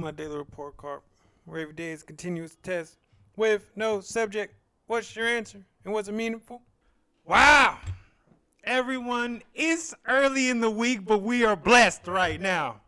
my 0.00 0.10
daily 0.10 0.36
report 0.36 0.76
card, 0.76 1.00
where 1.44 1.60
every 1.60 1.74
day 1.74 1.90
is 1.90 2.02
continuous 2.02 2.56
test 2.62 2.96
with 3.36 3.70
no 3.76 4.00
subject. 4.00 4.54
What's 4.86 5.14
your 5.14 5.26
answer? 5.26 5.64
And 5.84 5.92
was 5.92 6.08
it 6.08 6.12
meaningful? 6.12 6.62
Wow! 7.26 7.78
Everyone, 8.64 9.42
it's 9.54 9.94
early 10.06 10.48
in 10.48 10.60
the 10.60 10.70
week, 10.70 11.04
but 11.04 11.18
we 11.22 11.44
are 11.44 11.56
blessed 11.56 12.06
right 12.06 12.40
now. 12.40 12.80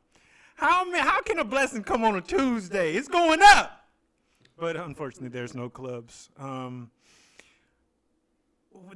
How, 0.56 0.90
how 1.00 1.22
can 1.22 1.38
a 1.38 1.44
blessing 1.44 1.82
come 1.82 2.04
on 2.04 2.16
a 2.16 2.20
Tuesday? 2.20 2.94
It's 2.94 3.08
going 3.08 3.40
up! 3.42 3.84
But 4.58 4.76
unfortunately, 4.76 5.28
there's 5.28 5.54
no 5.54 5.68
clubs. 5.68 6.30
Um, 6.38 6.90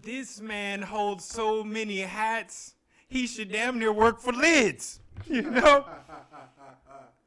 this 0.02 0.40
man 0.40 0.82
holds 0.82 1.24
so 1.24 1.64
many 1.64 1.98
hats, 1.98 2.74
he 3.08 3.26
should 3.26 3.52
damn 3.52 3.78
near 3.78 3.92
work 3.92 4.20
for 4.20 4.32
lids. 4.32 5.00
You 5.28 5.42
know? 5.42 5.86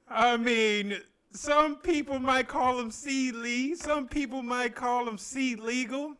I 0.09 0.37
mean, 0.37 0.97
some 1.31 1.75
people 1.77 2.17
might 2.17 2.47
call 2.47 2.79
him 2.79 2.89
seed 2.89 3.35
league, 3.35 3.77
some 3.77 4.07
people 4.07 4.41
might 4.41 4.75
call 4.75 5.07
him 5.07 5.17
C. 5.17 5.55
legal. 5.55 6.15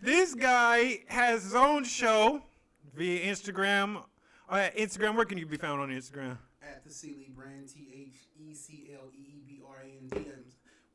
This 0.00 0.34
guy 0.34 1.00
has 1.08 1.44
his 1.44 1.54
own 1.54 1.84
show 1.84 2.42
via 2.94 3.30
Instagram. 3.30 4.02
Uh, 4.48 4.68
Instagram, 4.76 5.14
where 5.14 5.26
can 5.26 5.36
you 5.36 5.44
be 5.44 5.58
found 5.58 5.80
on 5.82 5.90
Instagram? 5.90 6.38
At 6.62 6.82
the 6.84 6.90
C 6.90 7.14
Lee 7.18 7.30
brand, 7.36 7.68
T 7.68 7.86
H 7.94 8.16
E 8.38 8.54
C 8.54 8.90
L 8.94 9.10
E 9.14 9.20
E 9.20 9.42
B 9.46 9.60
R 9.68 9.76
A 9.84 9.84
N 9.84 10.24
D. 10.24 10.30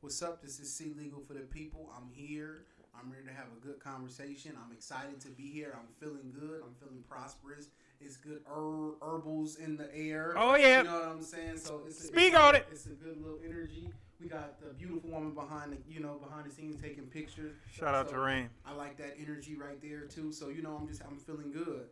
What's 0.00 0.22
up? 0.22 0.42
This 0.42 0.58
is 0.58 0.72
C 0.72 0.92
Legal 0.98 1.20
for 1.20 1.34
the 1.34 1.40
people. 1.40 1.90
I'm 1.96 2.08
here. 2.12 2.64
I'm 2.98 3.10
ready 3.10 3.26
to 3.26 3.32
have 3.32 3.46
a 3.56 3.64
good 3.64 3.78
conversation. 3.78 4.52
I'm 4.64 4.72
excited 4.72 5.20
to 5.20 5.28
be 5.28 5.50
here. 5.50 5.76
I'm 5.76 5.86
feeling 6.00 6.32
good. 6.34 6.62
I'm 6.64 6.74
feeling 6.80 7.02
prosperous. 7.08 7.68
It's 8.00 8.16
good 8.16 8.40
her- 8.46 8.92
herbals 9.02 9.56
in 9.56 9.76
the 9.76 9.94
air. 9.94 10.34
Oh, 10.36 10.54
yeah. 10.54 10.78
You 10.78 10.84
know 10.84 10.92
what 10.94 11.08
I'm 11.08 11.22
saying? 11.22 11.56
So 11.58 11.80
it's 11.86 12.00
a, 12.00 12.06
Speak 12.08 12.26
it's 12.28 12.36
a- 12.36 12.40
on 12.40 12.54
it. 12.56 12.66
It's 12.70 12.86
a 12.86 12.90
good 12.90 13.20
little 13.20 13.38
energy. 13.44 13.88
We 14.20 14.28
got 14.28 14.58
the 14.60 14.72
beautiful 14.72 15.10
woman 15.10 15.32
behind 15.34 15.72
the, 15.72 15.78
you 15.92 16.00
know, 16.00 16.14
behind 16.14 16.50
the 16.50 16.54
scenes 16.54 16.80
taking 16.80 17.04
pictures. 17.04 17.52
Shout 17.70 17.94
out 17.94 18.08
to 18.10 18.18
Rain. 18.18 18.48
I 18.64 18.72
like 18.74 18.96
that 18.96 19.14
energy 19.20 19.56
right 19.56 19.80
there 19.82 20.02
too. 20.06 20.32
So 20.32 20.48
you 20.48 20.62
know, 20.62 20.74
I'm 20.80 20.88
just 20.88 21.02
I'm 21.04 21.18
feeling 21.18 21.52
good. 21.52 21.86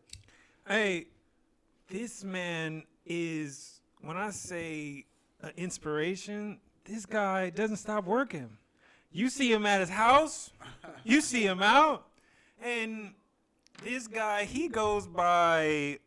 Hey, 0.67 1.09
this 1.89 2.25
man 2.25 2.85
is, 3.05 3.81
when 4.01 4.17
I 4.17 4.31
say 4.31 5.05
an 5.43 5.51
inspiration, 5.59 6.61
this 6.87 7.05
guy 7.05 7.51
doesn't 7.51 7.77
stop 7.77 8.07
working. 8.07 8.49
You 9.13 9.29
see 9.29 9.53
him 9.53 9.67
at 9.67 9.81
his 9.81 9.91
house, 9.91 10.51
you 11.05 11.21
see 11.21 11.45
him 11.47 11.63
out, 11.63 12.07
and 12.63 13.13
this 13.83 14.07
guy, 14.07 14.45
he 14.45 14.69
goes 14.69 15.07
by, 15.07 15.99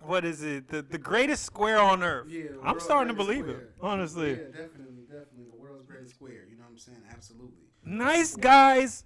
what 0.00 0.24
is 0.24 0.42
it, 0.42 0.68
the, 0.68 0.82
the 0.82 0.98
greatest 0.98 1.44
square 1.44 1.78
on 1.78 2.02
earth. 2.02 2.26
Yeah, 2.28 2.44
I'm 2.62 2.80
starting 2.80 3.08
to 3.08 3.14
believe 3.16 3.48
it, 3.48 3.70
honestly. 3.80 4.30
Yeah, 4.30 4.36
definitely, 4.46 5.02
definitely. 5.08 5.46
The 5.52 5.56
world's 5.60 5.84
greatest 5.84 6.14
square. 6.14 6.44
You 6.48 6.56
know 6.56 6.64
what 6.64 6.72
I'm 6.72 6.78
saying? 6.78 7.02
Absolutely. 7.12 7.56
Nice 7.84 8.36
guys 8.36 9.04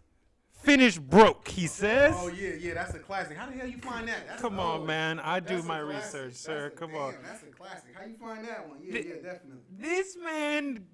finish 0.62 0.96
broke, 0.98 1.48
he 1.48 1.66
says. 1.66 2.14
Oh 2.16 2.28
yeah, 2.28 2.50
yeah. 2.58 2.74
That's 2.74 2.94
a 2.94 2.98
classic. 3.00 3.36
How 3.36 3.46
the 3.46 3.52
hell 3.52 3.66
you 3.66 3.78
find 3.78 4.06
that? 4.08 4.26
That's 4.28 4.40
Come 4.40 4.58
oh, 4.58 4.62
on, 4.80 4.86
man. 4.86 5.18
I 5.20 5.40
do 5.40 5.62
my 5.62 5.80
classic. 5.82 5.96
research, 6.04 6.30
That's 6.32 6.40
sir. 6.40 6.66
a- 6.66 6.70
Come 6.70 6.90
damn, 6.92 7.00
on. 7.00 7.14
That's 7.24 7.42
a 7.42 7.46
classic. 7.46 7.90
How 7.94 8.06
you 8.06 8.14
find 8.14 8.44
that 8.46 8.68
one? 8.68 8.78
Yeah, 8.82 8.92
Th- 8.92 9.06
yeah, 9.06 9.14
definitely. 9.14 9.62
this 9.78 10.16
man 10.22 10.84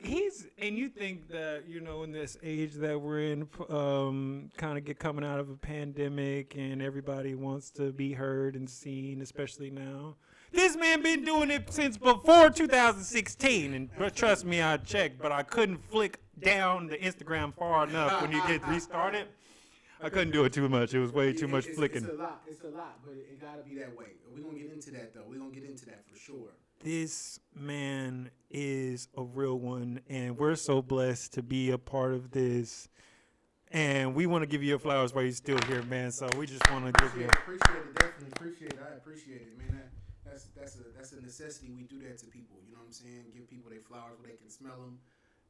he's 0.00 0.46
and 0.58 0.76
you 0.78 0.88
think 0.88 1.28
that 1.28 1.64
you 1.66 1.80
know 1.80 2.02
in 2.04 2.12
this 2.12 2.36
age 2.42 2.74
that 2.74 3.00
we're 3.00 3.20
in 3.20 3.48
um 3.68 4.48
kind 4.56 4.78
of 4.78 4.84
get 4.84 4.98
coming 4.98 5.24
out 5.24 5.40
of 5.40 5.50
a 5.50 5.56
pandemic 5.56 6.54
and 6.56 6.80
everybody 6.80 7.34
wants 7.34 7.70
to 7.70 7.92
be 7.92 8.12
heard 8.12 8.54
and 8.54 8.68
seen 8.70 9.20
especially 9.20 9.70
now 9.70 10.14
this 10.52 10.76
man 10.76 11.02
been 11.02 11.24
doing 11.24 11.50
it 11.50 11.70
since 11.72 11.98
before 11.98 12.48
2016 12.48 13.74
and 13.74 13.90
but 13.98 14.14
trust 14.14 14.44
me 14.44 14.62
i 14.62 14.76
checked 14.76 15.18
but 15.20 15.32
i 15.32 15.42
couldn't 15.42 15.78
flick 15.90 16.20
down 16.40 16.86
the 16.86 16.96
instagram 16.98 17.52
far 17.54 17.86
enough 17.86 18.22
when 18.22 18.30
you 18.30 18.40
get 18.46 18.66
restarted 18.68 19.26
i 20.00 20.08
couldn't 20.08 20.32
do 20.32 20.44
it 20.44 20.52
too 20.52 20.68
much 20.68 20.94
it 20.94 21.00
was 21.00 21.12
way 21.12 21.32
too 21.32 21.48
much 21.48 21.66
it's, 21.66 21.76
flicking 21.76 22.04
It's 22.04 22.12
a 22.14 22.16
lot. 22.16 22.42
It's 22.46 22.62
a 22.62 22.68
lot, 22.68 23.00
but 23.04 23.14
it, 23.14 23.26
it 23.32 23.40
gotta 23.40 23.62
be 23.62 23.74
that 23.78 23.96
way. 23.96 24.06
We're 24.32 24.42
gonna 24.44 24.58
get 24.58 24.72
into 24.72 24.92
that 24.92 25.12
though. 25.12 25.24
We're 25.28 25.38
gonna 25.38 25.50
get 25.50 25.64
into 25.64 25.86
that 25.86 26.06
for 26.08 26.16
sure. 26.16 26.52
This 26.80 27.40
man 27.54 28.30
is 28.50 29.08
a 29.16 29.22
real 29.22 29.58
one, 29.58 30.00
and 30.08 30.38
we're 30.38 30.54
so 30.56 30.80
blessed 30.80 31.34
to 31.34 31.42
be 31.42 31.70
a 31.70 31.78
part 31.78 32.14
of 32.14 32.30
this. 32.30 32.88
And 33.70 34.14
we 34.14 34.26
want 34.26 34.42
to 34.42 34.46
give 34.46 34.62
you 34.62 34.70
your 34.70 34.78
flowers 34.78 35.14
while 35.14 35.24
you're 35.24 35.32
still 35.32 35.58
here, 35.68 35.82
man. 35.82 36.10
So 36.10 36.28
we 36.38 36.46
just 36.46 36.68
want 36.70 36.86
to 36.86 36.92
give 37.02 37.16
you. 37.18 37.26
Appreciate, 37.28 37.76
it. 37.76 37.94
Definitely 37.94 38.28
appreciate 38.32 38.72
it. 38.72 38.80
I 38.80 38.96
appreciate 38.96 39.42
it, 39.42 39.58
man. 39.58 39.76
That, 39.76 39.90
that's 40.24 40.44
that's 40.56 40.76
a 40.76 40.84
that's 40.96 41.12
a 41.12 41.20
necessity. 41.20 41.70
We 41.70 41.82
do 41.82 42.00
that 42.08 42.18
to 42.18 42.26
people. 42.26 42.56
You 42.64 42.72
know 42.72 42.78
what 42.78 42.86
I'm 42.86 42.92
saying? 42.92 43.24
Give 43.34 43.48
people 43.48 43.70
their 43.70 43.80
flowers 43.80 44.16
where 44.20 44.30
they 44.30 44.36
can 44.36 44.48
smell 44.48 44.80
them. 44.80 44.98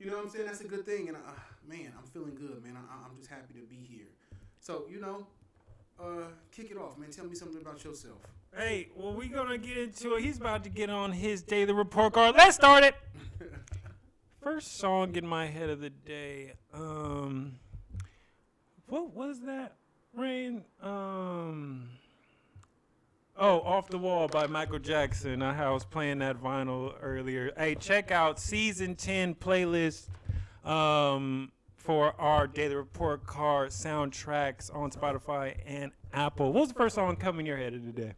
You 0.00 0.10
know 0.10 0.16
what 0.16 0.26
I'm 0.26 0.30
saying? 0.30 0.46
That's 0.46 0.62
a 0.62 0.68
good 0.68 0.84
thing. 0.84 1.08
And 1.08 1.16
uh, 1.16 1.38
man, 1.68 1.92
I'm 1.96 2.06
feeling 2.10 2.34
good, 2.34 2.62
man. 2.64 2.74
I, 2.74 3.06
I'm 3.06 3.16
just 3.16 3.30
happy 3.30 3.54
to 3.54 3.66
be 3.66 3.86
here. 3.86 4.10
So 4.58 4.86
you 4.90 4.98
know, 5.00 5.26
uh, 6.00 6.04
kick 6.50 6.70
it 6.70 6.76
off, 6.76 6.98
man. 6.98 7.10
Tell 7.10 7.26
me 7.26 7.34
something 7.34 7.60
about 7.60 7.82
yourself. 7.84 8.18
Hey, 8.56 8.88
well, 8.96 9.12
we're 9.12 9.28
gonna 9.28 9.58
get 9.58 9.76
into 9.76 10.14
it. 10.14 10.22
He's 10.24 10.38
about 10.38 10.64
to 10.64 10.70
get 10.70 10.90
on 10.90 11.12
his 11.12 11.42
daily 11.42 11.72
report 11.72 12.14
card. 12.14 12.34
Let's 12.36 12.56
start 12.56 12.84
it. 12.84 12.94
First 14.42 14.78
song 14.78 15.14
in 15.16 15.26
my 15.26 15.46
head 15.46 15.70
of 15.70 15.80
the 15.80 15.90
day. 15.90 16.54
Um, 16.72 17.56
what 18.88 19.14
was 19.14 19.40
that? 19.40 19.74
Rain. 20.14 20.64
Um. 20.82 21.90
Oh, 23.40 23.60
Off 23.60 23.88
the 23.88 23.98
Wall 23.98 24.26
by 24.26 24.48
Michael 24.48 24.80
Jackson. 24.80 25.42
I 25.42 25.70
was 25.70 25.84
playing 25.84 26.18
that 26.18 26.42
vinyl 26.42 26.94
earlier. 27.00 27.52
Hey, 27.56 27.76
check 27.76 28.10
out 28.10 28.40
season 28.40 28.96
10 28.96 29.36
playlist 29.36 30.08
um, 30.64 31.52
for 31.88 32.14
our 32.20 32.46
daily 32.46 32.74
report 32.74 33.24
card 33.26 33.70
soundtracks 33.70 34.68
on 34.76 34.90
Spotify 34.90 35.54
and 35.64 35.90
Apple. 36.12 36.52
What 36.52 36.60
was 36.60 36.68
the 36.68 36.74
first 36.74 36.94
song 36.96 37.16
coming 37.16 37.46
your 37.46 37.56
head 37.56 37.72
of 37.72 37.86
the 37.86 37.92
day? 37.92 38.12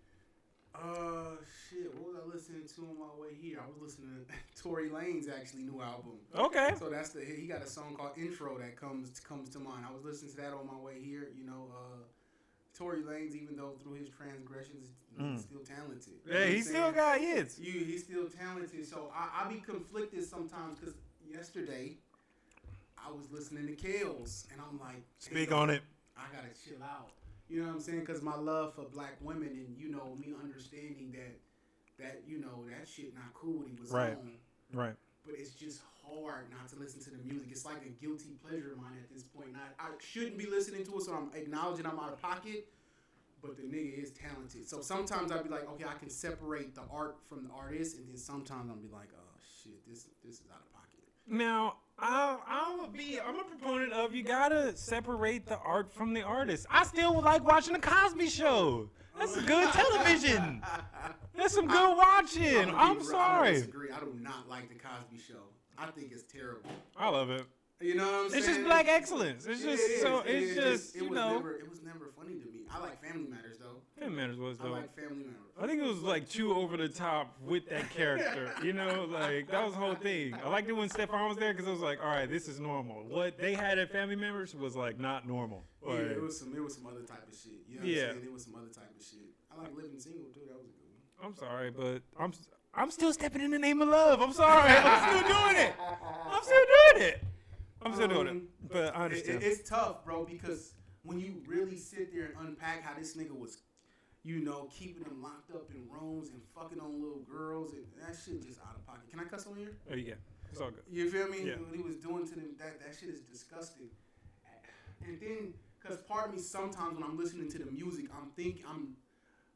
Uh, 0.75 1.39
shit. 1.71 1.87
What 1.95 2.09
was 2.09 2.17
I 2.21 2.35
listening 2.35 2.67
to 2.67 2.81
on 2.83 2.99
my 2.99 3.15
way 3.17 3.29
here? 3.41 3.63
I 3.63 3.69
was 3.69 3.81
listening 3.81 4.27
to 4.27 4.35
Tory 4.61 4.89
Lanez 4.89 5.31
actually 5.31 5.63
new 5.63 5.81
album. 5.81 6.19
Okay. 6.35 6.71
So 6.81 6.89
that's 6.91 7.11
the 7.11 7.21
he 7.21 7.47
got 7.47 7.63
a 7.63 7.67
song 7.69 7.95
called 7.95 8.11
Intro 8.19 8.59
that 8.59 8.75
comes 8.75 9.21
comes 9.21 9.49
to 9.51 9.61
mind. 9.61 9.87
I 9.89 9.95
was 9.95 10.03
listening 10.03 10.33
to 10.33 10.37
that 10.39 10.53
on 10.53 10.67
my 10.67 10.85
way 10.85 11.01
here. 11.01 11.29
You 11.39 11.47
know, 11.47 11.71
uh, 11.71 12.03
Tory 12.77 13.03
Lanez, 13.03 13.37
even 13.37 13.55
though 13.57 13.75
through 13.85 13.95
his 14.03 14.09
transgressions, 14.09 14.89
Mm. 15.17 15.35
he's 15.35 15.45
still 15.45 15.61
talented. 15.61 16.15
You 16.27 16.33
Yeah, 16.33 16.41
what 16.41 16.49
he 16.49 16.63
still 16.63 16.91
got 16.91 17.21
hits. 17.21 17.61
You, 17.61 17.85
he's 17.85 18.03
still 18.03 18.27
talented. 18.27 18.85
So 18.89 19.13
I, 19.15 19.45
I 19.45 19.49
be 19.49 19.61
conflicted 19.61 20.25
sometimes 20.25 20.81
because 20.81 20.95
yesterday 21.25 21.99
I 23.07 23.11
was 23.11 23.31
listening 23.31 23.67
to 23.67 23.73
Kells 23.75 24.47
and 24.53 24.61
I'm 24.61 24.79
like, 24.79 25.03
Speak 25.19 25.53
on 25.53 25.71
it. 25.71 25.83
I 26.17 26.23
gotta 26.35 26.49
chill 26.65 26.83
out. 26.83 27.11
You 27.49 27.61
know 27.63 27.69
what 27.69 27.75
I'm 27.77 27.81
saying? 27.81 28.01
Because 28.01 28.23
my 28.23 28.37
love 28.37 28.75
for 28.75 28.85
black 28.85 29.17
women 29.21 29.49
and 29.49 29.77
you 29.77 29.89
know 29.91 30.17
me 30.19 30.35
understanding 30.43 31.13
that 31.13 31.39
that 32.05 32.23
you 32.27 32.39
know 32.39 32.65
that 32.69 32.89
shit 32.89 33.15
not 33.15 33.33
cool. 33.35 33.59
What 33.59 33.69
he 33.69 33.75
was 33.81 33.91
Right. 33.91 34.13
on 34.17 34.33
Right. 34.73 34.95
but 35.27 35.35
it's 35.37 35.51
just 35.51 35.83
hard 36.05 36.51
not 36.51 36.69
to 36.69 36.77
listen 36.77 37.01
to 37.03 37.11
the 37.11 37.19
music. 37.25 37.49
It's 37.51 37.65
like 37.65 37.85
a 37.85 37.89
guilty 37.89 38.37
pleasure 38.43 38.73
of 38.73 38.79
mine 38.79 38.99
at 39.03 39.13
this 39.13 39.23
point. 39.23 39.49
I, 39.57 39.87
I 39.87 39.89
shouldn't 40.01 40.39
be 40.39 40.47
listening 40.47 40.85
to 40.87 40.97
it, 40.99 41.03
so 41.03 41.13
I'm 41.15 41.31
acknowledging 41.35 41.87
I'm 41.87 41.99
out 41.99 42.13
of 42.13 42.21
pocket. 42.23 42.69
But 43.43 43.57
the 43.57 43.63
nigga 43.63 44.03
is 44.03 44.11
talented. 44.11 44.69
So 44.69 44.83
sometimes 44.83 45.33
I'll 45.33 45.43
be 45.43 45.49
like, 45.49 45.67
okay, 45.71 45.85
I 45.89 45.95
can 45.95 46.11
separate 46.11 46.75
the 46.75 46.83
art 46.93 47.17
from 47.27 47.45
the 47.45 47.51
artist, 47.55 47.97
and 47.97 48.07
then 48.07 48.19
sometimes 48.19 48.69
I'll 48.69 48.77
be 48.77 48.89
like, 48.93 49.09
oh 49.15 49.39
shit, 49.63 49.87
this 49.89 50.09
this 50.25 50.35
is 50.41 50.43
out 50.53 50.61
of 50.61 50.71
pocket. 50.75 51.01
Now, 51.27 51.77
I, 52.03 52.37
I'm 52.49 52.81
a 52.81 52.89
be. 52.89 53.19
I'm 53.21 53.39
a 53.39 53.45
proponent 53.45 53.93
of 53.93 54.15
you 54.15 54.23
gotta 54.23 54.77
separate 54.77 55.47
the 55.47 55.59
art 55.59 55.93
from 55.93 56.15
the 56.15 56.23
artist. 56.23 56.67
I 56.71 56.85
still 56.85 57.21
like 57.21 57.45
watching 57.45 57.75
the 57.75 57.79
Cosby 57.81 58.29
Show. 58.29 58.89
That's 59.19 59.37
good 59.43 59.71
television. 59.73 60.63
That's 61.37 61.55
some 61.55 61.67
good 61.67 61.97
watching. 61.97 62.43
be 62.43 62.73
I'm 62.75 62.99
real- 62.99 63.07
I 63.09 63.11
sorry. 63.11 63.53
disagree. 63.53 63.91
I 63.91 64.01
do 64.01 64.15
not 64.19 64.49
like 64.49 64.69
the 64.69 64.77
Cosby 64.77 65.19
Show. 65.19 65.43
I 65.77 65.87
think 65.91 66.11
it's 66.13 66.23
terrible. 66.25 66.71
I 66.97 67.09
love 67.11 67.31
it. 67.31 67.45
You 67.81 67.95
know 67.95 68.05
what 68.05 68.15
I'm 68.25 68.31
saying? 68.31 68.39
It's 68.45 68.47
just 68.53 68.65
black 68.65 68.89
excellence. 68.89 69.47
It's 69.47 69.63
just 69.63 69.83
it 69.89 70.01
so. 70.03 70.21
It's 70.27 70.51
is. 70.51 70.57
just 70.57 70.97
it 70.97 71.03
you 71.03 71.11
know. 71.11 71.37
Never, 71.37 71.53
it 71.57 71.71
was 71.71 71.83
never 71.83 72.11
funny 72.17 72.35
to 72.39 72.45
me. 72.47 72.61
I 72.71 72.79
like 72.79 73.03
Family 73.03 73.29
Matters 73.29 73.57
though. 73.59 73.81
Family 73.99 74.17
Matters 74.17 74.39
was 74.39 74.59
though. 74.59 74.75
I 74.75 74.81
like 74.81 74.95
Family 74.95 75.25
Matters. 75.25 75.37
I 75.59 75.67
think 75.67 75.81
it 75.83 75.87
was 75.87 76.03
like 76.03 76.29
too 76.29 76.53
over 76.55 76.77
the 76.77 76.89
top 76.89 77.37
with 77.43 77.69
that 77.71 77.89
character. 77.91 78.53
You 78.63 78.75
know, 78.75 79.07
like 79.11 79.51
that 79.51 79.65
was 79.65 79.73
the 79.73 79.79
whole 79.81 79.95
thing. 79.95 80.35
I 80.45 80.49
liked 80.51 80.69
it 80.69 80.73
when 80.73 80.89
Stefan 80.91 81.29
was 81.29 81.39
there 81.39 81.53
because 81.55 81.69
I 81.69 81.71
was 81.71 81.81
like, 81.81 82.01
all 82.03 82.09
right, 82.09 82.29
this 82.29 82.49
is 82.49 82.61
normal. 82.61 82.97
What 83.09 83.39
they 83.39 83.55
had 83.55 83.79
at 83.79 83.91
Family 83.91 84.17
Matters 84.17 84.55
was 84.55 84.77
like 84.77 85.01
not 85.01 85.27
normal. 85.27 85.65
Yeah, 85.87 85.95
it 85.95 86.21
was 86.21 86.39
some 86.39 86.55
it 86.55 86.61
was 86.63 86.75
some 86.75 86.87
other 86.87 87.03
type 87.03 87.27
of 87.27 87.35
shit. 87.35 87.53
You 87.67 87.77
know 87.77 87.81
what 87.83 87.89
Yeah. 87.91 88.03
I'm 88.03 88.11
saying? 88.13 88.25
It 88.27 88.33
was 88.33 88.45
some 88.45 88.55
other 88.57 88.69
type 88.69 88.93
of 88.95 89.03
shit. 89.03 89.21
I 89.51 89.63
like 89.63 89.75
Living 89.75 89.99
Single 89.99 90.25
too. 90.35 90.41
That 90.49 90.59
was 90.59 90.67
a 90.69 90.77
good 90.77 90.91
one. 91.19 91.27
I'm 91.27 91.35
sorry, 91.35 91.71
but 91.71 92.03
I'm 92.23 92.33
I'm 92.75 92.91
still 92.91 93.13
stepping 93.15 93.41
in 93.41 93.51
the 93.51 93.59
name 93.59 93.81
of 93.81 93.89
love. 93.89 94.21
I'm 94.21 94.33
sorry. 94.35 94.71
I'm 94.71 95.09
still 95.09 95.29
doing 95.29 95.57
it. 95.57 95.75
I'm 96.31 96.43
still 96.43 96.65
doing 96.93 97.09
it. 97.09 97.23
I'm 97.83 97.95
still 97.95 98.09
doing 98.09 98.27
it. 98.27 98.31
Um, 98.31 98.49
But 98.69 98.95
I 98.97 99.05
understand. 99.05 99.43
it- 99.43 99.47
it's 99.47 99.69
tough, 99.69 100.05
bro, 100.05 100.25
because 100.25 100.75
when 101.03 101.19
you 101.19 101.43
really 101.47 101.77
sit 101.79 102.13
there 102.13 102.27
and 102.27 102.49
unpack 102.49 102.83
how 102.83 102.95
this 102.99 103.17
nigga 103.17 103.33
was, 103.37 103.59
you 104.23 104.41
know, 104.41 104.69
keeping 104.71 105.03
them 105.05 105.23
locked 105.23 105.51
up 105.51 105.71
in 105.75 105.89
rooms 105.89 106.29
and 106.31 106.43
fucking 106.55 106.79
on 106.79 107.01
little 107.01 107.21
girls, 107.23 107.73
and 107.73 107.87
that 108.01 108.15
shit 108.17 108.43
just 108.43 108.61
out 108.61 108.77
of 108.77 108.87
pocket. 108.87 109.09
Can 109.11 109.19
I 109.21 109.25
cuss 109.25 109.47
on 109.47 109.57
here? 109.57 109.77
Oh 109.91 109.95
yeah, 109.95 110.15
it's 110.51 110.61
all 110.61 110.71
good. 110.71 110.85
You 110.91 111.11
feel 111.11 111.29
me? 111.29 111.47
Yeah. 111.47 111.57
What 111.57 111.75
he 111.75 111.83
was 111.83 111.97
doing 111.97 112.29
to 112.29 112.35
them, 112.35 112.55
that 112.59 112.79
that 112.81 112.97
shit 112.99 113.09
is 113.09 113.23
disgusting. 113.23 113.91
And 115.03 115.19
then, 115.19 115.55
cause 115.83 115.97
part 116.03 116.29
of 116.29 116.35
me 116.35 116.41
sometimes 116.41 116.95
when 116.95 117.03
I'm 117.05 117.17
listening 117.17 117.51
to 117.53 117.59
the 117.59 117.71
music, 117.71 118.07
I'm 118.15 118.31
think 118.33 118.63
I'm 118.69 118.97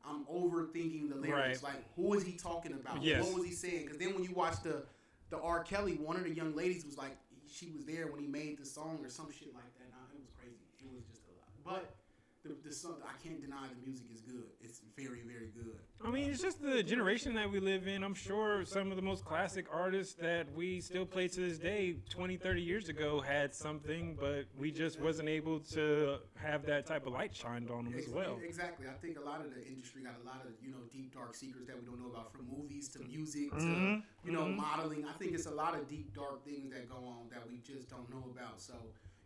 I'm 0.07 0.25
overthinking 0.27 1.09
the 1.11 1.15
lyrics. 1.17 1.63
Right. 1.63 1.75
Like, 1.75 1.95
who 1.97 2.13
is 2.15 2.23
he 2.25 2.33
talking 2.33 2.73
about? 2.73 3.03
Yes. 3.03 3.25
What 3.25 3.35
was 3.39 3.45
he 3.47 3.53
saying? 3.53 3.89
Cause 3.89 3.97
then 3.99 4.15
when 4.15 4.25
you 4.25 4.33
watch 4.33 4.63
the 4.63 4.87
the 5.31 5.39
R. 5.41 5.63
Kelly, 5.65 5.97
one 5.97 6.17
of 6.17 6.25
the 6.25 6.31
young 6.35 6.55
ladies 6.55 6.85
was 6.87 6.97
like, 6.97 7.17
she 7.55 7.71
was 7.71 7.87
there 7.87 8.11
when 8.11 8.19
he 8.21 8.27
made 8.27 8.59
the 8.59 8.67
song 8.67 8.99
or 9.03 9.09
some 9.09 9.31
shit 9.31 9.55
like 9.55 9.71
that. 9.79 9.87
Nah, 9.95 10.11
it 10.11 10.19
was 10.19 10.35
crazy. 10.35 10.67
It 10.83 10.91
was 10.91 11.07
just 11.07 11.23
a 11.31 11.35
lot. 11.39 11.55
But 11.63 11.95
the 12.45 12.57
the 12.65 12.73
song, 12.75 12.97
I 13.05 13.13
can't 13.23 13.41
deny 13.41 13.67
the 13.69 13.81
music 13.87 14.07
is 14.13 14.21
good. 14.21 14.51
It's 14.61 14.81
very 14.97 15.23
very 15.27 15.51
good. 15.55 15.79
I 16.05 16.11
mean, 16.11 16.31
it's 16.31 16.43
just 16.43 16.61
the 16.63 16.83
generation 16.83 17.35
that 17.35 17.51
we 17.51 17.61
live 17.61 17.87
in. 17.89 18.03
I'm 18.05 18.15
sure 18.15 18.65
some 18.65 18.91
of 18.91 18.97
the 18.97 19.03
most 19.03 19.25
classic 19.25 19.67
artists 19.73 20.15
that 20.21 20.47
we 20.55 20.81
still 20.81 21.07
play 21.07 21.29
to 21.29 21.41
this 21.41 21.59
day, 21.59 21.97
20, 22.11 22.37
30 22.37 22.61
years 22.63 22.89
ago, 22.89 23.21
had 23.21 23.55
something, 23.55 24.17
but 24.21 24.45
we 24.59 24.71
just 24.71 25.01
wasn't 25.01 25.29
able 25.29 25.61
to 25.73 26.19
have 26.37 26.67
that 26.67 26.87
type 26.87 27.07
of 27.07 27.13
light 27.15 27.35
shined 27.35 27.71
on 27.71 27.85
them 27.85 27.95
as 27.97 28.09
well. 28.09 28.41
Exactly. 28.45 28.87
I 28.87 28.97
think 29.01 29.17
a 29.19 29.23
lot 29.23 29.41
of 29.41 29.49
the 29.51 29.65
industry 29.67 30.03
got 30.03 30.15
a 30.21 30.25
lot 30.27 30.43
of 30.45 30.53
you 30.63 30.71
know 30.71 30.85
deep 30.93 31.15
dark 31.15 31.35
secrets 31.35 31.67
that 31.69 31.79
we 31.79 31.87
don't 31.87 31.99
know 31.99 32.11
about 32.13 32.33
from 32.33 32.47
movies 32.49 32.89
to 32.91 32.99
music 33.01 33.51
to 33.51 33.57
Mhm, 33.57 34.03
you 34.25 34.33
know 34.33 34.45
mhm. 34.45 34.57
modeling. 34.57 35.05
I 35.05 35.13
think 35.19 35.33
it's 35.35 35.47
a 35.47 35.51
lot 35.55 35.75
of 35.75 35.89
deep 35.89 36.13
dark 36.15 36.45
things 36.45 36.71
that 36.73 36.89
go 36.89 36.97
on 36.97 37.29
that 37.31 37.49
we 37.49 37.59
just 37.65 37.89
don't 37.89 38.09
know 38.11 38.29
about. 38.31 38.61
So 38.61 38.75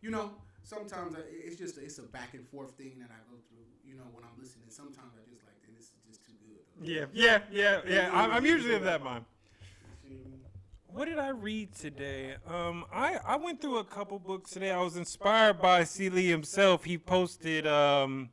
you 0.01 0.11
know 0.11 0.31
sometimes 0.63 1.15
I, 1.15 1.21
it's 1.31 1.57
just 1.57 1.79
it's 1.79 1.99
a 1.99 2.03
back 2.03 2.35
and 2.35 2.47
forth 2.49 2.73
thing 2.73 2.95
that 3.01 3.11
I 3.11 3.21
go 3.31 3.39
through. 3.49 3.65
You 3.85 3.97
know 3.97 4.05
when 4.13 4.25
I'm 4.25 4.41
listening, 4.41 4.67
sometimes 4.69 5.13
I 5.17 5.29
just 5.31 5.45
like 5.47 5.57
this 5.77 5.87
is 5.87 5.93
just 6.07 6.25
too 6.25 6.33
good. 6.45 6.87
Yeah, 6.87 7.07
yeah, 7.13 7.41
yeah, 7.51 7.81
yeah. 7.89 8.11
I'm, 8.13 8.31
I'm 8.31 8.47
usually 8.47 8.75
of 8.75 8.85
that 8.85 9.03
mind. 9.03 9.25
What 9.25 10.07
I 10.07 10.09
mean? 10.11 10.41
What 10.87 11.05
did 11.07 11.19
I 11.19 11.29
read 11.29 11.75
today? 11.75 12.37
Um, 12.47 12.85
I, 12.93 13.19
I 13.25 13.37
went 13.37 13.61
through 13.61 13.79
a 13.79 13.85
couple 13.85 14.19
books 14.19 14.51
today. 14.51 14.71
I 14.71 14.81
was 14.83 14.97
inspired 14.97 15.61
by 15.61 15.85
C. 15.85 16.09
Lee 16.09 16.29
himself. 16.29 16.85
He 16.85 16.99
posted, 16.99 17.67
um, 17.67 18.31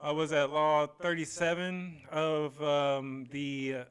uh, 0.00 0.12
was 0.12 0.32
at 0.32 0.50
Law 0.50 0.86
37 0.86 2.02
of 2.10 2.62
um, 2.62 3.26
the, 3.30 3.76
uh, 3.80 3.84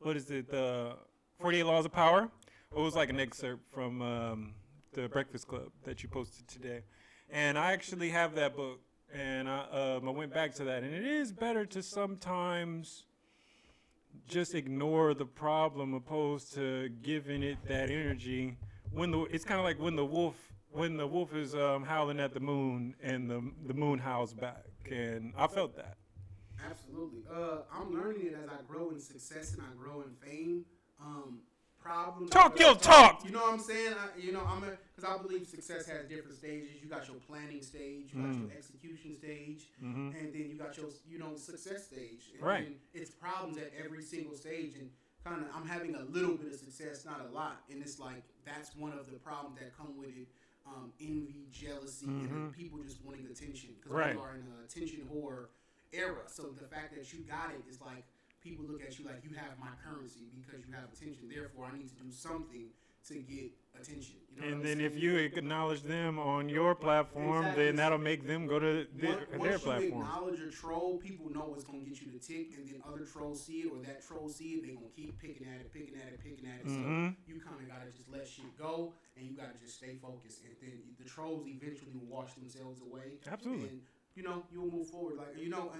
what 0.00 0.16
is 0.16 0.30
it, 0.30 0.50
the 0.50 0.94
48 1.40 1.64
Laws 1.64 1.86
of 1.86 1.92
Power? 1.92 2.28
It 2.70 2.78
was 2.78 2.94
like 2.94 3.10
an 3.10 3.18
excerpt 3.18 3.62
from 3.72 4.02
um, 4.02 4.54
the 4.92 5.08
Breakfast 5.08 5.48
Club 5.48 5.70
that 5.84 6.02
you 6.02 6.08
posted 6.08 6.46
today. 6.48 6.82
And 7.30 7.58
I 7.58 7.72
actually 7.72 8.10
have 8.10 8.34
that 8.34 8.56
book. 8.56 8.80
And 9.14 9.48
I, 9.48 9.96
um, 9.96 10.08
I 10.08 10.10
went 10.10 10.32
back 10.32 10.54
to 10.54 10.64
that. 10.64 10.82
And 10.82 10.94
it 10.94 11.04
is 11.04 11.32
better 11.32 11.66
to 11.66 11.82
sometimes 11.82 13.04
just 14.28 14.54
ignore 14.54 15.14
the 15.14 15.24
problem 15.24 15.94
opposed 15.94 16.54
to 16.54 16.88
giving 17.02 17.42
it 17.42 17.58
that 17.66 17.90
energy 17.90 18.56
when 18.90 19.10
the 19.10 19.22
it's 19.24 19.44
kind 19.44 19.58
of 19.58 19.64
like 19.64 19.80
when 19.80 19.96
the 19.96 20.04
wolf 20.04 20.34
when 20.70 20.98
the 20.98 21.06
wolf 21.06 21.34
is 21.34 21.54
um, 21.54 21.82
howling 21.82 22.20
at 22.20 22.34
the 22.34 22.40
moon 22.40 22.94
and 23.02 23.30
the 23.30 23.42
the 23.66 23.72
moon 23.72 23.98
howls 23.98 24.34
back 24.34 24.66
and 24.90 25.32
i 25.38 25.46
felt 25.46 25.74
that 25.74 25.96
Absolutely. 26.70 27.22
Uh, 27.32 27.58
I'm 27.72 27.92
learning 27.92 28.26
it 28.26 28.34
as 28.42 28.48
I 28.48 28.62
grow 28.66 28.90
in 28.90 29.00
success 29.00 29.54
and 29.54 29.62
I 29.62 29.74
grow 29.76 30.02
in 30.02 30.14
fame. 30.14 30.64
Um, 31.00 31.40
problems. 31.82 32.30
Talk 32.30 32.58
your 32.58 32.74
talk. 32.76 33.24
You 33.24 33.32
know 33.32 33.40
what 33.42 33.54
I'm 33.54 33.60
saying? 33.60 33.94
I, 33.94 34.18
you 34.20 34.32
know, 34.32 34.42
I'm 34.46 34.60
because 34.60 35.04
I 35.08 35.20
believe 35.20 35.46
success 35.46 35.86
has 35.86 36.06
different 36.08 36.36
stages. 36.36 36.70
You 36.82 36.88
got 36.88 37.06
your 37.08 37.16
planning 37.28 37.62
stage, 37.62 38.10
you 38.12 38.20
got 38.22 38.30
Mm. 38.32 38.40
your 38.48 38.56
execution 38.56 39.14
stage, 39.16 39.68
Mhm. 39.82 40.14
and 40.18 40.32
then 40.32 40.48
you 40.48 40.54
got 40.56 40.76
your 40.76 40.90
you 41.08 41.18
know 41.18 41.36
success 41.36 41.86
stage. 41.86 42.30
And 42.34 42.42
Right. 42.42 42.80
it's 42.94 43.10
problems 43.10 43.58
at 43.58 43.72
every 43.74 44.02
single 44.02 44.36
stage, 44.36 44.74
and 44.76 44.90
kind 45.24 45.42
of 45.42 45.48
I'm 45.54 45.66
having 45.66 45.94
a 45.94 46.04
little 46.04 46.36
bit 46.36 46.52
of 46.52 46.58
success, 46.58 47.04
not 47.04 47.20
a 47.20 47.28
lot, 47.30 47.64
and 47.70 47.82
it's 47.82 47.98
like 47.98 48.22
that's 48.44 48.74
one 48.76 48.92
of 48.92 49.10
the 49.10 49.18
problems 49.18 49.58
that 49.58 49.76
come 49.76 49.96
with 49.96 50.16
it. 50.16 50.28
Um, 50.64 50.92
envy, 51.00 51.48
jealousy, 51.50 52.06
and 52.06 52.20
then 52.30 52.50
Mhm. 52.50 52.52
people 52.52 52.78
just 52.84 53.02
wanting 53.02 53.26
attention 53.26 53.74
because 53.74 53.90
Right. 53.90 54.14
we 54.14 54.22
are 54.22 54.36
in 54.36 54.42
an 54.46 54.62
attention 54.64 55.08
whore 55.08 55.48
era. 55.92 56.22
So 56.28 56.50
the 56.52 56.68
fact 56.68 56.94
that 56.94 57.12
you 57.12 57.24
got 57.24 57.52
it 57.52 57.64
is 57.68 57.80
like 57.80 58.04
people 58.42 58.64
look 58.68 58.82
at 58.82 58.98
you 58.98 59.04
like 59.04 59.22
you 59.22 59.30
have 59.36 59.58
my 59.58 59.70
currency 59.84 60.26
because 60.34 60.66
you 60.66 60.74
have 60.74 60.84
attention. 60.92 61.28
Therefore, 61.32 61.68
I 61.72 61.76
need 61.78 61.88
to 61.88 61.94
do 62.02 62.10
something 62.10 62.66
to 63.08 63.14
get 63.14 63.50
attention. 63.74 64.14
You 64.34 64.40
know 64.42 64.46
and 64.48 64.64
then 64.64 64.80
if 64.80 64.96
you 64.96 65.16
acknowledge 65.16 65.82
them 65.82 66.18
on 66.18 66.48
your 66.48 66.74
platform 66.74 67.38
Exactly. 67.44 67.64
then 67.66 67.76
that'll 67.76 67.98
make 67.98 68.26
them 68.26 68.46
go 68.46 68.58
to 68.60 68.86
their, 68.94 69.10
Once- 69.10 69.30
their 69.30 69.38
once 69.38 69.52
you 69.52 69.58
platform 69.58 70.02
acknowledge 70.02 70.40
a 70.40 70.50
troll, 70.50 70.98
people 70.98 71.28
know 71.30 71.46
what's 71.50 71.64
gonna 71.64 71.80
get 71.80 72.00
you 72.00 72.12
to 72.12 72.18
tick, 72.18 72.54
and 72.56 72.66
then 72.68 72.80
other 72.86 73.04
trolls 73.04 73.42
see 73.44 73.62
it, 73.62 73.72
or 73.72 73.82
that 73.82 74.02
troll 74.06 74.28
see 74.28 74.54
it, 74.54 74.62
they're 74.66 74.74
gonna 74.74 74.86
keep 74.94 75.18
picking 75.18 75.46
at 75.48 75.60
it, 75.60 75.72
picking 75.72 75.96
at 75.96 76.12
it, 76.12 76.20
picking 76.22 76.46
at 76.46 76.60
it. 76.60 76.66
Mhm. 76.66 77.16
So 77.16 77.16
you 77.26 77.40
kind 77.40 77.60
of 77.60 77.68
gotta 77.68 77.90
just 77.90 78.08
let 78.08 78.26
shit 78.26 78.56
go, 78.56 78.94
and 79.16 79.26
you 79.26 79.32
gotta 79.36 79.58
just 79.60 79.74
stay 79.76 79.96
focused, 80.00 80.42
and 80.44 80.54
then 80.62 80.94
the 80.98 81.04
trolls 81.04 81.46
eventually 81.48 81.98
wash 82.08 82.34
themselves 82.34 82.80
away. 82.82 83.18
Absolutely. 83.26 83.68
And 83.68 83.82
you 84.14 84.22
know 84.22 84.44
you'll 84.52 84.70
move 84.70 84.88
forward. 84.88 85.16
Like 85.16 85.38
you 85.38 85.48
know, 85.48 85.72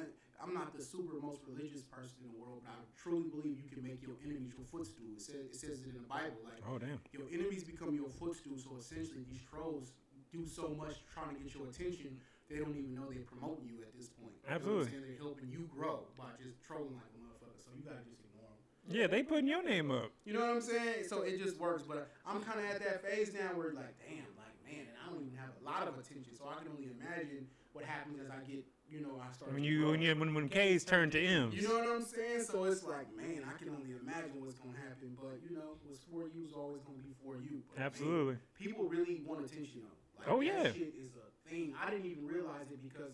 I'm 0.43 0.55
not 0.55 0.77
the 0.77 0.83
super 0.83 1.21
most 1.21 1.41
religious 1.47 1.83
person 1.83 2.25
in 2.25 2.33
the 2.33 2.39
world, 2.39 2.63
but 2.65 2.73
I 2.73 2.83
truly 2.97 3.29
believe 3.29 3.61
you 3.63 3.71
can 3.71 3.83
make 3.83 4.03
your 4.03 4.17
enemies 4.25 4.53
your 4.57 4.67
footstool. 4.67 5.07
It 5.15 5.23
says 5.23 5.47
it 5.53 5.57
says 5.57 5.83
it 5.83 5.95
in 5.95 5.95
the 5.95 6.09
Bible, 6.09 6.41
like 6.45 6.61
oh 6.67 6.79
damn 6.79 6.99
your 7.13 7.29
enemies 7.33 7.65
become 7.65 7.95
your 7.95 8.11
footstool. 8.11 8.59
So 8.59 8.77
essentially, 8.79 9.23
these 9.29 9.43
trolls 9.43 9.93
do 10.33 10.47
so 10.49 10.73
much 10.75 11.05
trying 11.13 11.37
to 11.37 11.41
get 11.45 11.53
your 11.55 11.69
attention, 11.69 12.17
they 12.49 12.57
don't 12.57 12.73
even 12.73 12.97
know 12.97 13.05
they're 13.13 13.29
promoting 13.29 13.69
you 13.69 13.85
at 13.85 13.93
this 13.93 14.09
point. 14.09 14.33
You 14.43 14.49
know 14.49 14.57
Absolutely. 14.57 14.99
They're 15.05 15.21
helping 15.21 15.53
you 15.53 15.69
grow 15.69 16.09
by 16.17 16.33
just 16.41 16.57
trolling 16.65 16.97
like 16.97 17.13
a 17.13 17.21
motherfucker. 17.21 17.61
So 17.61 17.71
you 17.77 17.85
gotta 17.85 18.01
just 18.09 18.25
ignore 18.25 18.49
them. 18.49 18.97
yeah 18.97 19.07
they 19.07 19.23
putting 19.23 19.47
your 19.47 19.63
name 19.63 19.93
up 19.93 20.09
You 20.25 20.33
know 20.33 20.41
what 20.41 20.57
I'm 20.57 20.65
saying? 20.65 21.05
So 21.05 21.23
it 21.23 21.37
just 21.37 21.61
works. 21.61 21.85
But 21.85 22.09
I'm 22.27 22.41
kind 22.43 22.59
of 22.59 22.67
at 22.67 22.81
that 22.81 23.05
phase 23.05 23.33
now 23.37 23.53
where 23.55 23.77
like, 23.77 23.93
damn, 24.09 24.25
like 24.41 24.57
man, 24.65 24.89
and 24.89 24.97
I 24.97 25.13
don't 25.13 25.21
even 25.21 25.37
have 25.37 25.53
a 25.53 25.65
lot 25.65 25.85
of 25.87 26.01
attention. 26.01 26.33
So 26.33 26.49
I 26.49 26.57
can 26.65 26.73
only 26.73 26.89
imagine 26.89 27.47
what 27.73 27.85
happens 27.85 28.19
as 28.21 28.31
I 28.31 28.41
get, 28.45 28.65
you 28.91 29.01
know, 29.01 29.21
I 29.21 29.33
start. 29.33 29.53
when 29.53 29.63
to 29.63 29.69
you 29.69 29.87
when 29.89 30.01
you 30.03 30.15
when, 30.15 30.35
when 30.35 30.49
k's 30.49 30.85
turn 30.85 31.11
to 31.11 31.21
m's 31.21 31.55
You 31.55 31.69
know 31.69 31.75
what 31.79 31.89
I'm 31.89 32.05
saying? 32.05 32.43
So 32.43 32.65
it's 32.65 32.85
like, 32.85 33.09
man, 33.17 33.43
I 33.49 33.57
can 33.59 33.71
only 33.71 33.93
imagine 34.01 34.41
what's 34.41 34.55
gonna 34.55 34.77
happen. 34.77 35.17
But 35.17 35.41
you 35.43 35.55
know, 35.57 35.77
what's 35.87 36.01
for 36.11 36.29
you 36.29 36.45
is 36.47 36.53
always 36.53 36.83
gonna 36.83 36.99
be 37.03 37.15
for 37.25 37.37
you. 37.37 37.63
But, 37.69 37.79
man, 37.79 37.87
absolutely 37.87 38.37
people 38.59 38.85
really 38.85 39.23
want 39.25 39.45
attention 39.45 39.81
though. 39.83 39.99
Like, 40.21 40.29
Oh, 40.29 40.41
that 40.41 40.47
yeah. 40.47 40.73
shit 40.73 40.95
is 41.01 41.13
a 41.17 41.49
thing. 41.49 41.75
I 41.81 41.91
didn't 41.91 42.07
even 42.07 42.27
realize 42.27 42.71
it 42.71 42.83
because 42.83 43.13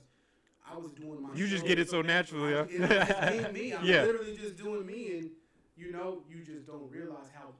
I 0.69 0.76
was 0.76 0.93
doing 0.93 1.22
my. 1.22 1.31
you 1.34 1.46
just 1.49 1.64
get 1.64 1.78
it 1.78 1.88
so 1.88 2.02
naturally 2.02 2.54
I, 2.54 2.59
huh? 2.59 2.66
it 2.71 2.80
was 2.80 2.88
just 2.88 3.30
being 3.30 3.52
me. 3.52 3.73
I'm 3.78 3.85
yeah 3.87 4.02
literally 4.02 4.37
just 4.37 4.56
doing 4.56 4.85
me, 4.85 5.18
and 5.18 5.30
you 5.76 5.92
know, 5.92 6.23
you 6.28 6.42
just 6.42 6.66
don't 6.66 6.90
realize 6.90 7.30
how 7.32 7.54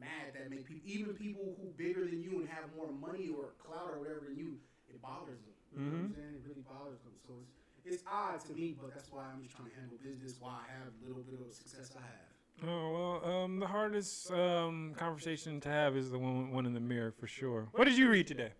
mad 0.00 0.34
that 0.34 0.50
make 0.50 0.66
people. 0.66 0.82
Even 0.84 1.14
people 1.14 1.56
who 1.60 1.68
bigger 1.76 2.04
than 2.04 2.20
you 2.22 2.40
and 2.40 2.48
have 2.48 2.64
more 2.76 2.90
money 2.92 3.30
or 3.30 3.54
clout 3.58 3.88
or 3.94 3.98
whatever 4.00 4.26
than 4.28 4.36
you, 4.36 4.58
it 4.90 5.00
bothers 5.02 5.40
them. 5.42 5.54
You 5.72 5.78
know 5.82 5.90
what 5.90 5.96
I'm 5.98 6.08
Mhm. 6.10 6.14
saying? 6.14 6.34
It 6.36 6.42
really 6.48 6.62
bothers 6.62 7.00
them. 7.02 7.12
So 7.26 7.32
it's 7.42 7.52
it's 7.84 8.02
odd 8.06 8.40
to 8.46 8.52
me, 8.52 8.76
but 8.80 8.94
that's 8.94 9.12
why 9.12 9.24
I'm 9.30 9.42
just 9.42 9.54
trying 9.56 9.68
to 9.70 9.74
handle 9.76 9.98
business. 10.02 10.40
Why 10.40 10.64
I 10.66 10.72
have 10.78 10.88
a 11.02 11.06
little 11.06 11.22
bit 11.22 11.40
of 11.40 11.52
success 11.54 11.92
I 11.96 12.00
have. 12.02 12.68
Oh 12.68 13.20
well, 13.22 13.34
um, 13.44 13.58
the 13.60 13.66
hardest 13.66 14.30
um, 14.32 14.94
conversation 14.96 15.60
to 15.60 15.68
have 15.68 15.96
is 15.96 16.10
the 16.10 16.18
one 16.18 16.50
one 16.50 16.66
in 16.66 16.72
the 16.74 16.80
mirror 16.80 17.12
for 17.12 17.26
sure. 17.26 17.68
What 17.72 17.84
did 17.84 17.96
you 17.98 18.08
read 18.10 18.26
today? 18.26 18.52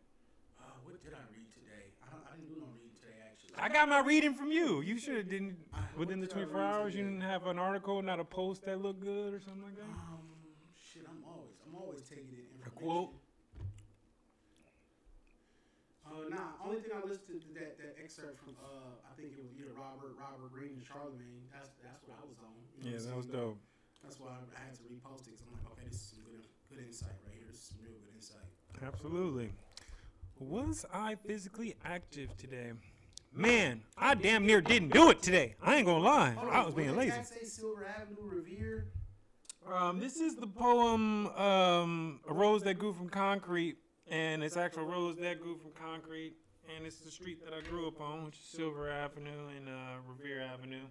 Uh, 0.61 0.64
what 0.85 1.02
did 1.02 1.14
I 1.14 1.25
read 1.33 1.49
today? 1.54 1.95
I, 2.04 2.11
don't, 2.12 2.23
I 2.30 2.37
didn't 2.37 2.49
do 2.54 2.61
no 2.61 2.66
reading 2.76 2.92
today 3.00 3.16
actually. 3.25 3.54
I 3.59 3.68
got 3.71 3.88
my 3.88 4.00
reading 4.00 4.35
from 4.35 4.52
you. 4.52 4.83
You 4.83 4.99
should 4.99 5.16
have 5.16 5.28
didn't 5.30 5.56
I- 5.73 5.80
within 5.97 6.21
the 6.21 6.26
what 6.26 6.35
did 6.37 6.42
I 6.42 6.52
24 6.52 6.61
read 6.61 6.66
hours. 6.75 6.95
You 6.95 7.04
didn't 7.04 7.23
have 7.23 7.47
an 7.47 7.59
article, 7.59 8.02
not 8.02 8.21
a 8.21 8.25
post 8.25 8.64
that 8.66 8.83
looked 8.83 9.00
good 9.00 9.33
or 9.33 9.40
something 9.40 9.62
like 9.62 9.76
that. 9.76 9.85
Um, 9.85 10.21
shit, 10.92 11.06
I'm 11.09 11.25
always, 11.25 11.56
I'm 11.66 11.75
always 11.75 12.02
taking 12.02 12.28
it 12.37 12.52
in 12.54 12.66
A 12.66 12.71
quote? 12.71 13.11
Uh, 16.16 16.32
nah. 16.32 16.64
Only 16.64 16.80
thing 16.80 16.96
I 16.96 17.04
listened 17.04 17.44
to 17.44 17.50
that 17.61 17.76
that 17.76 18.00
excerpt 18.00 18.40
from 18.40 18.56
uh, 18.56 18.96
I 19.04 19.12
think 19.16 19.37
it 19.37 19.44
was 19.44 19.52
either 19.52 19.76
Robert, 19.76 20.16
Robert 20.16 20.49
Greene, 20.52 20.80
and 20.80 20.85
Charlamagne. 20.85 21.44
That's 21.52 21.70
that's 21.85 22.00
what 22.08 22.16
I 22.16 22.25
was 22.25 22.40
on. 22.40 22.56
you 22.80 22.88
know 22.88 22.96
Yeah, 22.96 23.04
that 23.04 23.16
was 23.16 23.26
dope. 23.26 23.58
That's 24.02 24.20
why 24.20 24.32
I 24.32 24.61
had 24.64 24.75
to 24.80 24.85
repost 24.88 25.28
it. 25.28 25.37
Cause 25.37 25.44
I'm 25.44 25.52
like, 25.61 25.66
okay, 25.76 25.87
this 25.90 26.00
is 26.00 26.16
some 26.16 26.25
good, 26.25 26.44
good 26.70 26.80
insight 26.87 27.16
right 27.26 27.35
here. 27.37 27.44
This 27.50 27.61
is 27.61 27.66
some 27.68 27.78
real 27.85 27.99
good 28.00 28.14
insight. 28.16 28.49
Absolutely. 28.80 29.50
Was 30.38 30.85
I 30.92 31.16
physically 31.26 31.75
active 31.85 32.37
today? 32.37 32.73
Man, 33.32 33.82
I 33.99 34.14
damn 34.14 34.46
near 34.46 34.61
didn't 34.61 34.92
do 34.92 35.11
it 35.11 35.23
today. 35.23 35.56
I 35.62 35.76
ain't 35.76 35.87
gonna 35.87 36.04
lie. 36.04 36.35
I 36.50 36.64
was 36.64 36.75
being 36.75 36.96
lazy. 36.96 37.23
say 37.23 37.44
Silver 37.44 37.87
Avenue 37.87 38.25
Revere. 38.25 38.87
Um, 39.70 39.99
this 39.99 40.16
is 40.16 40.37
the 40.37 40.46
poem 40.46 41.26
um, 41.28 42.20
"A 42.28 42.32
Rose 42.32 42.62
That 42.62 42.78
Grew 42.78 42.92
from 42.92 43.08
Concrete," 43.08 43.76
and 44.09 44.43
it's 44.43 44.57
actual 44.57 44.85
rose 44.85 45.17
that 45.19 45.41
grew 45.41 45.57
from 45.57 45.71
concrete, 45.73 46.35
and 46.75 46.87
it's 46.87 46.97
the 47.01 47.11
street 47.11 47.45
that 47.45 47.53
I 47.55 47.61
grew 47.69 47.87
up 47.89 48.01
on, 48.01 48.25
which 48.25 48.35
is 48.37 48.45
Silver 48.45 48.91
Avenue 48.91 49.49
and 49.57 49.69
uh, 49.69 49.73
Revere 50.07 50.43
Avenue. 50.43 50.85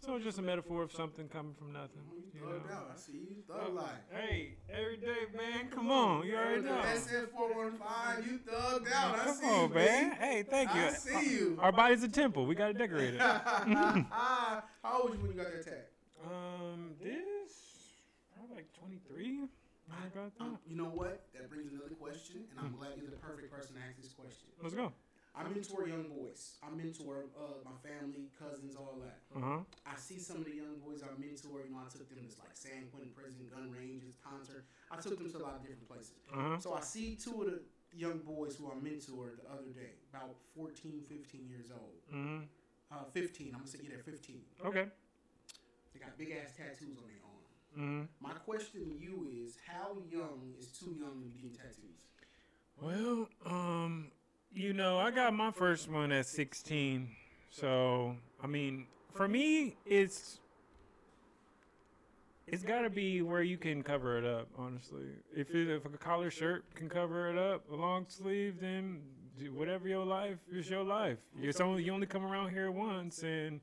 So 0.00 0.14
it's 0.14 0.24
just 0.24 0.38
a 0.38 0.42
metaphor 0.42 0.84
of 0.84 0.92
something 0.92 1.28
coming 1.28 1.54
from 1.58 1.72
nothing. 1.72 2.02
You 2.32 2.40
know? 2.40 2.54
out. 2.72 2.92
I 2.94 2.98
see 2.98 3.12
you 3.14 3.42
thug 3.48 3.74
life. 3.74 3.90
Hey, 4.10 4.54
every 4.70 4.96
day, 4.96 5.26
man. 5.36 5.68
Come 5.70 5.90
on, 5.90 6.24
you 6.24 6.36
already 6.36 6.62
know. 6.62 6.80
SF 6.84 7.30
four 7.30 7.52
one 7.52 7.72
five. 7.78 8.24
You 8.24 8.38
thugged 8.38 8.92
out. 8.92 9.18
I 9.18 9.24
Come 9.24 9.34
see 9.36 9.46
on, 9.46 9.68
you, 9.70 9.74
man. 9.74 10.08
man. 10.10 10.12
Hey, 10.12 10.44
thank 10.48 10.72
you. 10.72 10.82
I 10.82 10.90
see 10.90 11.30
you. 11.32 11.58
Our 11.60 11.72
body's 11.72 12.04
a 12.04 12.08
temple. 12.08 12.46
We 12.46 12.54
gotta 12.54 12.74
decorate 12.74 13.14
it. 13.14 13.20
How 13.20 14.62
old 15.00 15.10
was 15.10 15.18
you 15.18 15.26
when 15.26 15.36
you 15.36 15.42
got 15.42 15.52
that 15.52 15.64
tag? 15.64 15.74
Um, 16.24 16.90
this 17.02 17.52
probably 18.36 18.54
like 18.56 18.66
23. 18.78 19.40
I 19.90 20.08
got 20.12 20.30
that. 20.38 20.44
Um, 20.44 20.58
you 20.66 20.76
know 20.76 20.92
what? 20.92 21.26
That 21.32 21.48
brings 21.48 21.72
another 21.72 21.94
question, 21.96 22.44
and 22.50 22.56
I'm 22.60 22.76
glad 22.76 22.96
you're 22.96 23.10
the 23.10 23.20
perfect 23.20 23.50
person 23.50 23.76
to 23.76 23.80
ask 23.80 23.96
this 23.96 24.12
question. 24.12 24.48
Let's 24.62 24.74
go. 24.74 24.92
I 25.38 25.46
mentor 25.46 25.86
young 25.86 26.10
boys. 26.10 26.58
I 26.66 26.68
mentor 26.74 27.30
uh, 27.38 27.62
my 27.62 27.76
family, 27.78 28.26
cousins, 28.34 28.74
all 28.74 28.98
that. 29.06 29.22
Uh 29.30 29.38
huh. 29.38 29.60
I 29.86 29.94
see 29.94 30.18
some 30.18 30.42
of 30.42 30.46
the 30.50 30.56
young 30.56 30.82
boys 30.82 31.06
I 31.06 31.14
mentor. 31.14 31.62
You 31.62 31.70
know, 31.70 31.78
I 31.78 31.86
took 31.86 32.10
them 32.10 32.18
to 32.26 32.34
like 32.42 32.58
San 32.58 32.90
Quentin 32.90 33.14
Prison, 33.14 33.46
gun 33.46 33.70
ranges, 33.70 34.18
concert. 34.18 34.66
I 34.90 34.98
took 34.98 35.14
them 35.14 35.30
to 35.30 35.38
a 35.38 35.44
lot 35.44 35.54
of 35.56 35.62
different 35.62 35.86
places. 35.86 36.18
Uh 36.32 36.56
huh. 36.56 36.58
So 36.58 36.74
I 36.74 36.82
see 36.82 37.14
two 37.14 37.38
of 37.42 37.46
the 37.54 37.62
young 37.94 38.18
boys 38.26 38.58
who 38.58 38.66
I 38.66 38.74
mentored 38.82 39.38
the 39.38 39.46
other 39.46 39.70
day, 39.70 39.94
about 40.10 40.34
14, 40.56 41.06
15 41.06 41.46
years 41.46 41.70
old. 41.70 42.02
Mm-hmm. 42.10 42.50
Uh, 42.90 43.04
15. 43.12 43.54
I'm 43.54 43.62
gonna 43.62 43.68
say 43.68 43.78
yeah, 43.82 43.94
they're 43.94 44.02
15. 44.02 44.42
Okay. 44.66 44.86
They 45.94 46.00
got 46.00 46.18
big 46.18 46.34
ass 46.34 46.50
tattoos 46.56 46.98
on 46.98 47.06
their. 47.06 47.17
Mm-hmm. 47.78 48.02
My 48.20 48.32
question 48.32 48.80
to 48.80 48.96
you 48.98 49.28
is, 49.44 49.56
how 49.66 49.96
young 50.10 50.52
is 50.58 50.66
too 50.66 50.96
young 50.98 51.22
to 51.22 51.28
be 51.28 51.36
getting 51.36 51.56
tattoos? 51.56 51.98
Well, 52.80 53.28
um, 53.46 54.10
you 54.52 54.72
know, 54.72 54.98
I 54.98 55.10
got 55.10 55.32
my 55.32 55.52
first 55.52 55.88
one 55.88 56.10
at 56.10 56.26
16. 56.26 57.08
So, 57.50 58.16
I 58.42 58.46
mean, 58.46 58.86
for 59.14 59.28
me, 59.28 59.76
it's 59.86 60.40
it's 62.46 62.62
got 62.62 62.80
to 62.80 62.90
be 62.90 63.20
where 63.20 63.42
you 63.42 63.58
can 63.58 63.82
cover 63.82 64.18
it 64.18 64.24
up. 64.24 64.48
Honestly, 64.56 65.04
if 65.36 65.54
it, 65.54 65.68
if 65.68 65.84
a 65.84 65.88
collar 65.98 66.30
shirt 66.30 66.64
can 66.74 66.88
cover 66.88 67.30
it 67.30 67.38
up, 67.38 67.70
a 67.70 67.76
long 67.76 68.06
sleeve, 68.08 68.60
then 68.60 69.00
whatever 69.54 69.86
your 69.86 70.04
life 70.04 70.38
is 70.50 70.68
your 70.68 70.82
life. 70.82 71.18
It's 71.40 71.60
only 71.60 71.84
you 71.84 71.92
only 71.92 72.06
come 72.06 72.24
around 72.24 72.50
here 72.50 72.70
once, 72.70 73.22
and 73.22 73.60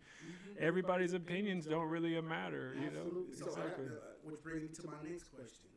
everybody's 0.60 1.14
opinions 1.14 1.66
don't 1.66 1.90
really 1.90 2.20
matter. 2.22 2.76
You 2.76 2.92
know, 2.92 3.06
Absolutely. 3.06 3.36
So 3.36 3.46
got, 3.46 3.58
uh, 3.58 3.90
which 4.24 4.42
brings 4.44 4.62
me 4.62 4.68
to 4.84 4.88
my 4.88 5.10
next 5.10 5.30
question. 5.30 5.70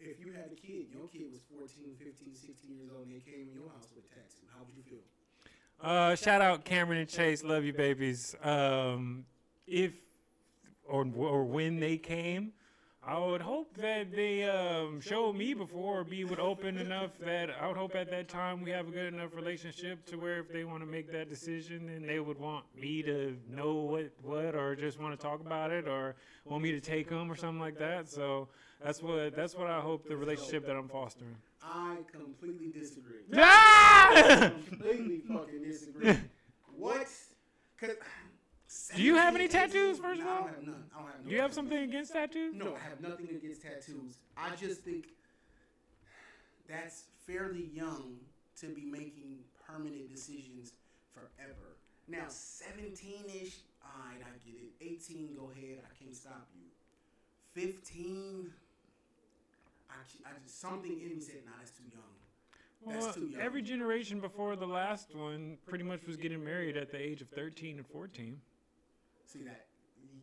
If 0.00 0.18
you 0.18 0.32
had 0.32 0.50
a 0.52 0.54
kid, 0.54 0.86
your 0.90 1.06
kid 1.08 1.30
was 1.30 1.40
14, 1.56 1.94
15, 1.98 2.34
16 2.34 2.76
years 2.76 2.90
old, 2.94 3.06
and 3.06 3.14
they 3.14 3.20
came 3.20 3.48
in 3.48 3.54
your 3.54 3.70
house 3.70 3.88
with 3.94 4.04
a 4.04 4.08
tattoo, 4.08 4.46
how 4.52 4.64
would 4.64 4.74
you 4.76 4.82
feel? 4.82 5.04
Uh, 5.80 6.14
shout 6.14 6.40
out 6.40 6.64
Cameron 6.64 6.98
and 6.98 7.08
Chase, 7.08 7.42
love 7.44 7.64
you 7.64 7.72
babies. 7.72 8.34
Um, 8.42 9.24
if 9.66 9.92
or 10.84 11.06
or 11.16 11.44
when 11.44 11.80
they 11.80 11.96
came, 11.96 12.52
I 13.04 13.18
would 13.18 13.40
hope 13.40 13.76
that 13.78 14.12
they 14.14 14.44
um, 14.48 15.00
showed 15.00 15.32
me 15.34 15.54
before 15.54 16.00
or 16.00 16.04
be 16.04 16.24
would 16.24 16.38
open 16.38 16.78
enough 16.78 17.10
that 17.18 17.50
I 17.60 17.66
would 17.66 17.76
hope 17.76 17.96
at 17.96 18.08
that 18.10 18.28
time 18.28 18.62
we 18.62 18.70
have 18.70 18.86
a 18.86 18.92
good 18.92 19.12
enough 19.12 19.34
relationship 19.34 20.06
to 20.06 20.16
where 20.16 20.38
if 20.38 20.52
they 20.52 20.62
want 20.62 20.80
to 20.82 20.86
make 20.86 21.10
that 21.10 21.28
decision, 21.28 21.86
then 21.88 22.06
they 22.06 22.20
would 22.20 22.38
want 22.38 22.64
me 22.80 23.02
to 23.02 23.36
know 23.50 23.74
what 23.74 24.12
what 24.22 24.54
or 24.54 24.76
just 24.76 25.00
want 25.00 25.18
to 25.18 25.26
talk 25.26 25.40
about 25.40 25.72
it 25.72 25.88
or 25.88 26.14
want 26.44 26.62
me 26.62 26.70
to 26.70 26.80
take 26.80 27.08
them 27.08 27.30
or 27.30 27.34
something 27.34 27.58
like 27.60 27.76
that. 27.80 28.08
So 28.08 28.46
that's 28.84 29.02
what 29.02 29.34
that's 29.34 29.56
what 29.56 29.66
I 29.66 29.80
hope 29.80 30.06
the 30.06 30.16
relationship 30.16 30.64
that 30.68 30.76
I'm 30.76 30.88
fostering. 30.88 31.34
I 31.60 31.96
completely 32.12 32.68
disagree. 32.68 33.22
Ah! 33.36 34.52
completely 34.68 35.18
fucking 35.26 35.62
disagree. 35.62 36.18
What? 36.76 37.06
'Cause- 37.78 37.96
Do 38.94 39.02
you 39.02 39.16
have 39.16 39.34
any 39.34 39.48
tattoos, 39.48 39.98
first 39.98 40.20
of 40.20 40.26
No, 40.26 40.32
I 40.32 40.36
all? 40.36 40.40
don't 40.44 40.54
have 40.54 40.66
none. 40.66 40.84
I 40.94 40.98
don't 40.98 41.06
have 41.06 41.24
no 41.24 41.28
Do 41.28 41.34
you 41.34 41.40
have 41.40 41.54
something 41.54 41.78
against 41.78 42.12
tattoos? 42.12 42.54
No, 42.54 42.74
I 42.74 42.88
have 42.88 43.00
nothing 43.00 43.28
against 43.30 43.62
tattoos. 43.62 44.16
I 44.36 44.54
just 44.56 44.80
think 44.80 45.06
that's 46.68 47.04
fairly 47.26 47.70
young 47.72 48.16
to 48.60 48.66
be 48.66 48.84
making 48.84 49.38
permanent 49.66 50.08
decisions 50.10 50.72
forever. 51.12 51.76
Now, 52.08 52.24
17 52.28 52.96
ish, 53.28 53.56
alright, 53.84 54.20
I 54.20 54.30
get 54.44 54.56
it. 54.60 54.72
18, 54.80 55.34
go 55.36 55.50
ahead, 55.50 55.78
I 55.84 56.02
can't 56.04 56.14
stop 56.16 56.48
you. 56.54 56.66
15, 57.54 58.50
I, 59.90 59.94
I 59.94 60.30
just, 60.42 60.60
something 60.60 60.92
in 60.92 61.16
me 61.16 61.20
said, 61.20 61.36
nah, 61.44 61.52
that's 61.58 61.70
too 61.70 61.84
young. 61.92 62.02
Well, 62.84 63.12
too 63.12 63.26
young. 63.26 63.40
every 63.40 63.62
generation 63.62 64.18
before 64.20 64.56
the 64.56 64.66
last 64.66 65.14
one 65.14 65.56
pretty 65.66 65.84
much 65.84 66.06
was 66.06 66.16
getting 66.16 66.44
married 66.44 66.76
at 66.76 66.90
the 66.90 67.00
age 67.00 67.22
of 67.22 67.28
13 67.28 67.76
and 67.78 67.86
14. 67.86 68.40
See 69.32 69.44
that? 69.44 69.64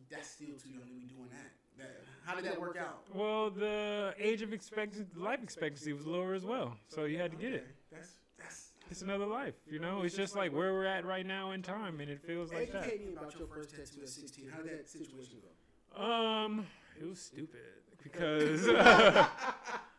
That's 0.08 0.30
still 0.30 0.54
too 0.62 0.70
young 0.70 0.86
to 0.86 0.94
be 0.94 1.06
doing 1.06 1.28
that. 1.30 1.50
that 1.78 1.96
how 2.24 2.36
did 2.36 2.44
that 2.44 2.60
work 2.60 2.76
out? 2.76 3.02
Well, 3.12 3.50
the 3.50 4.14
age 4.20 4.40
of 4.40 4.52
expectancy, 4.52 5.10
life 5.16 5.42
expectancy 5.42 5.92
was 5.92 6.06
lower 6.06 6.34
as 6.34 6.44
well, 6.44 6.76
so 6.86 7.06
you 7.06 7.18
had 7.18 7.32
to 7.32 7.36
get 7.36 7.52
it. 7.52 7.66
That's 7.90 8.10
that's. 8.38 8.68
It's 8.88 9.02
another 9.02 9.26
life, 9.26 9.54
you 9.68 9.80
know. 9.80 10.02
It's 10.02 10.14
just 10.14 10.36
like 10.36 10.52
where 10.52 10.72
we're 10.72 10.84
at 10.84 11.04
right 11.04 11.26
now 11.26 11.50
in 11.50 11.62
time, 11.62 11.98
and 11.98 12.08
it 12.08 12.22
feels 12.24 12.52
like 12.52 12.70
that. 12.70 12.82
Educate 12.84 13.06
me 13.06 13.14
about 13.16 13.36
your 13.36 13.48
first 13.48 13.70
tattoo 13.70 14.02
at 14.02 14.08
16. 14.08 14.48
How 14.48 14.62
did 14.62 14.78
that 14.78 14.88
situation 14.88 15.38
go? 15.96 16.04
Um, 16.04 16.66
it 17.00 17.08
was 17.08 17.20
stupid 17.20 17.60
because 18.02 18.68
I 18.68 19.26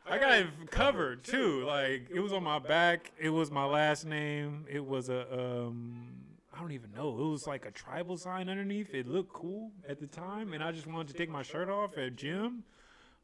got 0.07 0.39
it 0.39 0.47
covered 0.71 1.25
too. 1.25 1.65
Like 1.65 2.07
it 2.09 2.21
was 2.21 2.31
on 2.31 2.43
my 2.43 2.59
back. 2.59 3.11
It 3.19 3.29
was 3.29 3.51
my 3.51 3.65
last 3.65 4.05
name. 4.05 4.65
It 4.69 4.85
was 4.85 5.09
a 5.09 5.33
um. 5.33 6.20
I 6.61 6.63
don't 6.63 6.73
even 6.73 6.91
know. 6.91 7.09
It 7.09 7.31
was 7.31 7.47
like 7.47 7.65
a 7.65 7.71
tribal 7.71 8.17
sign 8.17 8.47
underneath. 8.47 8.93
It 8.93 9.07
looked 9.07 9.33
cool 9.33 9.71
at 9.89 9.99
the 9.99 10.05
time, 10.05 10.53
and 10.53 10.63
I 10.63 10.71
just 10.71 10.85
wanted 10.85 11.07
to 11.07 11.15
take 11.15 11.27
my 11.27 11.41
shirt 11.41 11.71
off 11.71 11.97
at 11.97 12.15
gym. 12.15 12.63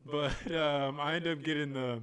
But 0.04 0.34
um, 0.56 1.00
I 1.00 1.14
ended 1.14 1.38
up 1.38 1.44
getting 1.44 1.72
the 1.72 2.02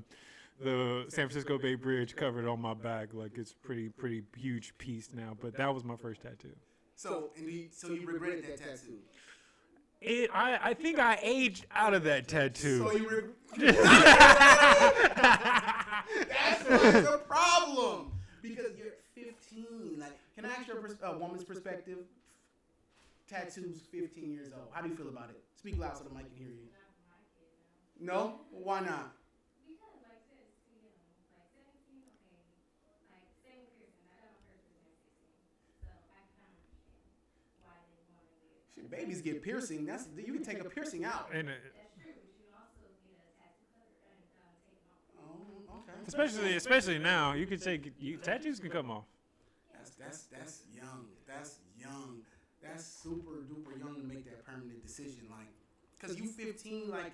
the 0.62 1.07
San 1.09 1.26
Francisco 1.26 1.59
Bay 1.59 1.75
Bridge 1.75 2.14
covered 2.14 2.47
on 2.47 2.61
my 2.61 2.73
back. 2.73 3.09
Like 3.12 3.33
it's 3.37 3.53
pretty 3.53 3.88
pretty 3.88 4.23
huge 4.37 4.79
piece 4.79 5.09
now. 5.12 5.37
But 5.41 5.57
that 5.57 5.75
was 5.75 5.83
my 5.83 5.97
first 5.97 6.23
tattoo. 6.23 6.55
So, 6.95 7.31
and 7.37 7.50
you, 7.50 7.67
so 7.73 7.88
you 7.88 8.07
regretted 8.07 8.45
that 8.45 8.59
tattoo. 8.59 8.99
It, 10.00 10.31
I, 10.33 10.71
I 10.71 10.75
think 10.75 11.00
I 11.00 11.19
aged 11.21 11.67
out 11.75 11.95
of 11.95 12.05
that 12.05 12.29
tattoo. 12.29 12.79
So 12.79 12.93
you 12.93 13.11
reg- 13.11 13.25
That's 13.57 13.73
the 16.62 17.21
problem. 17.26 18.12
Because 18.41 18.79
you're 18.79 18.93
15. 19.17 19.99
Like, 19.99 20.17
can 20.45 20.53
I 20.53 20.61
ask 20.61 20.69
your 20.69 20.77
pers- 20.77 21.01
uh, 21.03 21.17
woman's 21.19 21.45
perspective? 21.45 21.99
Tattoos, 23.29 23.81
15 23.91 24.31
years 24.31 24.53
old. 24.53 24.69
How 24.73 24.83
do 24.83 24.89
you 24.91 24.95
feel 24.95 25.09
about 25.09 25.31
it? 25.31 25.41
Speak 25.57 25.79
loud 25.79 25.97
so 25.97 26.05
the 26.05 26.13
mic 26.13 26.29
can 26.29 26.37
hear 26.37 26.53
you. 26.53 26.69
No? 27.99 28.41
Why 28.53 28.81
not? 28.81 29.17
Because 29.65 29.97
like 30.05 30.21
this, 30.29 30.53
you 30.69 30.85
know, 30.85 30.93
like 31.33 31.49
seventeen, 31.57 32.05
okay, 32.21 32.45
like 33.09 33.25
same 33.41 33.65
with 33.65 33.73
piercing. 33.81 34.05
I 34.13 34.21
got 34.21 34.37
my 34.37 34.45
first 34.53 34.69
piercing 34.69 34.93
at 34.93 35.09
sixteen, 35.09 35.41
so 35.81 35.89
I 35.89 35.97
can 35.97 36.37
kind 36.37 36.53
of 36.53 36.61
understand 36.69 37.01
why 37.65 37.81
they 37.89 37.97
want 38.13 38.29
to 38.29 38.37
get. 38.45 38.61
Shit, 38.77 38.93
babies 38.93 39.25
get 39.25 39.41
piercing. 39.41 39.89
That's 39.89 40.05
you 40.13 40.37
can 40.37 40.45
take 40.45 40.61
a 40.61 40.69
piercing 40.69 41.09
out. 41.09 41.33
and 41.33 41.49
it, 41.49 41.65
That's 41.73 41.97
true, 41.97 42.13
but 42.13 42.29
you 42.29 42.37
can 42.45 42.53
also 42.53 42.85
get 43.09 43.17
a 43.17 43.33
tattoo 43.41 43.65
cutter 43.73 43.97
and 44.13 44.21
uh, 44.37 44.53
take 44.69 44.85
them 44.85 44.93
off. 45.25 45.81
Oh, 45.81 45.89
okay. 45.89 46.05
especially 46.05 46.53
especially 46.61 47.01
now, 47.01 47.33
you 47.33 47.49
can 47.49 47.57
take 47.57 47.89
you, 47.97 48.21
tattoos 48.21 48.61
can 48.61 48.69
come 48.69 48.93
off. 48.93 49.09
That's 49.99 50.25
that's 50.25 50.63
that's 50.63 50.63
young. 50.75 51.07
That's 51.27 51.59
young. 51.79 52.21
That's 52.63 52.85
super 52.85 53.45
duper 53.45 53.79
young 53.79 54.01
to 54.01 54.07
make 54.07 54.25
that 54.25 54.45
permanent 54.45 54.83
decision. 54.83 55.29
Like, 55.31 55.49
cause 56.01 56.19
you 56.19 56.27
15. 56.27 56.89
Like, 56.91 57.13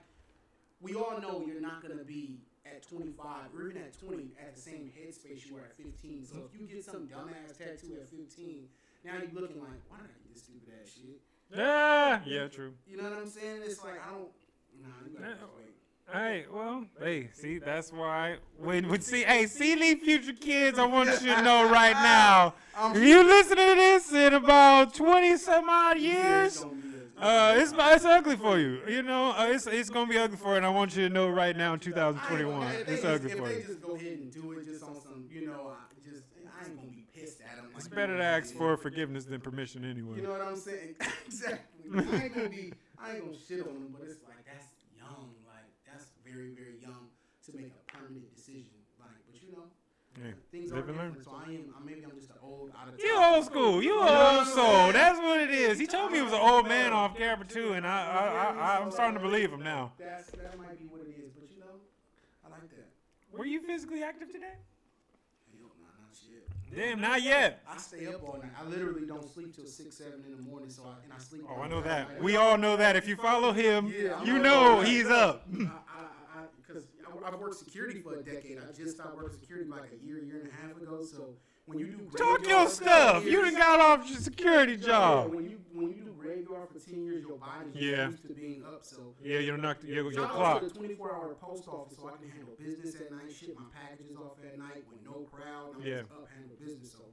we 0.81 0.95
all 0.95 1.21
know 1.21 1.45
you're 1.47 1.61
not 1.61 1.83
gonna 1.83 2.05
be 2.05 2.41
at 2.65 2.83
25 2.87 3.55
or 3.55 3.69
even 3.69 3.83
at 3.83 3.99
20 3.99 4.31
at 4.39 4.55
the 4.55 4.61
same 4.61 4.93
headspace 4.97 5.49
you 5.49 5.55
were 5.55 5.63
at 5.63 5.77
15. 5.77 6.27
So 6.27 6.45
if 6.47 6.61
you 6.61 6.67
get 6.67 6.85
some 6.85 7.09
dumbass 7.09 7.57
tattoo 7.59 7.97
at 8.01 8.09
15, 8.09 8.69
now 9.05 9.13
you're 9.15 9.41
looking 9.41 9.61
like, 9.61 9.81
why 9.89 9.97
did 9.99 10.13
I 10.13 10.19
get 10.23 10.35
this 10.35 10.45
stupid 10.45 10.69
ass 10.81 10.93
shit? 10.95 11.21
Yeah, 11.51 12.21
yeah, 12.25 12.47
true. 12.47 12.75
You 12.87 12.97
know 12.97 13.05
what 13.05 13.19
I'm 13.19 13.27
saying? 13.27 13.63
It's 13.65 13.83
like 13.83 13.99
I 13.99 14.11
don't. 14.11 14.31
Nah, 14.81 14.89
you 15.05 15.19
gotta 15.19 15.35
just 15.35 15.43
wait. 15.57 15.75
Hey, 16.13 16.45
well, 16.53 16.85
hey, 16.99 17.29
see, 17.35 17.59
that's 17.59 17.93
why 17.93 18.37
when 18.59 18.89
when 18.89 19.01
see, 19.01 19.23
hey, 19.23 19.47
see, 19.47 19.75
these 19.77 20.03
future 20.03 20.33
kids, 20.33 20.79
I 20.79 20.85
want 20.87 21.09
you 21.23 21.35
to 21.37 21.43
know 21.49 21.69
right 21.71 21.93
now, 21.93 22.55
if 22.95 23.03
you 23.03 23.23
listen 23.23 23.57
to 23.57 23.75
this 23.77 24.13
in 24.13 24.35
about 24.35 24.93
twenty 24.95 25.37
some 25.37 25.69
odd 25.69 25.99
years, 25.99 26.59
gonna 26.61 26.75
be 26.75 26.81
a- 27.23 27.25
uh, 27.27 27.55
it's 27.59 27.73
it's 27.77 28.05
ugly 28.05 28.37
for 28.37 28.59
you. 28.59 28.81
You 28.89 29.03
know, 29.03 29.31
uh, 29.33 29.47
it's 29.51 29.67
it's 29.69 29.91
gonna 29.91 30.11
be 30.11 30.19
ugly 30.19 30.37
for 30.37 30.51
you, 30.53 30.57
and 30.57 30.67
I 30.67 30.71
want 30.71 30.97
you 30.97 31.07
to 31.07 31.15
know 31.15 31.29
right 31.29 31.57
now 31.57 31.75
in 31.75 31.81
2021, 31.81 32.59
gonna- 32.61 32.75
if 32.81 32.87
they 32.87 32.93
it's 32.95 33.05
ugly 33.05 33.31
if 33.31 33.39
for 33.39 33.49
they 33.49 33.55
you. 33.57 33.61
just 33.63 33.81
go 33.83 33.95
ahead 33.95 34.19
and 34.19 34.33
do 34.33 34.51
it 34.53 34.65
just 34.65 34.83
on 34.83 35.01
some, 35.01 35.25
you 35.31 35.47
know, 35.47 35.77
just 36.05 36.25
I 36.59 36.67
ain't 36.67 36.77
gonna 36.77 36.89
be 36.89 37.05
pissed 37.15 37.41
at 37.43 37.55
them. 37.57 37.67
It's 37.77 37.89
better 37.89 38.17
to 38.17 38.25
ask 38.25 38.53
for 38.55 38.77
forgiveness 38.77 39.27
than 39.27 39.41
permission 39.41 39.85
anyway. 39.85 40.17
You 40.17 40.23
know 40.23 40.31
what 40.31 40.41
I'm 40.43 40.57
saying? 40.57 40.95
exactly. 41.27 41.59
I 41.95 42.23
ain't 42.25 42.35
gonna 42.35 42.49
be, 42.49 42.73
I 42.99 43.13
ain't 43.15 43.25
gonna 43.25 43.37
shit 43.47 43.61
on 43.61 43.67
them, 43.75 43.95
but 43.97 44.09
it's 44.09 44.19
like. 44.27 44.37
Like 44.37 44.47
that's 44.47 44.70
very, 46.33 46.51
very 46.51 46.79
young 46.81 47.11
to 47.47 47.57
make 47.57 47.73
a 47.75 47.83
permanent 47.93 48.35
decision. 48.35 48.71
Like, 48.99 49.11
but 49.27 49.43
you 49.43 49.53
know, 49.53 49.65
Hey, 50.21 50.35
Things 50.51 50.73
live 50.73 50.85
are 50.89 50.93
different. 50.93 51.25
So 51.25 51.31
I 51.31 51.51
am. 51.53 51.75
I, 51.79 51.85
maybe 51.85 52.03
I'm 52.05 52.11
just 52.19 52.31
an 52.31 52.37
old 52.43 52.73
out 52.77 52.89
of 52.93 52.99
You 53.01 53.15
old 53.17 53.45
school. 53.45 53.83
You 53.83 53.95
old 54.01 54.47
soul. 54.47 54.93
That's 54.93 55.19
what 55.21 55.41
it 55.41 55.51
is. 55.51 55.79
He 55.79 55.87
told 55.87 56.11
me 56.11 56.19
he 56.19 56.25
was 56.25 56.33
an 56.33 56.41
old 56.41 56.67
man 56.67 56.93
off 56.93 57.17
camera 57.17 57.47
too, 57.47 57.73
and 57.75 57.87
I, 57.87 57.91
I, 57.91 58.55
I, 58.61 58.83
I'm 58.83 58.91
starting 58.91 59.15
to 59.15 59.21
believe 59.21 59.53
him 59.53 59.63
now. 59.63 59.93
That's 59.99 60.27
that 60.31 60.59
might 60.59 60.79
be 60.79 60.87
what 60.87 61.03
it 61.03 61.15
is, 61.17 61.31
but 61.33 61.49
you 61.51 61.61
know, 61.61 61.79
I 62.45 62.51
like 62.51 62.69
that. 62.71 62.89
Were 63.39 63.47
you 63.47 63.61
physically 63.63 64.03
active 64.03 64.33
today? 64.33 64.59
Hell, 65.57 65.71
nah, 65.79 65.87
not 66.03 66.13
shit. 66.13 66.77
Damn, 66.77 67.01
not 67.01 67.23
yet. 67.23 67.63
I 67.69 67.79
stay 67.79 68.07
up 68.09 68.23
all 68.27 68.39
night. 68.43 68.51
I 68.61 68.69
literally 68.69 69.07
don't 69.07 69.33
sleep 69.33 69.55
till 69.55 69.67
six, 69.67 69.97
seven 69.97 70.25
in 70.27 70.37
the 70.37 70.43
morning. 70.43 70.71
So 70.71 70.83
I 70.83 71.05
and 71.05 71.13
I 71.13 71.19
sleep. 71.19 71.43
Oh, 71.49 71.63
I 71.63 71.69
know 71.69 71.77
night. 71.81 72.09
that. 72.09 72.23
We 72.23 72.35
all 72.37 72.59
know 72.59 72.77
that. 72.77 72.97
If 72.97 73.07
you 73.07 73.15
follow 73.15 73.53
him, 73.53 73.95
Yeah, 73.97 74.23
you 74.25 74.41
know 74.41 74.81
he's 74.81 75.07
up. 75.09 75.47
I, 75.55 75.63
I, 75.63 75.71
because 76.57 76.85
I've 77.25 77.39
worked 77.39 77.57
security 77.57 78.01
for 78.01 78.15
a 78.19 78.23
decade. 78.23 78.59
I 78.59 78.73
just 78.73 78.97
stopped 78.97 79.17
working 79.17 79.39
security 79.41 79.69
like 79.69 79.91
a 79.93 80.05
year, 80.07 80.19
year 80.23 80.41
and 80.41 80.49
a 80.49 80.55
half 80.67 80.77
ago. 80.81 81.03
So 81.05 81.35
when 81.67 81.79
you 81.79 81.87
do 81.87 82.17
Talk 82.17 82.47
your 82.47 82.69
stuff. 82.69 83.23
10 83.23 83.31
You 83.33 83.43
done 83.43 83.55
got 83.57 83.81
off 83.81 84.09
your 84.09 84.19
security 84.19 84.77
job. 84.77 85.33
when 85.35 85.45
you 85.49 85.59
when 85.73 85.89
you 85.91 86.03
do 86.05 86.13
graveyard 86.19 86.69
for 86.73 86.79
ten 86.79 87.03
years, 87.05 87.23
your 87.23 87.39
body's 87.39 87.75
Yeah. 87.75 88.09
used 88.09 88.23
to 88.27 88.35
being 88.35 88.65
up. 88.65 88.85
So 88.85 89.15
Yeah, 89.23 89.39
you 89.39 89.53
done 89.53 89.63
knocked 89.63 89.85
your, 89.85 90.11
your 90.13 90.27
clock. 90.29 90.61
to 90.63 90.69
the 90.69 90.75
24 90.75 91.15
hour 91.15 91.35
post 91.35 91.69
office 91.69 91.97
so 91.97 92.09
I 92.09 92.17
can 92.19 92.29
handle 92.31 92.55
business 92.59 92.95
at 93.01 93.11
night, 93.11 93.33
ship 93.33 93.57
my 93.57 93.65
packages 93.73 94.17
off 94.17 94.37
at 94.45 94.59
night 94.59 94.85
with 94.91 95.03
no 95.05 95.27
crowd. 95.31 95.75
I'm 95.77 95.83
Yeah. 95.83 96.01
just 96.01 96.13
up 96.13 96.29
handle 96.37 96.57
business. 96.61 96.93
So 96.93 97.05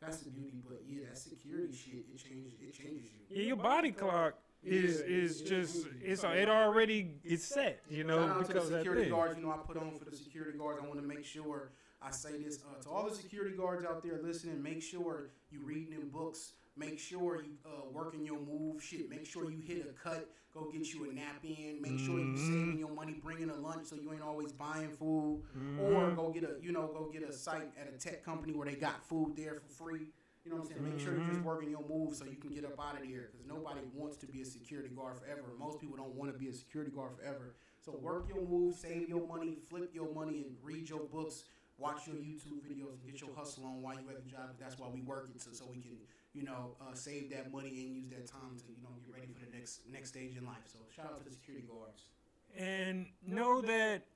that's 0.00 0.18
the 0.18 0.30
beauty. 0.30 0.62
But 0.66 0.82
yeah, 0.86 1.06
that 1.08 1.18
security 1.18 1.74
shit, 1.74 2.04
it 2.12 2.16
changes 2.18 2.52
it 2.60 2.72
changes 2.74 3.10
you. 3.12 3.20
Yeah, 3.30 3.42
your 3.48 3.56
body 3.56 3.90
clock 3.92 4.34
is 4.64 5.00
is 5.00 5.42
just 5.42 5.86
it- 5.86 5.92
it's 6.02 6.24
it 6.24 6.48
already 6.48 7.20
it's 7.24 7.44
set. 7.44 7.82
You 7.88 8.04
know 8.04 8.26
Shout 8.26 8.48
because 8.48 8.70
the 8.70 8.76
security 8.78 9.10
guards, 9.10 9.38
you 9.38 9.44
know, 9.44 9.52
I 9.52 9.56
put 9.58 9.76
on 9.76 9.96
for 9.98 10.04
the 10.04 10.16
security 10.16 10.58
guards. 10.58 10.80
I 10.82 10.86
want 10.86 11.00
to 11.00 11.06
make 11.06 11.24
sure 11.24 11.72
I 12.02 12.10
say 12.10 12.42
this 12.42 12.58
uh, 12.64 12.82
to 12.82 12.88
all 12.90 13.08
the 13.08 13.14
security 13.14 13.56
guards 13.56 13.84
out 13.84 14.02
there 14.02 14.20
listening. 14.22 14.62
Make 14.62 14.82
sure 14.82 15.30
you 15.50 15.60
reading 15.64 15.90
them 15.98 16.08
books. 16.10 16.52
Make 16.76 16.98
sure 16.98 17.42
you 17.42 17.52
uh, 17.64 17.88
working 17.92 18.24
your 18.24 18.40
move. 18.40 18.82
Shit. 18.82 19.08
Make 19.08 19.26
sure 19.26 19.48
you 19.50 19.60
hit 19.60 19.86
a 19.88 19.92
cut. 19.92 20.28
Go 20.52 20.70
get 20.72 20.92
you 20.92 21.08
a 21.08 21.12
nap 21.14 21.44
in. 21.44 21.80
Make 21.80 21.98
sure 22.00 22.18
you 22.18 22.26
Mhm. 22.32 22.38
saving 22.38 22.78
your 22.78 22.90
money, 22.90 23.12
bringing 23.22 23.50
a 23.50 23.54
lunch 23.56 23.86
so 23.86 23.96
you 23.96 24.12
ain't 24.12 24.22
always 24.22 24.52
buying 24.52 24.90
food. 24.90 25.42
Mm-hmm. 25.56 25.80
Or 25.80 26.10
go 26.12 26.30
get 26.30 26.42
a 26.44 26.56
you 26.60 26.72
know 26.72 26.88
go 26.88 27.10
get 27.12 27.22
a 27.22 27.32
site 27.32 27.70
at 27.80 27.88
a 27.92 27.96
tech 27.96 28.24
company 28.24 28.52
where 28.54 28.66
they 28.68 28.74
got 28.76 29.04
food 29.06 29.34
there 29.36 29.54
for 29.60 29.68
free. 29.84 30.06
You 30.44 30.50
know 30.50 30.58
what 30.58 30.64
I'm 30.64 30.68
saying? 30.68 30.84
Make 30.84 31.00
sure 31.00 31.14
you're 31.14 31.24
just 31.24 31.40
working 31.40 31.70
your 31.70 31.84
move 31.88 32.14
so 32.14 32.26
you 32.26 32.36
can 32.36 32.50
get 32.50 32.64
up 32.64 32.78
out 32.78 33.00
of 33.00 33.08
there 33.08 33.28
because 33.32 33.46
nobody 33.46 33.80
wants 33.94 34.18
to 34.18 34.26
be 34.26 34.42
a 34.42 34.44
security 34.44 34.90
guard 34.94 35.16
forever. 35.18 35.54
Most 35.58 35.80
people 35.80 35.96
don't 35.96 36.14
want 36.14 36.32
to 36.32 36.38
be 36.38 36.48
a 36.48 36.52
security 36.52 36.90
guard 36.90 37.12
forever. 37.16 37.54
So 37.80 37.98
work 38.00 38.28
your 38.28 38.42
move, 38.46 38.74
save 38.74 39.08
your 39.08 39.26
money, 39.26 39.56
flip 39.70 39.90
your 39.94 40.12
money, 40.12 40.44
and 40.46 40.56
read 40.62 40.88
your 40.90 41.00
books, 41.00 41.44
watch 41.78 42.06
your 42.06 42.16
YouTube 42.16 42.60
videos, 42.60 42.92
and 43.00 43.04
get 43.06 43.20
your 43.22 43.30
hustle 43.34 43.64
on 43.64 43.80
while 43.82 43.94
you're 44.00 44.10
at 44.12 44.22
the 44.24 44.30
job. 44.30 44.56
That's 44.60 44.78
why 44.78 44.88
we 44.92 45.00
work 45.00 45.30
it 45.34 45.40
so, 45.40 45.50
so 45.52 45.64
we 45.70 45.78
can 45.80 45.96
you 46.34 46.42
know 46.44 46.76
uh, 46.80 46.94
save 46.94 47.30
that 47.30 47.50
money 47.52 47.68
and 47.70 47.94
use 47.96 48.08
that 48.10 48.26
time 48.26 48.56
to 48.58 48.64
you 48.68 48.82
know 48.82 48.90
get 49.04 49.14
ready 49.14 49.32
for 49.32 49.40
the 49.44 49.56
next 49.56 49.80
next 49.90 50.10
stage 50.10 50.36
in 50.36 50.44
life. 50.44 50.64
So 50.66 50.78
shout 50.94 51.06
out 51.06 51.18
to 51.18 51.24
the 51.24 51.30
security 51.34 51.66
guards. 51.66 52.04
and 52.56 53.06
know 53.26 53.60
that 53.62 54.06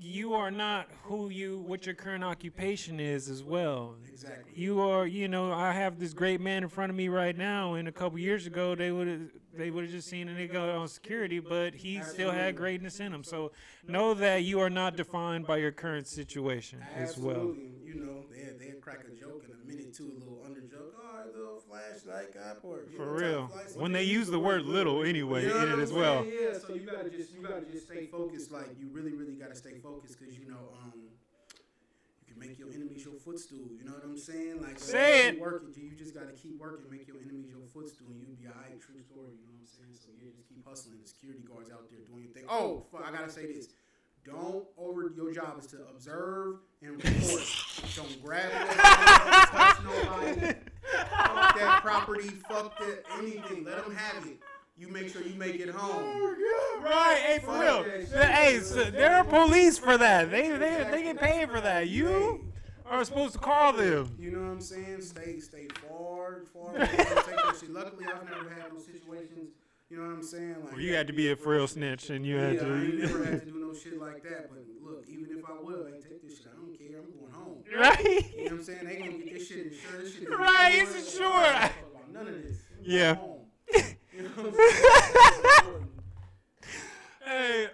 you 0.00 0.34
are 0.34 0.50
not 0.50 0.88
who 1.04 1.28
you 1.28 1.58
what 1.66 1.86
your 1.86 1.94
current 1.94 2.24
occupation 2.24 3.00
is 3.00 3.28
as 3.28 3.42
well. 3.42 3.96
Exactly. 4.08 4.52
You 4.54 4.80
are, 4.80 5.06
you 5.06 5.28
know, 5.28 5.52
I 5.52 5.72
have 5.72 5.98
this 5.98 6.12
great 6.12 6.40
man 6.40 6.62
in 6.62 6.68
front 6.68 6.90
of 6.90 6.96
me 6.96 7.08
right 7.08 7.36
now, 7.36 7.74
and 7.74 7.88
a 7.88 7.92
couple 7.92 8.18
years 8.18 8.46
ago 8.46 8.74
they 8.74 8.90
would 8.90 9.08
have 9.08 9.20
they 9.56 9.70
would 9.70 9.84
have 9.84 9.92
just 9.92 10.08
seen 10.08 10.28
a 10.28 10.32
nigga 10.32 10.78
on 10.78 10.88
security, 10.88 11.38
but 11.38 11.74
he 11.74 12.02
still 12.02 12.30
had 12.30 12.56
greatness 12.56 13.00
in 13.00 13.12
him. 13.12 13.24
So 13.24 13.52
know 13.86 14.14
that 14.14 14.42
you 14.42 14.60
are 14.60 14.70
not 14.70 14.96
defined 14.96 15.46
by 15.46 15.58
your 15.58 15.72
current 15.72 16.06
situation 16.06 16.80
as 16.96 17.16
well. 17.16 17.36
Absolutely. 17.36 17.72
You 17.84 17.94
know, 18.04 18.24
they 18.30 18.66
they 18.66 18.72
crack 18.80 19.04
a 19.06 19.14
joke 19.20 19.44
in 19.48 19.54
a 19.54 19.66
minute 19.66 19.94
too, 19.94 20.10
a 20.16 20.18
little 20.18 20.42
under 20.44 20.60
joke. 20.60 20.94
Oh, 20.98 21.22
a 21.24 21.36
little 21.36 21.60
flashlight 21.78 22.34
guy 22.34 22.52
port. 22.60 22.90
For 22.96 23.04
know, 23.06 23.12
real. 23.12 23.50
When 23.76 23.92
they 23.92 24.04
use 24.04 24.28
the 24.28 24.38
word 24.38 24.62
little 24.64 25.02
anyway 25.02 25.42
You 25.42 25.48
know 25.50 25.66
in 25.66 25.72
it 25.72 25.82
as 25.82 25.92
well. 25.92 26.22
saying? 26.22 26.34
Yeah, 26.40 26.58
so 26.58 26.74
you 26.74 26.80
gotta 26.86 27.10
just 27.10 27.32
you 27.34 27.42
gotta 27.42 27.64
just 27.70 27.86
stay 27.86 28.06
focused. 28.06 28.52
Like 28.52 28.78
you 28.78 28.88
really, 28.92 29.12
really 29.12 29.34
gotta 29.34 29.54
stay 29.54 29.78
focused 29.82 30.18
because 30.18 30.38
you 30.38 30.46
know, 30.48 30.70
um, 30.82 30.92
you 32.26 32.32
can 32.32 32.38
make 32.38 32.58
your 32.58 32.70
enemies 32.70 33.04
your 33.04 33.14
footstool. 33.14 33.66
You 33.76 33.84
know 33.84 33.92
what 33.92 34.04
I'm 34.04 34.18
saying? 34.18 34.62
Like 34.62 34.78
Say 34.78 35.30
keep 35.30 35.34
it. 35.34 35.40
Working, 35.40 35.72
G. 35.74 35.80
you 35.82 35.96
just 35.96 36.14
gotta 36.14 36.32
keep 36.32 36.58
working, 36.60 36.90
make 36.90 37.06
your 37.08 37.18
enemies 37.22 37.50
your 37.50 37.66
footstool, 37.72 38.08
and 38.10 38.20
you'll 38.22 38.36
be 38.36 38.46
alright. 38.46 38.80
True 38.80 39.02
story. 39.02 39.34
You 39.40 39.46
know 39.50 39.58
what 39.58 39.66
I'm 39.66 39.66
saying? 39.66 39.94
So 39.98 40.10
yeah, 40.22 40.30
just 40.36 40.48
keep 40.48 40.64
hustling. 40.66 40.98
The 41.02 41.08
security 41.08 41.42
guards 41.42 41.70
out 41.70 41.90
there 41.90 42.00
doing 42.06 42.24
your 42.24 42.32
thing. 42.32 42.44
Oh, 42.48 42.86
fuck, 42.92 43.02
I 43.06 43.10
gotta 43.10 43.30
say 43.30 43.46
this. 43.52 43.68
Don't 44.24 44.64
over 44.78 45.12
your 45.14 45.34
job 45.34 45.58
is 45.60 45.66
to 45.66 45.84
observe 45.90 46.56
and 46.80 46.92
report. 46.96 47.44
don't 47.94 48.24
grab 48.24 48.50
it. 48.50 48.70
Touch 48.78 49.76
nobody. 49.84 50.54
Fuck 50.98 51.58
that 51.58 51.80
property. 51.82 52.28
Fuck 52.28 52.78
that 52.78 53.04
anything. 53.18 53.64
Let 53.64 53.84
them 53.84 53.94
have 53.94 54.26
it. 54.26 54.38
You 54.76 54.88
make 54.88 55.08
sure 55.08 55.22
you 55.22 55.34
make 55.36 55.56
it 55.60 55.70
home. 55.70 56.34
Right, 56.82 57.16
hey, 57.24 57.38
for 57.38 57.60
real. 57.60 57.84
that 57.84 58.08
shit. 58.08 58.30
Hey, 58.30 58.58
so 58.60 58.84
there 58.84 59.16
are 59.16 59.24
police 59.24 59.78
for 59.78 59.96
that. 59.96 60.30
They 60.30 60.50
they 60.50 60.86
they 60.90 61.02
get 61.04 61.18
paid 61.18 61.48
for 61.50 61.60
that. 61.60 61.88
You 61.88 62.44
are 62.86 63.04
supposed 63.04 63.34
to 63.34 63.38
call 63.38 63.72
them. 63.72 64.14
You 64.18 64.32
know 64.32 64.40
what 64.40 64.50
I'm 64.50 64.60
saying? 64.60 65.00
Stay, 65.00 65.38
stay 65.38 65.68
far, 65.88 66.42
far. 66.52 66.70
away. 66.76 66.86
Don't 66.86 66.88
take 66.88 67.36
that 67.36 67.56
shit. 67.60 67.70
Luckily, 67.70 68.04
I've 68.06 68.24
never 68.28 68.50
had 68.50 68.72
no 68.72 68.80
situations. 68.80 69.50
You 69.90 69.98
know 69.98 70.04
what 70.06 70.12
I'm 70.16 70.22
saying? 70.22 70.56
Like 70.62 70.72
Well, 70.72 70.80
you 70.80 70.94
had 70.94 71.06
to 71.08 71.12
be 71.12 71.30
a 71.30 71.36
frail 71.36 71.66
snitch, 71.68 72.10
and 72.10 72.26
you 72.26 72.36
had 72.36 72.56
yeah, 72.56 72.62
I 72.62 72.80
ain't 72.84 72.98
never 73.00 73.18
to. 73.24 73.30
had 73.30 73.40
to 73.46 73.50
do 73.52 73.58
no 73.60 73.74
shit 73.74 73.98
like 74.00 74.22
that. 74.24 74.48
But 74.50 74.64
look, 74.82 75.04
even 75.08 75.26
if 75.30 75.44
I 75.44 75.62
would, 75.62 75.84
like, 75.84 76.02
take 76.02 76.22
this 76.22 76.38
shit. 76.38 76.46
I 76.52 76.56
don't 76.56 76.76
care. 76.78 76.98
I'm 77.00 77.12
going 77.12 77.32
home. 77.32 77.64
Right. 77.78 78.32
You 78.36 78.44
know 78.44 78.50
what 78.50 78.52
I'm 78.52 78.62
saying? 78.62 78.84
They 78.86 78.96
gonna 78.96 79.12
get 79.12 79.34
this 79.34 79.48
shit 79.48 79.66
insured. 79.66 80.00
This 80.04 80.14
shit 80.14 80.28
Right, 80.30 80.70
it's 80.74 80.94
insured. 80.94 81.26
I 81.26 81.60
don't 81.60 81.72
fuck 81.72 81.90
about 81.90 82.12
None 82.12 82.26
of 82.28 82.42
this. 82.42 82.56
I'm 82.78 82.84
Yeah. 82.84 83.14
home. 83.14 83.40
You 84.16 84.22
know 84.22 84.28
what 84.28 84.46
I'm 84.46 84.54
saying? 85.64 85.88
Hey, 87.26 87.66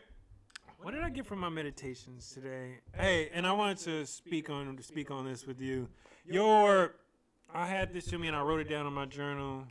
what 0.80 0.92
did 0.92 1.02
I 1.02 1.10
get 1.10 1.26
from 1.26 1.38
my 1.40 1.50
meditations 1.50 2.30
today? 2.32 2.78
Hey, 2.96 3.28
and 3.34 3.46
I 3.46 3.52
wanted 3.52 3.76
to 3.78 4.06
speak 4.06 4.48
on 4.48 4.74
to 4.76 4.82
speak 4.82 5.10
on 5.10 5.26
this 5.26 5.46
with 5.46 5.60
you. 5.60 5.88
Your, 6.24 6.94
I 7.52 7.66
had 7.66 7.92
this 7.92 8.06
to 8.06 8.18
me 8.18 8.28
and 8.28 8.36
I 8.36 8.40
wrote 8.42 8.60
it 8.60 8.68
down 8.70 8.86
in 8.86 8.92
my 8.94 9.04
journal. 9.04 9.64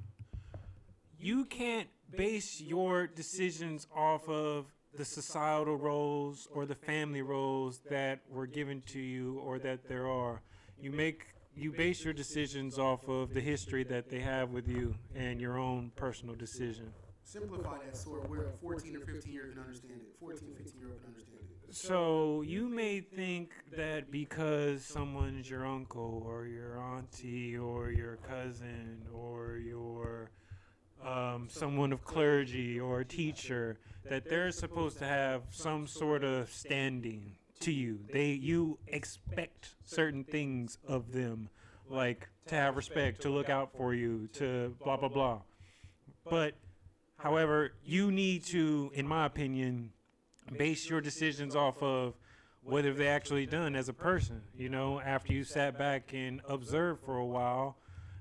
You 1.20 1.46
can't 1.46 1.88
base 2.16 2.62
your 2.62 3.08
decisions 3.08 3.88
off 3.96 4.28
of 4.30 4.66
the 4.96 5.06
societal 5.06 5.78
roles 5.78 6.48
or 6.52 6.66
the 6.66 6.76
family 6.76 7.22
roles 7.22 7.80
that 7.90 8.22
were 8.30 8.48
given 8.48 8.82
to 8.88 9.00
you 9.00 9.40
or 9.40 9.60
that 9.60 9.88
there 9.88 10.08
are. 10.08 10.42
You 10.82 10.92
make 10.92 11.28
you 11.56 11.72
base 11.72 12.04
your 12.06 12.14
decisions 12.14 12.80
off 12.80 13.08
of 13.10 13.34
the 13.34 13.42
history 13.42 13.84
that 13.84 14.10
they 14.10 14.20
have 14.20 14.52
with 14.52 14.68
you 14.68 14.96
and 15.16 15.42
your 15.42 15.58
own 15.58 15.92
personal 15.96 16.36
decision. 16.36 16.94
Simplify 17.24 17.78
that 17.86 17.98
so 17.98 18.12
where 18.12 18.44
a 18.44 18.52
14 18.62 18.96
or 18.96 19.00
15 19.02 19.32
year 19.32 19.44
old 19.46 19.54
can 19.54 19.64
understand 19.64 20.00
it. 20.02 20.16
14, 20.20 20.50
15 20.58 20.80
year 20.80 20.90
old 20.90 21.00
can 21.00 21.10
understand 21.10 21.38
it. 21.42 21.76
So 21.76 22.42
you 22.42 22.68
may 22.68 23.02
think 23.02 23.52
that 23.78 24.10
because 24.10 24.84
someone's 24.84 25.50
your 25.50 25.68
uncle 25.68 26.24
or 26.26 26.48
your 26.48 26.80
auntie 26.80 27.56
or 27.56 27.92
your 27.92 28.16
cousin 28.28 29.04
or 29.14 29.58
your 29.58 30.32
um, 31.06 31.48
someone 31.50 31.92
of 31.92 32.04
clergy 32.04 32.80
or 32.80 33.02
a 33.02 33.06
teacher 33.06 33.78
that 34.10 34.30
they're 34.30 34.52
supposed 34.52 34.98
to 35.00 35.06
have 35.06 35.44
some 35.50 35.88
sort 35.88 36.24
of 36.24 36.52
standing 36.52 37.36
to 37.62 37.72
you. 37.72 38.00
They 38.12 38.32
you 38.32 38.80
expect 38.88 39.76
certain 39.86 40.24
things 40.24 40.78
of 40.88 41.12
them, 41.12 41.50
like 41.90 42.30
to 42.48 42.56
have 42.56 42.76
respect, 42.76 43.22
to 43.24 43.30
look 43.30 43.50
out 43.50 43.72
for 43.76 43.94
you, 43.94 44.28
to 44.34 44.76
blah 44.84 44.98
blah 44.98 45.10
blah. 45.10 45.42
But 46.30 46.56
however, 47.18 47.74
you 47.84 48.12
need 48.12 48.46
to, 48.46 48.92
in 48.94 49.08
my 49.08 49.26
opinion, 49.26 49.92
base 50.58 50.90
your 50.90 51.02
decisions 51.02 51.56
off 51.56 51.82
of 51.82 52.16
what 52.64 52.86
have 52.86 52.98
they 52.98 53.08
actually 53.08 53.46
done 53.46 53.76
as 53.76 53.90
a 53.90 53.94
person 53.94 54.42
you 54.56 54.70
know 54.70 55.00
after 55.00 55.34
you 55.34 55.44
sat 55.44 55.78
back 55.78 56.12
and 56.14 56.42
observed 56.48 57.04
for 57.04 57.18
a 57.18 57.26
while 57.26 57.78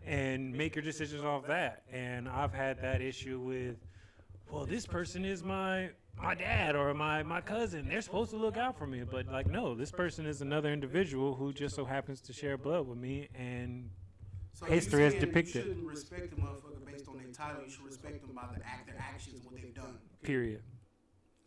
and 0.09 0.53
make 0.55 0.75
your 0.75 0.83
decisions 0.83 1.23
off 1.23 1.47
that 1.47 1.83
and 1.93 2.29
i've 2.29 2.53
had 2.55 2.81
that 2.81 3.03
issue 3.03 3.39
with 3.39 3.77
well 4.51 4.65
this 4.65 4.87
person 4.87 5.25
is 5.25 5.45
my 5.45 5.91
my 6.21 6.35
dad 6.35 6.75
or 6.75 6.95
my 6.95 7.23
my 7.23 7.41
cousin 7.43 7.87
they're 7.89 8.01
supposed 8.01 8.31
to 8.31 8.37
look 8.37 8.57
out 8.57 8.77
for 8.79 8.87
me 8.87 9.03
but 9.09 9.27
like 9.29 9.47
no 9.47 9.75
this 9.75 9.91
person 9.91 10.25
is 10.25 10.41
another 10.41 10.73
individual 10.73 11.35
who 11.35 11.53
just 11.53 11.77
so 11.77 11.85
happens 11.85 12.23
to 12.23 12.33
share 12.33 12.57
blood 12.57 12.89
with 12.89 12.99
me 12.99 13.29
and 13.35 13.91
So 14.55 14.67
History 14.67 15.05
has 15.05 15.15
depicted. 15.15 15.55
You 15.55 15.63
shouldn't 15.63 15.87
respect 15.87 16.33
a 16.33 16.37
motherfucker 16.37 16.85
based 16.85 17.07
on 17.07 17.19
their 17.19 17.29
title. 17.29 17.63
You 17.65 17.71
should 17.71 17.85
respect 17.85 18.21
them 18.23 18.35
by 18.35 18.47
the 18.53 18.65
act, 18.67 18.87
their 18.87 18.97
actions, 18.99 19.37
and 19.37 19.45
what 19.45 19.55
they've 19.55 19.75
done. 19.75 19.99
period 20.23 20.63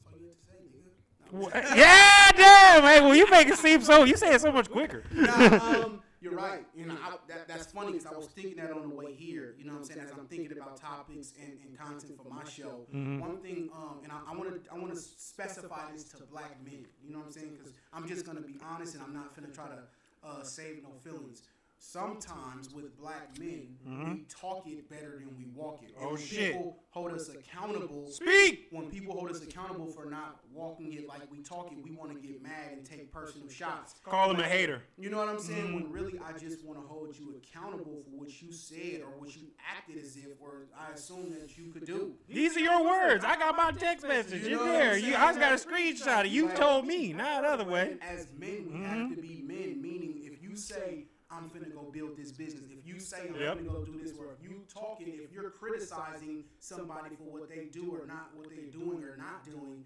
That's 0.06 0.14
all 0.14 0.22
you 0.22 0.28
have 0.28 0.38
to 0.38 0.46
say, 0.46 0.54
nigga. 0.72 1.66
No, 1.66 1.76
yeah 1.76 2.30
damn 2.38 2.84
hey 2.84 3.02
well 3.02 3.16
you 3.16 3.30
make 3.30 3.48
it 3.48 3.58
seem 3.58 3.82
so 3.82 4.04
you 4.06 4.16
say 4.16 4.34
it 4.36 4.40
so 4.42 4.52
much 4.52 4.70
quicker 4.70 5.04
nah, 5.12 5.84
um, 5.84 6.02
you're 6.22 6.36
right. 6.36 6.66
You 6.76 6.86
know, 6.86 6.96
I, 7.04 7.16
that, 7.28 7.48
that's 7.48 7.66
funny 7.72 7.94
because 7.94 8.06
I 8.06 8.16
was 8.16 8.28
thinking 8.28 8.58
that 8.58 8.72
on 8.72 8.88
the 8.88 8.96
way 8.96 9.14
here. 9.14 9.56
You 9.58 9.66
know 9.66 9.74
what 9.74 9.80
I'm 9.80 9.86
saying? 9.86 10.00
As 10.02 10.12
I'm 10.12 10.28
thinking 10.28 10.52
about 10.52 10.78
topics 10.80 11.34
and, 11.42 11.58
and 11.66 11.78
content 11.78 12.14
for 12.22 12.30
my 12.30 12.44
show. 12.48 12.86
Mhm. 12.94 13.20
One 13.20 13.38
thing, 13.38 13.70
um, 13.74 14.00
and 14.04 14.12
I 14.12 14.34
want 14.36 14.64
to 14.64 14.72
I 14.72 14.78
want 14.78 14.94
to 14.94 15.00
specify 15.00 15.92
this 15.92 16.04
to 16.14 16.24
black 16.26 16.64
men. 16.64 16.86
You 17.04 17.12
know 17.12 17.20
what 17.20 17.28
I'm 17.28 17.32
saying? 17.34 17.54
Because 17.58 17.74
I'm 17.92 18.08
just 18.08 18.26
gonna 18.26 18.42
be 18.42 18.56
honest, 18.64 18.94
and 18.96 19.04
I'm 19.04 19.14
not 19.14 19.36
gonna 19.36 19.52
try 19.54 19.68
to 19.68 19.82
uh, 20.24 20.44
save 20.44 20.84
no 20.84 20.90
feelings. 21.04 21.42
Sometimes 21.84 22.72
with 22.72 22.96
black 22.96 23.40
men, 23.40 23.76
we 23.84 24.24
talk 24.30 24.68
it 24.68 24.88
better 24.88 25.18
than 25.18 25.36
we 25.36 25.46
walk 25.54 25.82
it. 25.82 25.96
And 26.00 26.02
Mm-hmm. 26.02 26.06
Oh, 26.06 26.14
when 26.14 26.22
shit. 26.22 26.52
People 26.54 26.78
hold 26.92 27.12
us 27.14 27.30
accountable. 27.30 28.08
Speak. 28.08 28.68
When 28.70 28.86
people 28.92 29.14
hold 29.16 29.32
us 29.32 29.42
accountable 29.42 29.88
for 29.88 30.06
not 30.06 30.40
walking 30.54 30.94
it 30.94 31.08
like 31.08 31.22
we 31.32 31.40
talk 31.42 31.72
it, 31.72 31.80
we 31.84 31.90
want 31.92 32.14
to 32.14 32.20
get 32.26 32.42
mad 32.44 32.72
and 32.74 32.86
take 32.86 33.12
personal 33.12 33.50
shots. 33.50 33.96
Call 34.06 34.28
them 34.30 34.40
a 34.40 34.44
hater. 34.48 34.84
You 35.00 35.10
know 35.10 35.18
what 35.18 35.28
I'm 35.30 35.40
saying? 35.40 35.66
Mm-hmm. 35.66 35.74
When 35.74 35.92
really 35.92 36.20
I 36.24 36.38
just 36.38 36.64
want 36.64 36.80
to 36.80 36.88
hold 36.88 37.18
you 37.18 37.34
accountable 37.36 38.04
for 38.04 38.12
what 38.12 38.42
you 38.42 38.52
said 38.54 39.02
or 39.04 39.20
what 39.20 39.36
you 39.36 39.42
acted 39.76 39.98
as 40.04 40.16
if, 40.18 40.40
or 40.40 40.68
I 40.80 40.94
assume 40.94 41.32
that 41.32 41.58
you 41.58 41.72
could 41.74 41.86
do. 41.86 42.14
These 42.30 42.58
are 42.58 42.62
your 42.62 42.84
words. 42.86 43.26
I 43.26 43.38
got 43.38 43.58
my 43.58 43.72
text 43.72 44.08
message. 44.08 44.44
You 44.44 44.58
know 44.58 44.66
there. 44.66 44.98
You. 45.00 45.16
I 45.16 45.34
got 45.34 45.54
a 45.54 45.56
screenshot. 45.56 46.22
of 46.22 46.28
You 46.28 46.46
Like- 46.46 46.58
told 46.58 46.86
me, 46.86 47.12
not 47.14 47.42
the 47.42 47.50
other 47.50 47.66
way. 47.66 47.98
As 48.02 48.28
men, 48.38 48.68
we 48.68 48.72
Mm-hmm. 48.80 48.86
have 48.86 49.10
to 49.16 49.22
be 49.22 49.42
men. 49.44 49.82
Meaning, 49.82 50.20
if 50.24 50.42
you 50.44 50.56
say 50.56 51.06
I'm 51.32 51.50
finna 51.50 51.74
go 51.74 51.90
build 51.92 52.18
this 52.18 52.32
business, 52.32 52.70
if 52.72 52.86
you 52.86 53.00
say 53.00 53.30
I'm 53.30 53.40
Yep. 53.40 53.58
finna 53.60 53.68
go 53.72 53.86
do 53.86 53.98
this, 54.02 54.18
or 54.18 54.34
if 54.34 54.44
you 54.44 54.64
talking, 54.68 55.08
if 55.24 55.32
you're 55.32 55.50
criticizing 55.50 56.44
somebody 56.60 57.16
for 57.16 57.24
what 57.24 57.50
they 57.50 57.66
do 57.66 57.96
or 57.98 58.06
not 58.06 58.36
what 58.36 58.50
they're 58.50 58.72
doing 58.72 59.04
or 59.04 59.16
not 59.18 59.46
doing, 59.46 59.86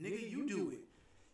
nigga, 0.00 0.30
you 0.30 0.48
do 0.48 0.70
it. 0.70 0.80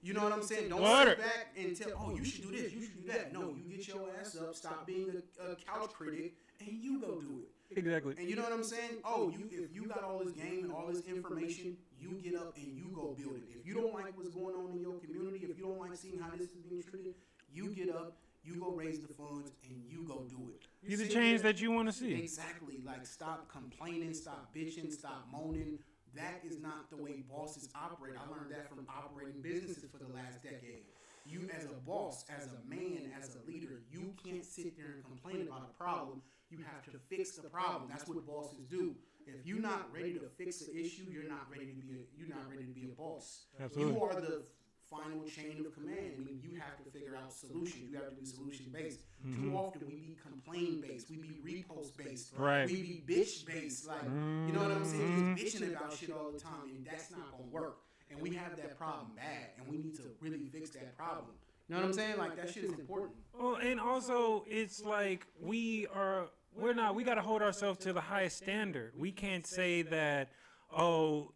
You 0.03 0.15
know 0.15 0.25
what 0.25 0.33
I'm 0.33 0.43
saying? 0.43 0.69
Don't 0.69 0.81
Water. 0.83 1.11
sit 1.11 1.19
back 1.21 1.47
and 1.57 1.77
tell, 1.77 1.93
oh, 1.97 2.11
you 2.17 2.25
should 2.25 2.43
do 2.43 2.51
this, 2.51 2.73
you 2.73 2.83
should 2.83 3.07
do 3.07 3.13
that. 3.13 3.33
No, 3.33 3.55
you 3.55 3.63
get 3.77 3.87
your 3.87 4.09
ass 4.21 4.37
up, 4.37 4.55
stop 4.57 4.85
being 4.85 5.09
a, 5.41 5.53
a 5.53 5.55
couch 5.55 5.93
critic, 5.93 6.35
and 6.59 6.83
you 6.83 6.99
go 7.01 7.21
do 7.21 7.43
it. 7.45 7.79
Exactly. 7.79 8.15
And 8.19 8.29
you 8.29 8.35
know 8.37 8.43
what 8.43 8.53
I'm 8.53 8.65
saying? 8.65 8.99
Oh, 9.05 9.31
you 9.31 9.49
if 9.51 9.73
you 9.75 9.87
got 9.87 10.03
all 10.03 10.19
this 10.25 10.33
game 10.35 10.65
and 10.65 10.73
all 10.73 10.89
this 10.89 11.03
information, 11.07 11.77
you 12.01 12.21
get 12.23 12.35
up 12.35 12.57
and 12.57 12.77
you 12.77 12.91
go 12.95 13.15
build 13.17 13.37
it. 13.37 13.45
If 13.61 13.67
you 13.67 13.75
don't 13.75 13.95
like 13.95 14.17
what's 14.17 14.29
going 14.31 14.55
on 14.57 14.73
in 14.73 14.81
your 14.83 14.99
community, 14.99 15.47
if 15.49 15.57
you 15.57 15.65
don't 15.67 15.79
like 15.79 15.95
seeing 15.95 16.19
how 16.19 16.31
this 16.37 16.51
is 16.51 16.63
being 16.69 16.83
treated, 16.83 17.15
you 17.55 17.69
get 17.71 17.89
up, 17.95 18.17
you 18.45 18.57
go 18.57 18.71
raise 18.71 19.01
the 19.01 19.13
funds, 19.13 19.53
and 19.69 19.83
you 19.89 20.05
go 20.07 20.27
do 20.29 20.51
it. 20.51 20.67
Be 20.87 20.97
the 20.97 21.09
change 21.09 21.43
that 21.43 21.61
you 21.61 21.71
want 21.71 21.89
to 21.89 21.93
see. 21.93 22.15
Exactly. 22.15 22.81
Like 22.85 23.07
stop 23.07 23.49
complaining, 23.51 24.15
stop 24.15 24.55
bitching, 24.55 24.93
stop 24.93 25.29
moaning. 25.31 25.79
That 26.15 26.43
is 26.45 26.61
not 26.61 26.91
the 26.91 26.97
way 26.97 27.25
bosses 27.31 27.69
operate. 27.75 28.15
I 28.17 28.31
learned 28.31 28.51
that 28.51 28.69
from 28.69 28.87
operating 28.89 29.41
businesses 29.41 29.85
for 29.91 29.99
the 29.99 30.13
last 30.13 30.43
decade. 30.43 30.85
You 31.25 31.49
as 31.57 31.65
a 31.65 31.75
boss, 31.87 32.25
as 32.29 32.49
a 32.49 32.69
man, 32.69 33.13
as 33.19 33.37
a 33.37 33.51
leader, 33.51 33.83
you 33.91 34.13
can't 34.23 34.45
sit 34.45 34.77
there 34.77 34.93
and 34.95 35.05
complain 35.05 35.47
about 35.47 35.71
a 35.71 35.83
problem. 35.83 36.21
You 36.51 36.59
have 36.59 36.85
to 36.93 36.99
fix 37.09 37.37
the 37.37 37.49
problem. 37.49 37.89
That's 37.89 38.07
what 38.07 38.27
bosses 38.27 38.67
do. 38.69 38.95
If 39.27 39.47
you're 39.47 39.61
not 39.61 39.89
ready 39.95 40.15
to 40.15 40.27
fix 40.37 40.59
the 40.59 40.77
issue, 40.77 41.05
you're 41.09 41.29
not 41.29 41.47
ready 41.51 41.67
to 41.67 41.73
be 41.73 41.93
a, 41.93 42.19
you're 42.19 42.29
not 42.29 42.51
ready 42.51 42.65
to 42.65 42.73
be 42.73 42.85
a 42.85 42.95
boss. 42.95 43.47
Absolutely. 43.61 43.95
You 43.95 44.03
are 44.03 44.21
the 44.21 44.43
final 44.93 45.25
chain 45.25 45.65
of 45.65 45.73
command. 45.73 46.13
I 46.17 46.21
mean, 46.21 46.41
you 46.45 46.61
have 46.61 46.77
to 46.85 46.91
figure 46.93 47.17
out 47.17 47.33
solutions. 47.33 47.91
You 47.91 47.97
have 47.97 48.11
to 48.11 48.15
be 48.15 48.27
solution 48.27 48.67
based. 48.73 49.01
Mm-hmm. 49.25 49.35
Too 49.35 49.49
mm-hmm. 49.49 49.57
often 49.57 49.83
we 49.89 49.97
be 49.97 50.17
complain 50.21 50.85
based. 50.87 51.09
We 51.09 51.17
be 51.17 51.41
repost 51.41 51.97
based. 51.97 52.33
Right. 52.37 52.67
We 52.67 52.77
be 52.77 53.03
bitch 53.07 53.47
based. 53.47 53.89
Like 53.89 54.05
mm-hmm. 54.05 54.49
you 54.49 54.53
know 54.53 54.63
what 54.63 54.73
I'm 54.73 54.85
saying? 54.85 55.37
Just 55.37 55.57
bitching 55.57 55.75
about 55.75 55.93
shit 55.97 56.11
all 56.13 56.31
the 56.31 56.39
time, 56.41 56.69
and 56.77 56.85
that's 56.85 57.11
not 57.11 57.33
gonna 57.33 57.51
work. 57.51 57.79
And 58.11 58.21
we 58.21 58.35
have 58.35 58.57
that 58.57 58.77
problem 58.77 59.13
bad, 59.17 59.57
and 59.57 59.67
we 59.67 59.79
need 59.79 59.97
to 59.97 60.03
really 60.21 60.45
fix 60.53 60.71
that 60.71 60.97
problem. 60.97 61.33
You 61.69 61.77
know 61.77 61.81
what 61.81 61.89
I'm 61.89 61.95
saying? 61.95 62.19
Like 62.19 62.37
that 62.37 62.53
shit 62.53 62.65
is 62.65 62.73
important. 62.73 63.13
Well, 63.39 63.57
and 63.57 63.81
also 63.81 64.45
it's 64.47 64.85
like 64.85 65.27
we 65.41 65.87
are 65.95 66.27
we're 66.55 66.75
not 66.75 66.95
we 66.95 67.05
got 67.05 67.15
to 67.15 67.23
hold 67.23 67.41
ourselves 67.41 67.79
to 67.81 67.93
the 67.93 68.01
highest 68.01 68.37
standard. 68.37 68.93
We 68.99 69.11
can't 69.11 69.47
say 69.47 69.83
that 69.83 70.33
oh 70.77 71.33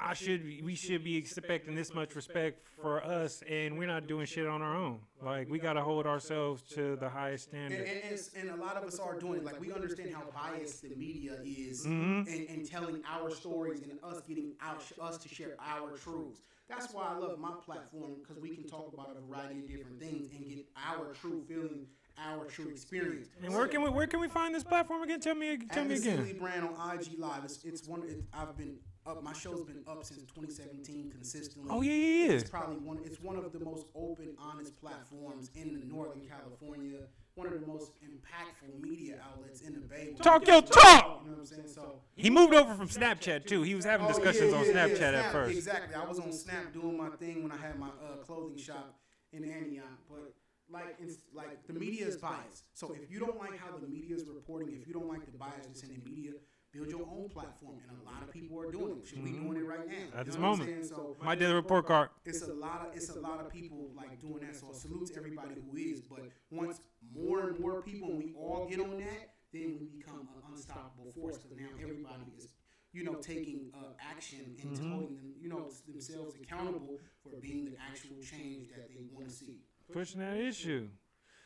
I 0.00 0.14
should 0.14 0.42
we 0.64 0.74
should 0.74 1.04
be 1.04 1.16
expecting 1.16 1.74
this 1.74 1.94
much 1.94 2.16
respect 2.16 2.66
for 2.80 3.04
us 3.04 3.42
and 3.48 3.78
we're 3.78 3.86
not 3.86 4.06
doing 4.08 4.26
shit 4.26 4.46
on 4.46 4.60
our 4.60 4.76
own. 4.76 5.00
Like 5.22 5.48
we 5.48 5.58
got 5.58 5.74
to 5.74 5.82
hold 5.82 6.06
ourselves 6.06 6.62
to 6.74 6.96
the 6.96 7.08
highest 7.08 7.44
standard. 7.44 7.86
and, 7.86 8.12
and, 8.12 8.20
and 8.36 8.50
a 8.50 8.56
lot 8.64 8.76
of 8.76 8.84
us 8.84 8.98
are 8.98 9.18
doing 9.18 9.40
it. 9.40 9.44
Like 9.44 9.60
we 9.60 9.72
understand 9.72 10.14
how 10.14 10.24
biased 10.34 10.82
the 10.82 10.94
media 10.96 11.38
is 11.44 11.86
Mhm. 11.86 12.26
in, 12.26 12.46
in 12.46 12.66
telling 12.66 13.02
our 13.08 13.30
stories 13.30 13.82
and 13.82 13.92
us 14.02 14.20
getting 14.22 14.54
out 14.60 14.82
us 15.00 15.18
to 15.18 15.28
share 15.28 15.54
our 15.60 15.96
truths. 15.96 16.40
That's 16.68 16.92
why 16.92 17.04
I 17.10 17.18
love 17.18 17.38
my 17.38 17.52
platform 17.64 18.14
because 18.20 18.40
we 18.42 18.56
can 18.56 18.64
talk 18.68 18.92
about 18.92 19.16
a 19.16 19.20
variety 19.20 19.60
of 19.60 19.68
different 19.68 20.00
things 20.00 20.30
and 20.34 20.48
get 20.48 20.66
our 20.76 21.12
true 21.12 21.44
feeling, 21.46 21.86
our 22.18 22.46
true 22.46 22.68
experience. 22.68 23.28
And 23.44 23.54
where 23.54 23.68
can 23.68 23.82
we 23.82 23.90
where 23.90 24.06
can 24.06 24.20
we 24.20 24.28
find 24.28 24.54
this 24.54 24.64
platform 24.64 25.02
again? 25.02 25.20
Tell 25.20 25.34
me 25.34 25.58
tell 25.70 25.84
me 25.84 25.96
again. 25.96 26.36
Brand 26.38 26.66
on 26.66 26.96
IG 26.96 27.18
Live. 27.18 27.44
It's, 27.44 27.62
it's 27.64 27.86
one. 27.86 28.02
It, 28.04 28.24
I've 28.32 28.56
been 28.56 28.78
up. 29.06 29.22
My 29.22 29.32
show's 29.32 29.64
been 29.64 29.82
up 29.86 30.04
since 30.04 30.22
2017 30.22 31.10
consistently. 31.10 31.68
Oh 31.70 31.82
yeah 31.82 31.92
yeah 31.92 32.26
yeah. 32.26 32.32
It's 32.32 32.48
probably 32.50 32.76
one. 32.76 32.98
It's 33.04 33.20
one 33.20 33.36
of 33.36 33.52
the 33.52 33.60
most 33.60 33.86
open, 33.94 34.34
honest 34.38 34.80
platforms 34.80 35.50
in 35.54 35.88
Northern 35.88 36.22
California. 36.22 36.98
One 37.34 37.46
of 37.46 37.58
the 37.58 37.66
most 37.66 37.92
impactful 38.04 38.80
media 38.80 39.16
outlets 39.26 39.62
in 39.62 39.72
the 39.74 39.80
Bay. 39.80 40.14
Talk 40.22 40.46
your 40.46 40.60
talk. 40.60 41.22
You 41.24 41.30
know 41.30 41.36
what 41.36 41.40
I'm 41.40 41.46
saying? 41.46 41.62
So. 41.66 42.00
He 42.14 42.28
moved 42.28 42.52
over 42.52 42.74
from 42.74 42.88
Snapchat 42.88 43.46
too. 43.46 43.62
He 43.62 43.74
was 43.74 43.86
having 43.86 44.06
Oh, 44.06 44.08
discussions 44.08 44.52
on 44.52 44.66
yeah, 44.66 44.86
yeah, 44.86 44.88
Snapchat 44.88 45.14
at 45.14 45.32
first. 45.32 45.56
Exactly. 45.56 45.94
I 45.94 46.04
was 46.04 46.18
on 46.18 46.30
Snap 46.32 46.72
doing 46.74 46.96
my 46.96 47.08
thing 47.10 47.42
when 47.42 47.50
I 47.50 47.56
had 47.56 47.78
my 47.78 47.88
uh, 47.88 48.16
clothing 48.24 48.58
shop 48.58 48.98
in 49.32 49.44
Antioch, 49.44 49.98
but. 50.08 50.34
Like 50.70 50.96
it's 50.98 51.18
like 51.34 51.66
the 51.66 51.74
media 51.74 52.06
is 52.06 52.16
biased. 52.16 52.64
So 52.72 52.94
if 52.94 53.10
you 53.10 53.18
don't 53.18 53.38
like 53.38 53.58
how 53.58 53.76
the 53.76 53.86
media 53.86 54.16
is 54.16 54.24
reporting, 54.24 54.72
if 54.72 54.86
you 54.86 54.94
don't 54.94 55.08
like 55.08 55.26
the 55.30 55.36
bias 55.36 55.66
that's 55.66 55.82
in 55.82 55.90
the 55.90 56.10
media, 56.10 56.32
build 56.72 56.88
your 56.90 57.02
own 57.02 57.28
platform. 57.28 57.76
And 57.88 57.98
a 58.00 58.04
lot 58.10 58.22
of 58.22 58.30
people 58.32 58.58
are 58.60 58.70
doing 58.70 58.98
it. 58.98 59.06
Should 59.06 59.22
we 59.22 59.32
doing 59.32 59.56
it 59.56 59.66
right 59.66 59.86
now? 59.86 59.94
Mm-hmm. 59.94 60.18
At 60.18 60.26
You 60.26 60.32
this 60.32 60.34
know 60.36 60.40
moment. 60.48 60.68
saying? 60.70 60.84
So 60.84 61.16
My 61.22 61.34
daily 61.34 61.54
report 61.54 61.86
card. 61.86 62.08
it's 62.24 62.42
a 62.42 62.52
lot 62.52 62.86
of 62.88 62.96
it's 62.96 63.10
a 63.10 63.20
lot 63.20 63.40
of 63.40 63.50
people 63.52 63.90
like 63.96 64.20
doing 64.20 64.40
that. 64.46 64.56
So 64.56 64.72
salute 64.72 65.06
to 65.08 65.16
everybody 65.16 65.54
who 65.60 65.76
is. 65.76 66.00
But 66.00 66.24
once 66.50 66.80
more 67.14 67.48
and 67.50 67.58
more 67.60 67.82
people 67.82 68.08
and 68.10 68.18
we 68.18 68.34
all 68.36 68.66
get 68.68 68.80
on 68.80 68.98
that, 68.98 69.34
then 69.52 69.76
we 69.80 69.86
become 69.98 70.20
an 70.20 70.42
unstoppable 70.50 71.10
force. 71.12 71.38
Because 71.38 71.58
now 71.58 71.68
everybody 71.80 72.24
is, 72.38 72.48
you 72.92 73.04
know, 73.04 73.14
taking 73.14 73.70
uh, 73.74 73.92
action 74.00 74.56
and 74.62 74.72
Mm-hmm. 74.72 74.90
holding 74.90 75.16
them, 75.16 75.32
you 75.40 75.48
know, 75.50 75.68
themselves 75.86 76.34
accountable 76.42 76.98
for 77.22 77.38
being 77.40 77.64
the 77.66 77.76
actual 77.90 78.16
change 78.22 78.68
that 78.70 78.88
they 78.88 79.04
want 79.12 79.28
to 79.28 79.34
see. 79.34 79.60
Pushing 79.92 80.20
that 80.20 80.38
issue. 80.38 80.88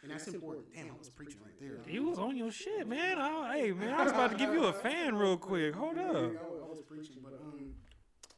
And 0.07 0.15
that's 0.15 0.29
important. 0.29 0.67
Damn, 0.73 0.87
I 0.87 0.99
was 0.99 1.11
preaching 1.11 1.41
right 1.43 1.59
there. 1.61 1.83
He 1.85 1.99
was 1.99 2.17
on 2.17 2.37
your 2.37 2.53
shit, 2.53 2.87
man. 2.87 3.19
I, 3.19 3.59
hey, 3.59 3.73
man, 3.81 3.93
I 3.93 4.05
was 4.05 4.13
about 4.13 4.31
to 4.31 4.37
give 4.37 4.53
you 4.53 4.67
a 4.67 4.73
fan 4.73 5.17
real 5.17 5.37
quick. 5.37 5.75
Hold 5.75 5.99
up. 5.99 6.15
I 6.15 6.69
was, 6.71 6.83
preaching, 6.87 7.17
but 7.25 7.33
um, 7.43 7.73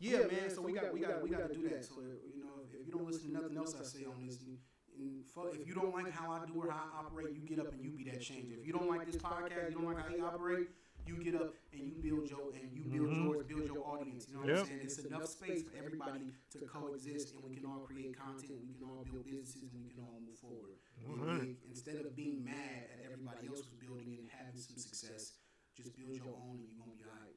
yeah, 0.01 0.19
man. 0.21 0.49
So 0.49 0.63
we 0.63 0.73
got 0.73 0.95
we 0.95 1.01
got 1.01 1.23
we 1.23 1.29
got 1.29 1.49
to 1.49 1.55
do 1.55 1.69
that. 1.69 1.85
So 1.85 1.97
you 2.01 2.41
know, 2.41 2.65
if 2.73 2.87
you 2.87 2.93
don't 2.93 3.05
listen 3.05 3.29
to 3.29 3.43
nothing 3.43 3.59
else 3.59 3.75
I 3.79 3.85
say 3.85 4.07
on 4.07 4.25
this, 4.25 4.41
and, 4.41 4.57
and 4.99 5.25
if 5.53 5.67
you 5.69 5.75
don't 5.75 5.93
like 5.93 6.11
how 6.11 6.31
I 6.33 6.47
do 6.47 6.55
or 6.63 6.71
how 6.71 6.85
I 6.95 7.05
operate, 7.05 7.35
you 7.35 7.43
get 7.43 7.59
up 7.59 7.71
and 7.71 7.85
you 7.85 7.91
be 7.91 8.05
that 8.05 8.23
change. 8.23 8.51
If 8.51 8.67
you 8.67 8.73
don't 8.73 8.89
like 8.89 9.05
this 9.05 9.21
podcast, 9.21 9.69
you 9.69 9.77
don't 9.77 9.85
like 9.85 10.09
how 10.09 10.15
you 10.15 10.25
operate, 10.25 10.69
you 11.09 11.17
get 11.25 11.35
up 11.35 11.55
and 11.73 11.83
you 11.89 11.97
build 12.05 12.29
your 12.29 12.53
and 12.53 12.69
you 12.77 12.85
build 12.85 13.11
yours, 13.11 13.41
build 13.49 13.67
your 13.67 13.81
audience. 13.89 14.29
You 14.29 14.35
know 14.37 14.41
what 14.45 14.49
Yep. 14.53 14.59
I'm 14.61 14.67
saying? 14.67 14.81
It's 14.85 14.99
enough 15.01 15.27
space 15.27 15.63
for 15.65 15.73
everybody 15.81 16.29
to 16.53 16.59
coexist, 16.69 17.35
and 17.35 17.41
we 17.49 17.57
can 17.57 17.65
all 17.65 17.81
create 17.89 18.13
content, 18.19 18.61
we 18.69 18.75
can 18.77 18.85
all 18.85 19.05
build 19.09 19.25
businesses, 19.25 19.73
and 19.73 19.81
we 19.83 19.91
can 19.91 20.05
all 20.05 20.21
move 20.21 20.37
forward. 20.37 20.77
And 21.01 21.09
100. 21.19 21.57
instead 21.69 21.97
of 22.05 22.15
being 22.15 22.45
mad 22.45 22.85
at 22.93 23.01
everybody 23.09 23.49
else 23.49 23.65
who's 23.65 23.81
building 23.81 24.17
and 24.21 24.29
having 24.29 24.61
some 24.61 24.77
success, 24.77 25.33
just 25.77 25.97
build 25.97 26.15
your 26.15 26.37
own, 26.37 26.61
and 26.61 26.69
you're 26.69 26.79
gonna 26.85 26.97
be 26.97 27.05
alright. 27.09 27.37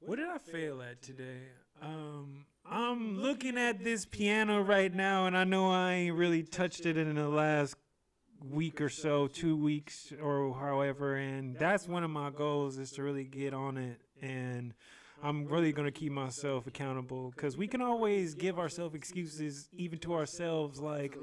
What 0.00 0.16
did 0.16 0.28
I 0.28 0.38
fail 0.38 0.82
at 0.82 1.00
today? 1.00 1.48
Um, 1.80 2.44
I'm 2.66 3.16
looking 3.18 3.56
at 3.56 3.82
this 3.82 4.04
piano 4.04 4.60
right 4.62 4.92
now, 4.92 5.26
and 5.26 5.36
I 5.36 5.44
know 5.44 5.70
I 5.70 5.92
ain't 5.94 6.16
really 6.16 6.42
touched 6.42 6.84
it 6.84 6.96
in 6.96 7.14
the 7.14 7.28
last 7.28 7.76
week 8.50 8.80
or 8.80 8.88
so, 8.88 9.26
two 9.26 9.56
weeks 9.56 10.12
or 10.22 10.54
however, 10.54 11.16
and 11.16 11.56
that's 11.56 11.88
one 11.88 12.04
of 12.04 12.10
my 12.10 12.30
goals 12.30 12.78
is 12.78 12.90
to 12.92 13.02
really 13.02 13.24
get 13.24 13.54
on 13.54 13.76
it 13.76 14.00
and. 14.22 14.74
I'm 15.22 15.46
really 15.46 15.72
gonna 15.72 15.92
keep 15.92 16.12
myself 16.12 16.66
accountable 16.66 17.32
because 17.34 17.56
we 17.56 17.66
can 17.66 17.80
always 17.80 18.34
give 18.34 18.58
ourselves 18.58 18.94
excuses, 18.94 19.70
even 19.74 19.98
to 20.00 20.12
ourselves. 20.12 20.80
Like, 20.80 21.16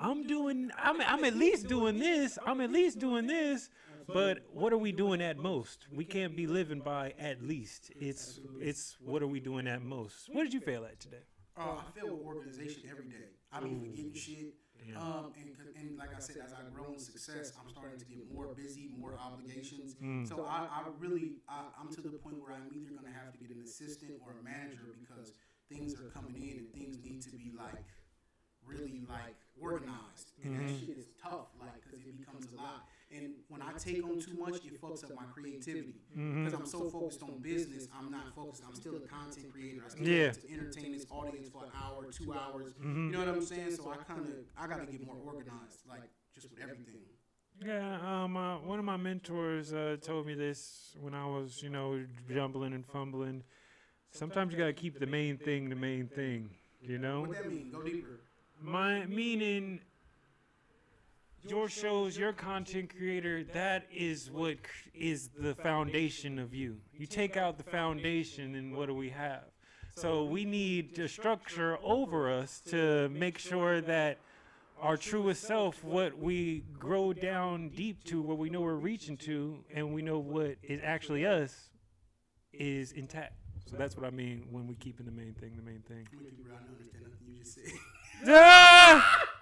I'm 0.00 0.26
doing, 0.26 0.70
I'm, 0.78 1.02
I'm 1.02 1.22
at 1.24 1.36
least 1.36 1.68
doing 1.68 1.98
this. 1.98 2.38
I'm 2.46 2.62
at 2.62 2.70
least 2.70 2.98
doing 2.98 3.26
this. 3.26 3.68
But 4.06 4.38
what 4.52 4.72
are 4.72 4.78
we 4.78 4.92
doing 4.92 5.20
at 5.20 5.38
most? 5.38 5.86
We 5.92 6.04
can't 6.04 6.36
be 6.36 6.46
living 6.46 6.80
by 6.80 7.14
at 7.18 7.42
least. 7.42 7.90
It's 8.00 8.40
it's 8.60 8.96
what 9.04 9.22
are 9.22 9.26
we 9.26 9.40
doing 9.40 9.66
at 9.66 9.82
most? 9.82 10.28
What 10.32 10.44
did 10.44 10.54
you 10.54 10.60
fail 10.60 10.84
at 10.84 10.98
today? 11.00 11.24
Uh, 11.56 11.76
I 11.78 12.00
fail 12.00 12.16
with 12.16 12.26
organization 12.26 12.82
every 12.90 13.06
day. 13.06 13.28
I 13.52 13.60
be 13.60 13.74
forgetting 13.74 14.14
shit. 14.14 14.54
Yeah. 14.86 14.98
Um, 15.00 15.32
and, 15.38 15.56
'cause- 15.56 15.72
and 15.76 15.96
like 15.96 16.14
I 16.14 16.18
said, 16.20 16.36
as 16.44 16.52
I 16.52 16.62
grow 16.74 16.92
in 16.92 16.98
success, 16.98 17.52
I'm 17.58 17.70
starting 17.70 17.98
to 17.98 18.04
get 18.04 18.18
more 18.32 18.54
busy, 18.54 18.88
more 18.98 19.14
obligations. 19.18 19.94
Mm. 20.02 20.26
So 20.28 20.44
I, 20.44 20.66
I 20.66 20.84
really, 20.98 21.38
I, 21.48 21.68
I'm 21.78 21.88
to 21.94 22.00
the 22.00 22.10
point 22.18 22.40
where 22.42 22.52
I'm 22.52 22.66
either 22.74 22.90
going 22.90 23.06
to 23.06 23.16
have 23.18 23.32
to 23.32 23.38
get 23.38 23.50
an 23.54 23.62
assistant 23.62 24.18
or 24.24 24.32
a 24.38 24.42
manager 24.42 24.90
because 24.98 25.32
things 25.68 25.94
are 25.94 26.10
coming 26.10 26.34
in 26.36 26.58
and 26.58 26.68
things 26.74 26.98
need 27.02 27.22
to 27.22 27.30
be 27.30 27.52
like 27.56 27.86
really 28.66 29.02
like 29.08 29.36
organized. 29.60 30.32
And 30.42 30.58
that 30.58 30.68
shit 30.70 30.96
is 30.98 31.06
tough, 31.20 31.50
like, 31.60 31.74
because 31.82 32.04
it 32.06 32.16
becomes 32.18 32.52
a 32.52 32.56
lot. 32.56 32.86
And 33.14 33.34
when 33.48 33.60
I 33.60 33.72
take 33.76 34.02
on 34.04 34.18
too 34.20 34.34
much, 34.34 34.64
it 34.64 34.80
fucks 34.80 35.04
up 35.04 35.14
my 35.14 35.24
creativity. 35.34 35.94
Mhm. 36.16 36.44
Because 36.44 36.58
I'm 36.58 36.66
so 36.66 36.88
focused 36.88 37.22
on 37.22 37.40
business, 37.40 37.88
I'm 37.92 38.10
not 38.10 38.34
focused. 38.34 38.62
I'm 38.66 38.74
still 38.74 38.96
a 38.96 39.00
content 39.00 39.52
creator. 39.52 39.82
I 39.84 39.88
still 39.90 40.06
Yeah. 40.08 40.26
have 40.28 40.40
to 40.40 40.50
entertain 40.50 40.92
this 40.92 41.06
audience 41.10 41.48
for 41.50 41.64
an 41.64 41.70
hour, 41.74 42.10
two 42.10 42.32
hours. 42.32 42.72
Mhm. 42.74 43.06
You 43.06 43.12
know 43.12 43.18
what 43.18 43.28
I'm 43.28 43.42
saying? 43.42 43.76
So 43.76 43.90
I 43.90 43.96
kind 43.96 44.20
of, 44.26 44.34
I 44.56 44.66
got 44.66 44.78
to 44.80 44.86
get 44.86 45.04
more 45.04 45.16
organized, 45.16 45.86
like 45.86 46.02
just 46.34 46.50
with 46.50 46.60
everything. 46.60 47.02
Yeah, 47.60 48.22
um, 48.24 48.36
uh, 48.36 48.58
one 48.60 48.78
of 48.78 48.84
my 48.84 48.96
mentors 48.96 49.72
uh, 49.72 49.96
told 50.00 50.26
me 50.26 50.34
this 50.34 50.96
when 51.00 51.14
I 51.14 51.26
was, 51.26 51.62
you 51.62 51.68
know, 51.68 52.04
jumbling 52.28 52.72
and 52.72 52.84
fumbling. 52.86 53.44
Sometimes 54.10 54.52
you 54.52 54.58
gotta 54.58 54.72
keep 54.72 54.98
the 54.98 55.06
main 55.06 55.38
thing 55.38 55.68
the 55.68 55.76
main 55.76 56.08
thing, 56.08 56.50
you 56.80 56.98
know. 56.98 57.20
What 57.22 57.32
that 57.32 57.48
mean? 57.48 57.70
Go 57.70 57.82
deeper. 57.82 58.20
My 58.60 59.06
meaning, 59.06 59.80
your 61.48 61.68
shows, 61.68 62.16
your 62.16 62.32
content 62.32 62.94
creator, 62.96 63.44
that 63.52 63.86
is 63.94 64.30
what 64.30 64.56
is 64.94 65.30
the 65.38 65.54
foundation 65.54 66.38
of 66.38 66.54
you. 66.54 66.76
You 66.96 67.06
take 67.06 67.36
out 67.36 67.58
the 67.58 67.64
foundation, 67.64 68.54
and 68.54 68.76
what 68.76 68.86
do 68.86 68.94
we 68.94 69.10
have? 69.10 69.44
So 69.96 70.24
we 70.24 70.44
need 70.44 70.98
a 70.98 71.08
structure 71.08 71.78
over 71.82 72.30
us 72.30 72.60
to 72.70 73.08
make 73.10 73.38
sure 73.38 73.80
that 73.82 74.18
our 74.80 74.96
truest 74.96 75.42
self, 75.44 75.84
what 75.84 76.18
we 76.18 76.64
grow 76.78 77.12
down 77.12 77.68
deep 77.70 78.02
to, 78.04 78.22
what 78.22 78.38
we 78.38 78.48
know 78.48 78.62
we're 78.62 78.74
reaching 78.74 79.16
to, 79.18 79.58
and 79.74 79.92
we 79.92 80.02
know 80.02 80.18
what 80.18 80.56
is 80.62 80.80
actually 80.82 81.26
us, 81.26 81.70
is 82.52 82.92
intact. 82.92 83.34
So 83.66 83.76
that's 83.76 83.96
what 83.96 84.06
I 84.06 84.10
mean 84.10 84.46
when 84.50 84.66
we 84.66 84.74
keeping 84.74 85.06
the 85.06 85.12
main 85.12 85.34
thing 85.34 85.52
the 85.56 85.62
main 85.62 85.82
thing. 85.88 86.06
I'm 86.12 86.18
gonna 86.18 86.30
keep 86.30 86.40
it 86.40 86.48
real. 86.48 86.58
Understand 86.68 87.04
nothing 87.04 87.28
you 87.28 87.38
just 87.38 87.54
said. 87.54 89.02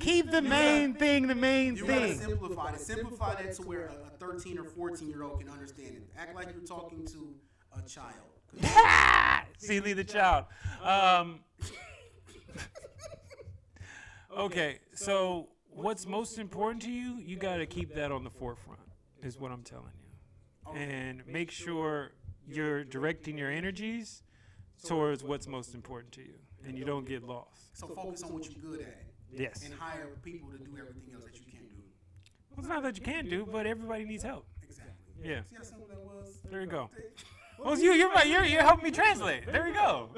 Keep 0.00 0.30
the 0.30 0.42
main 0.42 0.94
thing 0.94 1.26
the 1.26 1.34
main 1.34 1.76
You 1.76 1.86
gotta 1.86 2.08
thing. 2.08 2.18
simplify 2.18 2.72
it. 2.72 2.80
Simplify 2.80 3.42
that 3.42 3.54
to 3.54 3.62
where 3.62 3.86
a, 3.86 4.06
a 4.06 4.10
13 4.18 4.58
or 4.58 4.64
14 4.64 5.08
year 5.08 5.22
old 5.22 5.40
can 5.40 5.48
understand 5.48 5.96
it. 5.96 6.02
Act 6.18 6.34
like 6.34 6.48
you're 6.52 6.66
talking 6.66 7.06
to 7.06 7.34
a 7.76 7.82
child. 7.88 8.14
See, 9.58 9.80
lead 9.80 9.94
the 9.94 10.04
child. 10.04 10.44
Um, 10.82 11.40
okay, 14.38 14.78
so 14.94 15.48
what's 15.70 16.06
most 16.06 16.38
important 16.38 16.82
to 16.82 16.90
you? 16.90 17.18
You 17.18 17.36
got 17.36 17.56
to 17.56 17.66
keep 17.66 17.94
that 17.94 18.12
on 18.12 18.24
the 18.24 18.30
forefront, 18.30 18.80
is 19.22 19.38
what 19.38 19.50
I'm 19.50 19.62
telling 19.62 19.92
you. 19.94 20.78
And 20.78 21.26
make 21.26 21.50
sure 21.50 22.12
you're 22.46 22.84
directing 22.84 23.38
your 23.38 23.50
energies 23.50 24.22
towards 24.84 25.24
what's 25.24 25.46
most 25.46 25.74
important 25.74 26.12
to 26.12 26.22
you, 26.22 26.34
and 26.66 26.78
you 26.78 26.84
don't 26.84 27.06
get 27.06 27.24
lost. 27.24 27.76
So 27.78 27.86
focus 27.88 28.22
on 28.22 28.32
what 28.32 28.44
you're 28.44 28.72
good 28.72 28.80
at 28.82 29.05
Yes. 29.32 29.64
and 29.64 29.74
hire 29.74 30.08
people 30.22 30.50
to 30.50 30.58
do 30.58 30.70
everything 30.78 31.02
else 31.14 31.24
that 31.24 31.34
you 31.38 31.44
can't 31.50 31.68
do. 31.68 31.82
Well, 32.50 32.60
it's 32.60 32.68
not 32.68 32.82
that 32.82 32.96
you 32.96 33.02
can't 33.02 33.28
do, 33.28 33.46
but 33.50 33.66
everybody 33.66 34.04
needs 34.04 34.22
help. 34.22 34.46
Exactly. 34.62 34.94
Yeah. 35.22 35.40
See 35.48 35.56
how 35.56 35.62
simple 35.62 35.86
that 35.88 36.00
was? 36.00 36.38
There 36.50 36.60
you 36.60 36.66
go. 36.66 36.90
Well, 37.58 37.78
you, 37.78 37.92
you're 37.94 38.10
right. 38.12 38.26
You're, 38.26 38.44
you're 38.44 38.60
helping 38.62 38.84
me 38.84 38.90
translate. 38.90 39.46
There 39.50 39.66
you 39.68 39.72
go. 39.72 40.10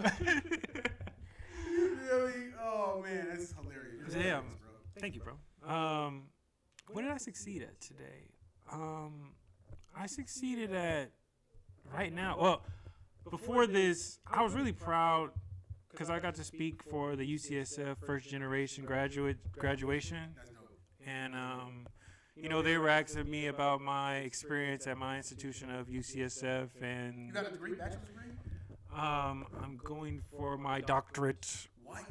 really? 1.78 2.32
Oh 2.60 3.00
man, 3.02 3.28
that's 3.30 3.52
hilarious. 3.52 4.12
You're 4.12 4.22
Yeah. 4.22 4.24
hilarious, 4.40 4.54
bro. 4.60 4.70
Thank 5.00 5.14
you, 5.14 5.20
bro. 5.22 5.72
Um, 5.72 6.24
what 6.90 7.02
did 7.02 7.10
I 7.12 7.16
succeed 7.18 7.62
at 7.62 7.80
today? 7.80 8.30
Um, 8.72 9.34
I 9.96 10.06
succeeded 10.06 10.72
at 10.74 11.10
right 11.94 12.12
now. 12.12 12.36
Well, 12.40 12.62
before 13.30 13.66
this, 13.68 14.18
I 14.26 14.42
was 14.42 14.54
really 14.54 14.72
proud 14.72 15.30
because 15.98 16.10
I 16.10 16.20
got 16.20 16.36
to 16.36 16.44
speak 16.44 16.80
for 16.84 17.16
the 17.16 17.24
UCSF 17.34 17.96
first 18.06 18.28
generation 18.28 18.84
graduate 18.84 19.36
graduation, 19.58 20.36
and 21.04 21.34
um, 21.34 21.88
you 22.36 22.48
know 22.48 22.62
they 22.62 22.78
were 22.78 22.88
asking 22.88 23.28
me 23.28 23.48
about 23.48 23.80
my 23.80 24.18
experience 24.18 24.86
at 24.86 24.96
my 24.96 25.16
institution 25.16 25.70
of 25.70 25.88
UCSF, 25.88 26.68
and 26.80 27.26
You 27.26 27.32
got 27.32 27.48
a 27.48 27.50
degree, 27.50 27.74
bachelor's 27.74 28.06
degree? 28.06 28.30
um, 28.96 29.44
I'm 29.60 29.80
going 29.82 30.22
for 30.30 30.56
my 30.56 30.80
doctorate 30.80 31.66
What? 31.84 32.04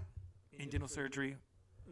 in 0.60 0.68
dental 0.68 0.90
surgery. 0.90 1.38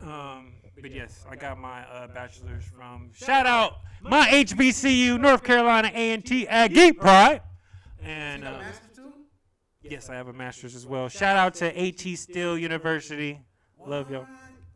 Um, 0.02 0.56
but 0.82 0.92
yes, 0.92 1.26
I 1.30 1.38
got 1.38 1.58
my 1.58 1.84
uh, 1.84 2.08
bachelor's 2.08 2.66
from 2.66 3.12
shout 3.14 3.46
out 3.46 3.78
my 4.02 4.28
HBCU 4.28 5.18
North 5.18 5.44
Carolina 5.46 5.90
A&T 5.94 6.46
Aggie 6.50 6.92
Pride, 6.92 7.42
and 8.04 8.44
uh? 8.44 8.60
Yes, 9.90 10.10
I 10.10 10.16
have 10.16 10.28
a 10.28 10.34
master's 10.34 10.76
as 10.76 10.86
well. 10.86 11.08
Shout 11.10 11.38
out 11.38 11.54
to 11.56 11.66
AT 11.88 12.16
Still 12.18 12.58
University. 12.58 13.40
Love 13.86 14.10
y'all. 14.12 14.26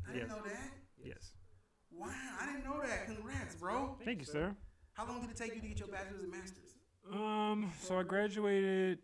I 0.07 0.13
didn't 0.13 0.27
Yes. 0.29 0.37
know 0.37 0.43
that. 0.43 0.71
Yes, 1.03 1.31
Wow, 1.91 2.09
I 2.41 2.45
didn't 2.47 2.63
know 2.65 2.81
that. 2.81 3.05
Congrats, 3.05 3.55
bro. 3.55 3.97
thank 4.05 4.19
you, 4.19 4.25
sir. 4.25 4.55
How 4.93 5.05
long 5.07 5.21
did 5.21 5.29
it 5.31 5.37
take 5.37 5.55
you 5.55 5.61
to 5.61 5.67
get 5.67 5.79
your 5.79 5.87
bachelor's 5.87 6.21
and 6.23 6.31
master's? 6.31 6.75
Um, 7.11 7.71
so 7.81 7.99
I 7.99 8.03
graduated. 8.03 8.99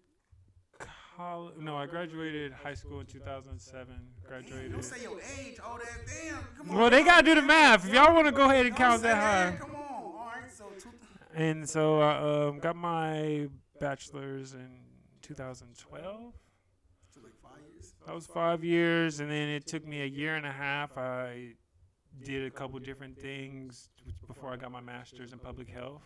College, 1.18 1.54
no, 1.60 1.78
I 1.78 1.86
graduated 1.86 2.52
high 2.52 2.74
school 2.74 3.00
in 3.00 3.06
2007. 3.06 3.88
Damn, 3.88 4.30
Graduated. 4.30 4.72
don't 4.74 4.84
say 4.84 5.02
your 5.02 5.18
age. 5.39 5.58
Oh, 5.63 5.78
that 5.78 6.06
damn. 6.06 6.44
Come 6.58 6.72
on. 6.72 6.78
Well, 6.78 6.89
they 6.89 7.04
gotta 7.06 7.24
do 7.26 7.36
the 7.36 7.41
math. 7.41 7.88
If 7.88 7.94
y'all 7.94 8.13
want 8.13 8.26
to 8.28 8.34
go 8.34 8.44
ahead 8.50 8.65
and 8.65 8.76
count 8.76 9.02
that 9.04 9.15
high. 9.15 9.56
Come 9.58 9.76
on. 9.76 9.82
All 9.82 10.32
right. 10.36 10.52
So 10.52 10.65
two, 10.78 10.89
And 11.34 11.68
so 11.70 12.02
I 12.02 12.48
um, 12.50 12.60
got 12.60 12.76
my 12.76 13.48
bachelor's 13.80 14.54
in 14.56 14.68
2012. 15.25 16.33
so 17.09 17.21
like 17.23 17.33
five 17.41 17.61
years. 17.73 17.93
That 18.05 18.13
was 18.13 18.27
five 18.27 18.63
years, 18.63 19.19
and 19.19 19.31
then 19.31 19.49
it 19.49 19.65
took 19.65 19.85
me 19.85 20.03
a 20.03 20.05
year 20.05 20.35
and 20.35 20.45
a 20.45 20.51
half. 20.51 20.97
I 20.97 21.53
did 22.23 22.45
a 22.45 22.51
couple 22.51 22.79
different 22.79 23.19
things 23.19 23.89
before 24.27 24.53
I 24.53 24.55
got 24.55 24.71
my 24.71 24.81
master's 24.81 25.33
in 25.33 25.39
public 25.39 25.67
health. 25.67 26.03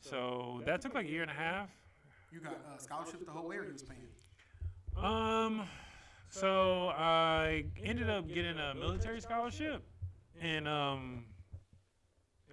So 0.00 0.60
that 0.66 0.80
took 0.80 0.94
like 0.94 1.06
a 1.06 1.10
year 1.10 1.22
and 1.22 1.30
a 1.30 1.34
half. 1.34 1.68
You 2.32 2.40
got 2.40 2.54
uh, 2.54 2.78
scholarship 2.78 3.24
the 3.24 3.32
whole 3.32 3.48
way, 3.48 3.56
or 3.56 3.64
you 3.64 3.72
was 3.72 3.82
paying? 3.82 4.00
Um, 4.96 5.62
so 6.30 6.88
I 6.88 7.64
ended 7.82 8.10
up 8.10 8.26
getting 8.28 8.58
a 8.58 8.74
military 8.74 9.20
scholarship, 9.20 9.84
and 10.40 10.66
um, 10.66 11.26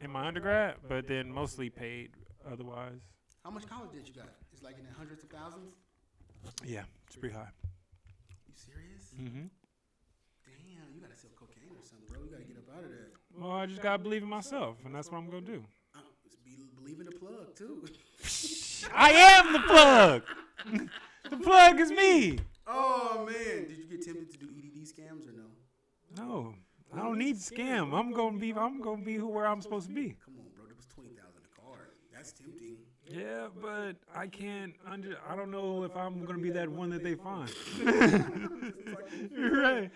in 0.01 0.11
my 0.11 0.27
undergrad, 0.27 0.75
but 0.87 1.07
then 1.07 1.31
mostly 1.31 1.69
paid 1.69 2.11
otherwise. 2.49 3.01
How 3.43 3.49
much 3.49 3.67
college 3.67 3.91
did 3.91 4.07
you 4.07 4.13
got? 4.13 4.29
It's 4.57 4.63
like 4.63 4.79
in 4.79 4.85
the 4.89 4.97
hundreds 4.97 5.21
of 5.21 5.29
thousands. 5.29 5.75
Yeah, 6.65 6.81
it's 7.05 7.15
pretty 7.15 7.35
high. 7.35 7.53
You 8.47 8.55
serious? 8.55 9.13
Mm-hmm. 9.13 9.45
Damn, 10.49 10.95
you 10.95 10.99
gotta 10.99 11.15
sell 11.15 11.29
cocaine 11.37 11.77
or 11.77 11.85
something, 11.85 12.07
bro. 12.09 12.23
You 12.25 12.31
gotta 12.31 12.43
get 12.43 12.57
up 12.57 12.75
out 12.75 12.83
of 12.83 12.89
that. 12.89 13.11
Well, 13.37 13.51
I 13.51 13.67
just 13.67 13.83
gotta 13.83 14.01
believe 14.01 14.23
in 14.23 14.29
myself, 14.29 14.77
and 14.83 14.95
that's 14.95 15.11
what 15.11 15.19
I'm 15.19 15.29
gonna 15.29 15.45
do. 15.45 15.63
Uh, 15.93 15.99
be, 16.43 16.57
believe 16.75 16.99
in 16.99 17.05
the 17.05 17.11
plug 17.11 17.55
too. 17.55 17.85
I 18.95 19.11
am 19.11 19.53
the 19.53 19.59
plug. 19.59 20.23
the 21.29 21.37
plug 21.37 21.79
is 21.79 21.91
me. 21.91 22.39
oh 22.65 23.27
man, 23.29 23.67
did 23.67 23.77
you 23.77 23.85
get 23.85 24.03
tempted 24.03 24.31
to 24.31 24.37
do 24.39 24.47
EDD 24.47 24.87
scams 24.87 25.29
or 25.29 25.37
no? 25.37 25.53
No, 26.17 26.55
I 26.95 27.03
don't 27.03 27.19
need 27.19 27.35
scam. 27.35 27.93
I'm 27.93 28.11
gonna 28.11 28.39
be. 28.39 28.53
I'm 28.55 28.81
gonna 28.81 29.03
be 29.03 29.17
who 29.17 29.27
where 29.27 29.45
I'm 29.45 29.61
supposed 29.61 29.89
to 29.89 29.93
be. 29.93 30.15
Come 30.25 30.33
on, 30.39 30.49
bro. 30.55 30.65
There 30.65 30.75
was 30.75 30.87
twenty 30.87 31.09
thousand 31.09 31.43
a 31.45 31.61
card. 31.61 31.91
That's 32.11 32.31
tempting. 32.31 32.77
Yeah, 33.09 33.47
but 33.61 33.93
I 34.13 34.27
can't 34.27 34.73
under. 34.85 35.17
I 35.27 35.35
don't 35.35 35.51
know 35.51 35.83
if 35.83 35.95
I'm 35.95 36.25
gonna 36.25 36.39
be 36.39 36.51
that 36.51 36.69
one 36.69 36.89
that 36.89 37.03
they 37.03 37.15
find. 37.15 37.49
right. 39.37 39.89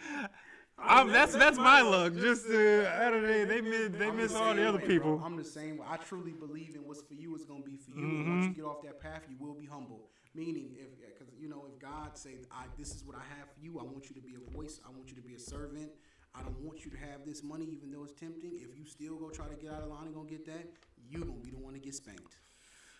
I'm, 0.83 1.11
that's 1.11 1.33
that's 1.33 1.57
my 1.57 1.81
luck. 1.81 2.15
Just 2.15 2.47
uh, 2.47 2.85
out 2.87 3.13
of 3.13 3.23
they 3.23 3.43
they 3.45 3.61
miss 3.61 3.89
they 3.97 4.11
miss 4.11 4.33
all 4.33 4.53
the 4.55 4.67
other 4.67 4.79
people. 4.79 5.21
I'm 5.23 5.35
the 5.35 5.43
same. 5.43 5.77
way. 5.77 5.85
I 5.89 5.97
truly 5.97 6.31
believe 6.31 6.75
in 6.75 6.81
what's 6.87 7.01
for 7.01 7.13
you 7.13 7.35
is 7.35 7.43
gonna 7.43 7.63
be 7.63 7.77
for 7.77 7.91
you. 7.91 7.97
Mm-hmm. 7.97 8.21
And 8.21 8.29
once 8.29 8.45
you 8.47 8.63
get 8.63 8.65
off 8.65 8.81
that 8.83 8.99
path, 8.99 9.23
you 9.29 9.35
will 9.39 9.53
be 9.53 9.65
humble. 9.65 10.09
Meaning, 10.33 10.77
if 10.79 10.87
because 11.19 11.33
you 11.37 11.49
know, 11.49 11.65
if 11.71 11.79
God 11.79 12.17
say, 12.17 12.37
"I 12.51 12.65
this 12.77 12.95
is 12.95 13.03
what 13.03 13.15
I 13.15 13.23
have 13.37 13.49
for 13.53 13.59
you. 13.59 13.79
I 13.79 13.83
want 13.83 14.09
you 14.09 14.15
to 14.15 14.21
be 14.21 14.35
a 14.35 14.55
voice. 14.55 14.79
I 14.87 14.89
want 14.89 15.09
you 15.09 15.15
to 15.15 15.21
be 15.21 15.35
a 15.35 15.39
servant. 15.39 15.91
I 16.33 16.41
don't 16.41 16.59
want 16.61 16.85
you 16.85 16.91
to 16.91 16.97
have 16.97 17.25
this 17.25 17.43
money, 17.43 17.65
even 17.65 17.91
though 17.91 18.05
it's 18.05 18.13
tempting. 18.13 18.53
If 18.55 18.77
you 18.77 18.85
still 18.85 19.17
go 19.17 19.29
try 19.29 19.47
to 19.47 19.55
get 19.55 19.71
out 19.71 19.83
of 19.83 19.89
line 19.89 20.05
and 20.05 20.15
gonna 20.15 20.29
get 20.29 20.45
that, 20.45 20.65
you 21.09 21.19
gonna 21.19 21.33
be 21.43 21.51
the 21.51 21.57
one 21.57 21.73
to 21.73 21.79
get 21.79 21.93
spanked. 21.93 22.37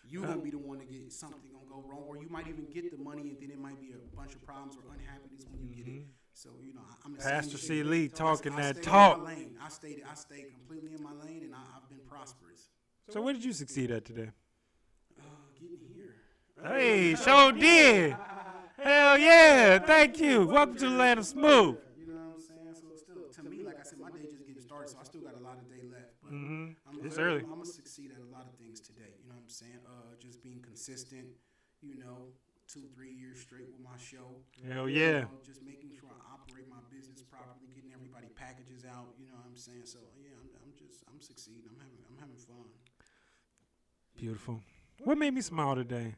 You 0.08 0.20
gonna 0.22 0.38
be 0.38 0.50
the 0.50 0.58
one 0.58 0.78
to 0.78 0.84
get 0.84 1.12
something 1.12 1.40
gonna 1.52 1.64
go 1.68 1.88
wrong, 1.88 2.04
or 2.06 2.16
you 2.16 2.28
might 2.28 2.48
even 2.48 2.66
get 2.72 2.90
the 2.90 3.02
money 3.02 3.30
and 3.30 3.36
then 3.40 3.50
it 3.50 3.58
might 3.58 3.80
be 3.80 3.92
a 3.92 4.16
bunch 4.16 4.34
of 4.34 4.42
problems 4.44 4.76
or 4.76 4.92
unhappiness 4.92 5.46
when 5.50 5.62
you 5.62 5.74
get 5.74 5.86
it. 5.86 6.06
So 6.34 6.50
you 6.62 6.74
know, 6.74 6.80
I, 6.90 6.92
Mm-hmm. 7.02 7.28
Pastor 7.28 7.58
C. 7.58 7.82
Lee 7.82 8.08
talking 8.08 8.52
I 8.54 8.72
that 8.72 8.82
talk. 8.82 9.18
In 9.18 9.24
my 9.24 9.34
lane. 9.34 9.56
I 9.64 9.68
stayed. 9.68 10.02
I 10.10 10.14
stayed 10.14 10.46
completely 10.52 10.94
in 10.94 11.02
my 11.02 11.12
lane, 11.24 11.42
and 11.44 11.54
I, 11.54 11.58
I've 11.76 11.88
been 11.88 12.00
prosperous. 12.08 12.70
So 13.10 13.20
what 13.20 13.34
did 13.34 13.44
you 13.44 13.52
succeed 13.52 13.90
at 13.90 14.04
today? 14.04 14.30
Uh, 15.18 15.22
getting 15.60 15.78
here. 15.94 16.14
Hey, 16.62 17.14
sure 17.16 17.52
did. 17.52 18.16
Hell 18.78 19.18
yeah! 19.18 19.78
Thank 19.78 20.20
you. 20.20 20.46
Welcome 20.46 20.76
to 20.76 20.88
the 20.88 20.96
land 20.96 21.20
of 21.20 21.26
smooth. 21.26 21.76
You 21.98 22.06
know 22.06 22.14
what 22.14 22.34
I'm 22.34 22.40
saying? 22.40 22.74
So 22.74 22.86
still, 22.96 23.44
to 23.44 23.50
me, 23.50 23.62
like 23.62 23.78
I 23.78 23.82
said, 23.82 23.98
my 23.98 24.10
day 24.10 24.26
just 24.30 24.46
getting 24.46 24.62
started, 24.62 24.90
so 24.90 24.98
I 25.00 25.04
still 25.04 25.20
got 25.20 25.34
a 25.38 25.42
lot 25.42 25.58
of 25.58 25.68
day 25.68 25.82
left. 25.90 26.14
But 26.22 26.32
mm-hmm. 26.32 26.72
I'm, 26.88 27.06
It's 27.06 27.18
early. 27.18 27.40
I'm 27.42 27.50
gonna 27.50 27.66
succeed 27.66 28.10
at 28.10 28.18
a 28.22 28.30
lot 28.32 28.46
of 28.46 28.54
things 28.58 28.80
today. 28.80 29.14
You 29.22 29.28
know 29.28 29.34
what 29.36 29.41
I'm 29.41 29.41
saying? 29.52 29.78
Uh, 29.86 30.16
just 30.18 30.42
being 30.42 30.60
consistent. 30.60 31.26
You 31.82 31.98
know, 31.98 32.30
two, 32.68 32.86
three 32.94 33.12
years 33.12 33.40
straight 33.40 33.66
with 33.66 33.82
my 33.82 33.98
show. 33.98 34.38
Hell 34.62 34.88
You 34.88 35.00
yeah. 35.02 35.20
know, 35.26 35.42
just 35.44 35.62
making 35.62 35.90
sure 35.98 36.08
I 36.08 36.34
operate 36.34 36.70
my 36.70 36.80
business 36.94 37.22
properly, 37.22 37.74
getting 37.74 37.92
everybody 37.92 38.28
packages 38.38 38.86
out. 38.86 39.12
You 39.18 39.26
know 39.26 39.36
what 39.36 39.50
I'm 39.50 39.58
saying? 39.58 39.84
So 39.84 39.98
yeah, 40.16 40.32
I'm, 40.38 40.48
I'm 40.62 40.72
just 40.78 41.02
I'm 41.10 41.20
succeeding. 41.20 41.68
I'm 41.68 41.78
having 41.78 41.98
I'm 42.08 42.18
having 42.18 42.38
fun. 42.38 42.70
Beautiful. 44.16 44.60
What 45.04 45.18
made 45.18 45.34
me 45.34 45.40
smile 45.40 45.74
today? 45.74 46.14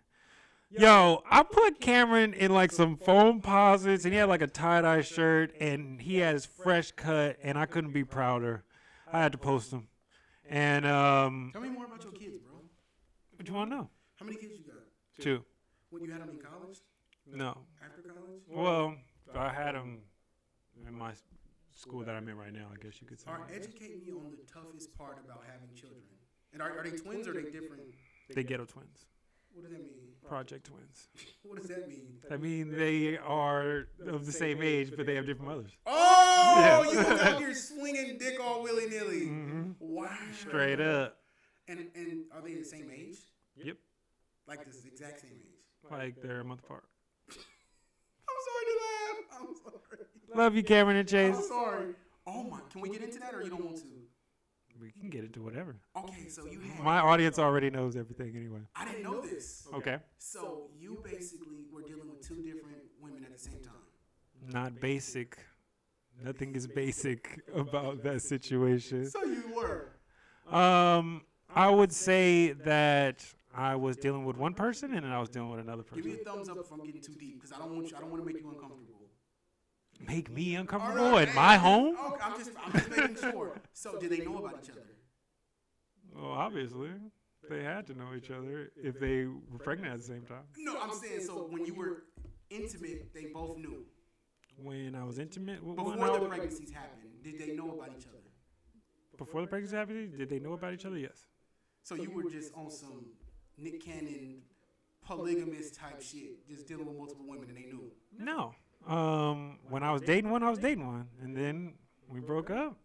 Yo, 0.70 1.22
I 1.30 1.42
put 1.44 1.80
Cameron 1.80 2.34
in 2.34 2.52
like 2.52 2.72
some 2.72 2.96
Foamposites, 2.96 4.04
and 4.04 4.12
he 4.12 4.18
had 4.18 4.28
like 4.28 4.42
a 4.42 4.46
tie 4.48 4.80
dye 4.80 5.02
shirt, 5.02 5.54
and 5.60 6.00
he 6.00 6.18
had 6.18 6.34
his 6.34 6.44
fresh 6.46 6.90
cut, 6.90 7.36
and 7.42 7.56
I 7.56 7.64
couldn't 7.66 7.92
be 7.92 8.02
prouder. 8.04 8.64
I 9.12 9.20
had 9.20 9.32
to 9.32 9.38
post 9.38 9.72
him. 9.72 9.86
And 10.48 10.84
um, 10.84 11.50
Tell 11.52 11.62
me 11.62 11.70
more 11.70 11.84
about 11.86 12.02
your 12.02 12.12
kids, 12.12 12.38
bro. 12.38 12.53
What 13.44 13.48
you 13.50 13.54
want 13.58 13.70
to 13.70 13.76
know? 13.76 13.88
How 14.16 14.24
many 14.24 14.38
kids 14.38 14.54
you 14.58 14.64
got? 14.64 15.22
Two. 15.22 15.44
When 15.90 16.02
you 16.02 16.10
had 16.10 16.22
them 16.22 16.30
in 16.30 16.38
college? 16.38 16.78
No. 17.30 17.58
After 17.84 18.00
college? 18.00 18.40
Well, 18.48 18.94
I 19.34 19.52
had 19.52 19.74
them 19.74 19.98
in 20.86 20.94
my 20.94 21.12
school 21.74 22.02
that 22.04 22.14
I'm 22.14 22.26
in 22.28 22.36
right 22.38 22.52
now. 22.52 22.68
I 22.72 22.82
guess 22.82 23.00
you 23.02 23.06
could 23.06 23.20
say. 23.20 23.26
All 23.30 23.36
right, 23.36 23.50
educate 23.54 24.02
me 24.04 24.12
on 24.12 24.30
the 24.30 24.50
toughest 24.50 24.96
part 24.96 25.18
about 25.24 25.42
having 25.46 25.74
children. 25.74 26.02
And 26.54 26.62
are, 26.62 26.78
are 26.78 26.84
they 26.84 26.96
twins 26.96 27.26
or 27.28 27.32
are 27.32 27.34
they 27.34 27.50
different? 27.50 27.82
They 28.34 28.42
ghetto 28.44 28.64
twins, 28.64 29.04
What 29.52 29.62
does 29.64 29.72
that 29.72 29.80
mean? 29.82 29.90
project 30.26 30.66
twins. 30.66 31.08
What 31.42 31.60
does 31.60 31.68
that 31.68 31.86
mean? 31.86 32.14
I 32.30 32.38
mean, 32.38 32.70
they 32.74 33.18
are 33.18 33.86
of 34.06 34.24
the 34.24 34.32
same 34.32 34.62
age, 34.62 34.92
but 34.96 35.04
they 35.04 35.14
have 35.16 35.26
different 35.26 35.50
mothers. 35.50 35.72
Oh, 35.84 36.54
Yeah. 36.56 36.90
you 36.90 36.96
was 36.96 37.20
out 37.20 37.38
here 37.38 37.54
swinging 37.70 38.16
dick 38.16 38.38
all 38.42 38.62
willy 38.62 38.86
nilly. 38.88 39.26
hmm 39.26 39.72
Wow. 39.78 40.08
Straight 40.32 40.80
up. 40.80 41.18
And 41.68 41.88
and 41.94 42.24
are 42.34 42.40
they 42.42 42.54
the 42.54 42.64
same 42.64 42.90
age? 42.94 43.18
Yep. 43.56 43.76
Like 44.46 44.64
this 44.64 44.84
exact 44.84 45.20
same 45.20 45.32
age? 45.32 45.90
Like 45.90 46.20
they're 46.22 46.40
a 46.40 46.44
month 46.44 46.60
apart. 46.64 46.84
I'm 47.30 48.40
sorry 48.48 48.64
to 48.66 48.76
laugh. 48.84 49.40
I'm 49.40 49.54
sorry. 49.56 50.04
Love 50.34 50.56
you, 50.56 50.62
Cameron 50.62 50.96
and 50.96 51.08
Chase. 51.08 51.36
I'm 51.36 51.42
sorry. 51.42 51.94
Oh 52.26 52.42
my, 52.44 52.58
can 52.70 52.80
we 52.80 52.88
get 52.88 53.02
into 53.02 53.18
that 53.20 53.34
or 53.34 53.42
you 53.42 53.50
don't 53.50 53.64
want 53.64 53.76
to? 53.78 53.84
We 54.80 54.90
can 54.90 55.08
get 55.08 55.24
into 55.24 55.40
whatever. 55.40 55.76
Okay, 55.96 56.28
so 56.28 56.46
you 56.46 56.60
had. 56.60 56.82
My 56.82 56.98
audience 56.98 57.38
already 57.38 57.70
knows 57.70 57.96
everything 57.96 58.34
anyway. 58.36 58.60
I 58.74 58.84
didn't 58.84 59.04
know 59.04 59.20
this. 59.20 59.68
Okay. 59.72 59.98
So 60.18 60.68
you 60.76 61.00
basically 61.04 61.66
were 61.72 61.82
dealing 61.82 62.10
with 62.10 62.26
two 62.26 62.42
different 62.42 62.78
women 63.00 63.24
at 63.24 63.32
the 63.32 63.38
same 63.38 63.60
time. 63.60 64.52
Not 64.52 64.80
basic. 64.80 65.38
Nothing 66.22 66.54
is 66.54 66.66
basic 66.66 67.40
about 67.54 68.02
that 68.02 68.22
situation. 68.22 69.08
So 69.08 69.22
you 69.24 69.44
were. 69.54 69.92
Um, 70.54 71.22
I 71.54 71.70
would 71.70 71.92
say 71.92 72.52
that 72.52 73.24
I 73.56 73.76
was 73.76 73.96
dealing 73.96 74.24
with 74.24 74.36
one 74.36 74.54
person 74.54 74.94
and 74.94 75.04
then 75.04 75.12
I 75.12 75.20
was 75.20 75.28
dealing 75.28 75.50
with 75.50 75.60
another 75.60 75.82
person. 75.82 76.02
Give 76.02 76.12
me 76.12 76.20
a 76.20 76.24
thumbs 76.24 76.48
up 76.48 76.58
if 76.58 76.70
I'm 76.72 76.84
getting 76.84 77.00
too 77.00 77.14
deep, 77.14 77.40
because 77.40 77.52
I 77.52 77.58
don't 77.58 77.74
want 77.74 77.90
you. 77.90 77.96
I 77.96 78.00
don't 78.00 78.10
want 78.10 78.22
to 78.22 78.26
make 78.26 78.42
you 78.42 78.48
uncomfortable. 78.48 78.94
Make 80.08 80.30
me 80.30 80.56
uncomfortable 80.56 81.12
right, 81.12 81.28
in 81.28 81.34
my 81.34 81.56
home? 81.56 81.96
Okay, 81.96 82.20
I'm 82.22 82.36
just, 82.36 82.50
I'm 82.64 82.72
just 82.72 82.90
making 82.90 83.16
sure. 83.16 83.52
So, 83.72 83.98
did 83.98 84.10
they 84.10 84.24
know 84.24 84.38
about 84.38 84.58
each 84.62 84.70
other? 84.70 84.82
Well, 86.14 86.32
obviously, 86.32 86.90
they 87.48 87.62
had 87.62 87.86
to 87.88 87.94
know 87.94 88.08
each 88.16 88.30
other 88.30 88.70
if 88.76 88.98
they 88.98 89.26
were 89.26 89.58
pregnant 89.58 89.92
at 89.92 89.98
the 89.98 90.04
same 90.04 90.22
time. 90.22 90.42
No, 90.58 90.80
I'm 90.80 90.92
saying 90.92 91.20
so. 91.24 91.46
When 91.48 91.64
you 91.64 91.74
were 91.74 92.04
intimate, 92.50 93.14
they 93.14 93.26
both 93.26 93.56
knew. 93.56 93.84
When 94.56 94.94
I 94.94 95.04
was 95.04 95.18
intimate, 95.18 95.56
w- 95.56 95.76
Before 95.76 95.96
when 95.96 96.12
the 96.12 96.28
pregnancies 96.28 96.70
happened, 96.72 97.10
did 97.22 97.38
they 97.38 97.54
know 97.56 97.70
about 97.72 97.90
each 97.98 98.06
other? 98.06 98.18
before 99.16 99.42
the 99.42 99.46
pregnancy 99.46 99.76
happened, 99.76 100.18
did 100.18 100.28
they 100.28 100.40
know 100.40 100.54
about 100.54 100.72
each 100.74 100.84
other? 100.84 100.98
Yes. 100.98 101.26
So 101.82 101.94
you 101.94 102.10
were 102.10 102.28
just 102.28 102.52
on 102.54 102.70
some 102.70 103.04
Nick 103.58 103.84
Cannon 103.84 104.42
polygamous 105.06 105.70
type 105.70 106.00
shit, 106.02 106.46
just 106.48 106.66
dealing 106.66 106.86
with 106.86 106.96
multiple 106.96 107.26
women, 107.26 107.48
and 107.48 107.56
they 107.56 107.62
knew. 107.66 107.90
No. 108.18 108.54
Um, 108.86 109.58
when 109.68 109.82
I 109.82 109.92
was 109.92 110.02
dating 110.02 110.30
one, 110.30 110.42
I 110.42 110.50
was 110.50 110.58
dating 110.58 110.86
one, 110.86 111.08
and 111.22 111.36
then 111.36 111.74
we 112.08 112.20
broke 112.20 112.50
up. 112.50 112.76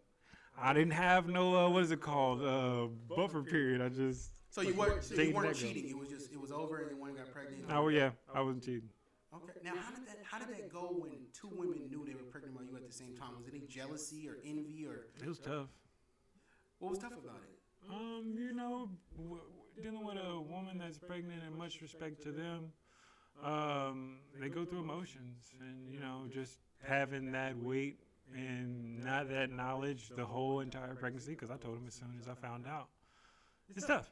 I 0.62 0.74
didn't 0.74 0.92
have 0.92 1.28
no 1.28 1.56
uh, 1.56 1.70
what 1.70 1.84
is 1.84 1.92
it 1.92 2.02
called 2.02 2.42
uh, 2.44 2.88
buffer 3.16 3.42
period. 3.42 3.82
I 3.82 3.90
just 3.90 4.32
So 4.50 4.62
you 4.62 4.74
weren't 4.74 5.04
so 5.04 5.16
you 5.22 5.34
weren't 5.34 5.56
cheating. 5.56 5.90
It 5.90 5.98
was 5.98 6.10
just 6.10 6.32
it 6.32 6.40
was 6.40 6.52
over, 6.52 6.78
and 6.80 6.92
then 6.92 7.00
one 7.00 7.16
got 7.16 7.32
pregnant. 7.32 7.64
oh 7.70 7.88
yeah, 7.88 8.12
I 8.34 8.42
wasn't 8.42 8.64
cheating. 8.64 8.90
Okay. 9.34 9.54
Now, 9.64 9.72
how 9.80 9.92
did 9.96 10.06
that 10.08 10.18
how 10.24 10.40
did 10.40 10.50
that 10.50 10.72
go 10.72 10.96
when 11.00 11.12
two 11.34 11.50
women 11.56 11.88
knew 11.90 12.04
they 12.06 12.14
were 12.16 12.24
pregnant 12.30 12.56
by 12.58 12.64
you 12.64 12.76
at 12.76 12.86
the 12.86 12.94
same 12.94 13.16
time? 13.16 13.30
Was 13.38 13.48
it 13.48 13.54
any 13.56 13.68
jealousy 13.68 14.28
or 14.28 14.38
envy 14.46 14.86
or 14.86 15.08
It 15.22 15.28
was 15.28 15.40
tough. 15.40 15.68
what 16.80 16.90
was 16.92 17.00
tough 17.00 17.14
about 17.14 17.40
it? 17.44 17.90
Um, 17.90 18.34
you 18.38 18.54
know, 18.54 18.90
w- 19.18 19.38
w- 19.38 19.59
dealing 19.82 20.06
with 20.06 20.18
a 20.18 20.40
woman 20.40 20.78
that's 20.78 20.98
pregnant, 20.98 21.42
and 21.46 21.56
much 21.56 21.82
respect 21.82 22.22
to 22.24 22.32
them, 22.32 22.72
um, 23.44 24.18
they 24.40 24.50
go 24.50 24.66
through 24.66 24.80
emotions, 24.82 25.54
and 25.62 25.92
you 25.94 26.00
know, 26.00 26.24
just 26.32 26.60
having 26.84 27.32
that 27.32 27.58
weight 27.58 28.00
and 28.36 29.04
not 29.04 29.30
that 29.30 29.52
knowledge 29.52 30.10
the 30.16 30.26
whole 30.26 30.60
entire 30.60 30.96
pregnancy. 30.96 31.32
Because 31.32 31.50
I 31.50 31.58
told 31.58 31.76
them 31.78 31.86
as 31.88 31.94
soon 31.94 32.18
as 32.20 32.28
I 32.28 32.34
found 32.36 32.66
out, 32.68 32.90
it's 33.76 33.86
tough, 33.86 34.12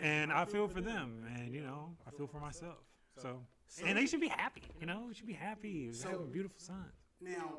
and 0.00 0.32
I 0.32 0.44
feel 0.44 0.68
for 0.68 0.80
them, 0.80 1.24
and 1.36 1.52
you 1.52 1.60
know, 1.60 1.90
I 2.06 2.10
feel 2.10 2.26
for 2.26 2.40
myself. 2.40 2.78
So, 3.20 3.40
and 3.84 3.98
they 3.98 4.06
should 4.06 4.20
be 4.20 4.28
happy. 4.28 4.62
You 4.80 4.86
know, 4.86 5.04
we 5.08 5.14
should 5.14 5.26
be 5.26 5.32
happy. 5.34 5.92
So- 5.92 6.08
have 6.10 6.20
a 6.20 6.24
beautiful 6.24 6.58
son. 6.60 6.84
Now, 7.20 7.58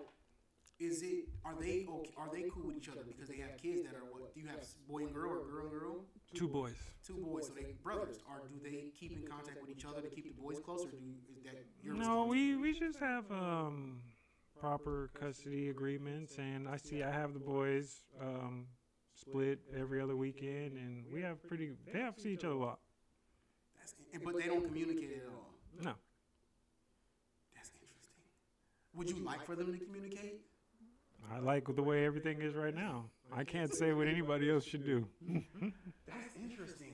is 0.80 1.02
it 1.02 1.28
are 1.44 1.56
they 1.60 1.86
okay? 1.90 2.12
Are 2.18 2.30
they 2.32 2.46
cool 2.54 2.68
with 2.68 2.78
each 2.78 2.90
other 2.90 3.02
because 3.06 3.28
they 3.28 3.38
have 3.38 3.58
kids 3.58 3.82
that 3.84 3.96
are 3.96 4.06
what? 4.10 4.34
Do 4.34 4.40
you 4.40 4.48
have 4.48 4.66
boy 4.88 5.00
and 5.00 5.14
girl 5.14 5.32
or 5.32 5.46
girl 5.46 5.68
and 5.68 5.72
girl? 5.72 6.06
Two 6.34 6.48
boys. 6.48 6.76
Two 7.06 7.16
boys, 7.16 7.48
so 7.48 7.54
they 7.54 7.74
brothers. 7.84 8.20
Or 8.30 8.48
do 8.48 8.56
they 8.64 8.92
keep 8.98 9.12
in 9.12 9.28
contact 9.28 9.62
with 9.62 9.70
each 9.70 9.86
other 9.86 10.02
to 10.02 10.08
keep 10.08 10.26
the 10.26 10.42
boys 10.42 10.60
closer? 10.60 10.90
Do 10.90 10.98
is 11.36 11.44
that 11.44 11.66
your 11.84 11.96
No, 11.96 12.26
we 12.26 12.56
we 12.56 12.74
just 12.74 13.00
have 13.00 13.30
um 13.32 14.02
proper 14.60 15.10
custody 15.20 15.70
agreements, 15.70 16.38
and 16.38 16.68
I 16.68 16.78
see 16.78 17.04
I 17.04 17.12
have 17.12 17.34
the 17.34 17.40
boys 17.40 18.04
um 18.22 18.68
split 19.16 19.60
every 19.78 20.00
other 20.02 20.16
weekend, 20.16 20.78
and 20.78 21.04
we 21.12 21.22
have 21.22 21.46
pretty. 21.48 21.72
They 21.92 22.00
have 22.00 22.16
to 22.16 22.22
see 22.22 22.34
each 22.34 22.46
other 22.46 22.56
a 22.56 22.60
lot. 22.60 22.80
That's, 23.78 23.96
and, 24.14 24.24
but 24.24 24.38
they 24.38 24.48
don't 24.48 24.66
communicate 24.66 25.12
at 25.12 25.30
all. 25.30 25.54
No, 25.82 25.94
That's 27.56 27.72
interesting. 27.82 28.24
Would 28.96 29.10
you 29.10 29.24
like 29.26 29.46
for 29.46 29.56
them 29.56 29.78
to 29.78 29.86
communicate? 29.86 30.42
I 31.32 31.40
like 31.40 31.76
the 31.76 31.84
way 31.84 32.06
everything 32.06 32.42
is 32.42 32.56
right 32.56 32.74
now. 32.74 33.06
I 33.32 33.44
can't 33.44 33.74
say 33.74 33.94
what 33.94 34.08
anybody 34.08 34.50
else 34.50 34.66
should 34.66 34.84
do. 34.84 35.08
That's 36.08 36.36
interesting. 36.42 36.94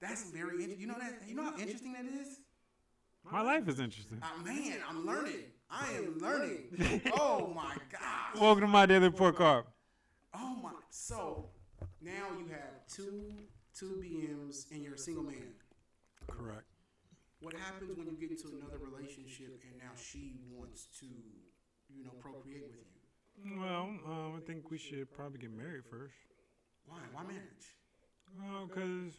That's 0.00 0.30
very. 0.30 0.64
interesting. 0.64 0.80
you 0.80 0.86
know 0.86 0.98
that. 0.98 1.14
You 1.26 1.34
know 1.34 1.44
how 1.44 1.56
interesting 1.58 1.94
that 1.94 2.04
is. 2.04 2.40
My 3.30 3.40
life 3.40 3.68
is 3.68 3.80
interesting. 3.80 4.20
Uh, 4.22 4.44
man, 4.44 4.78
I'm 4.88 5.06
learning. 5.06 5.44
I 5.70 5.92
am 5.92 6.18
learning. 6.18 7.00
oh 7.18 7.52
my 7.54 7.74
gosh. 7.90 8.40
Welcome 8.40 8.62
to 8.62 8.66
my 8.66 8.84
daily 8.86 9.08
report 9.08 9.36
card. 9.36 9.64
Oh 10.34 10.56
my. 10.62 10.72
So 10.90 11.46
now 12.02 12.28
you 12.38 12.48
have 12.50 12.86
two 12.92 13.32
two 13.78 14.02
BMs 14.04 14.70
and 14.72 14.82
you're 14.82 14.94
a 14.94 14.98
single 14.98 15.24
man. 15.24 15.54
Correct. 16.28 16.64
What 17.40 17.54
happens 17.54 17.96
when 17.96 18.06
you 18.06 18.16
get 18.20 18.30
into 18.30 18.48
another 18.48 18.78
relationship 18.78 19.62
and 19.62 19.78
now 19.78 19.92
she 19.96 20.34
wants 20.52 20.88
to, 21.00 21.06
you 21.06 22.04
know, 22.04 22.10
procreate 22.20 22.64
with 22.68 22.84
you? 22.92 22.99
Well, 23.58 23.88
um, 24.06 24.34
I 24.36 24.40
think 24.46 24.70
we 24.70 24.78
should 24.78 25.10
probably 25.14 25.38
get 25.38 25.50
married 25.56 25.82
first. 25.90 26.14
Why? 26.86 26.98
Why 27.12 27.22
marriage? 27.22 27.76
Well, 28.38 28.66
because 28.66 29.14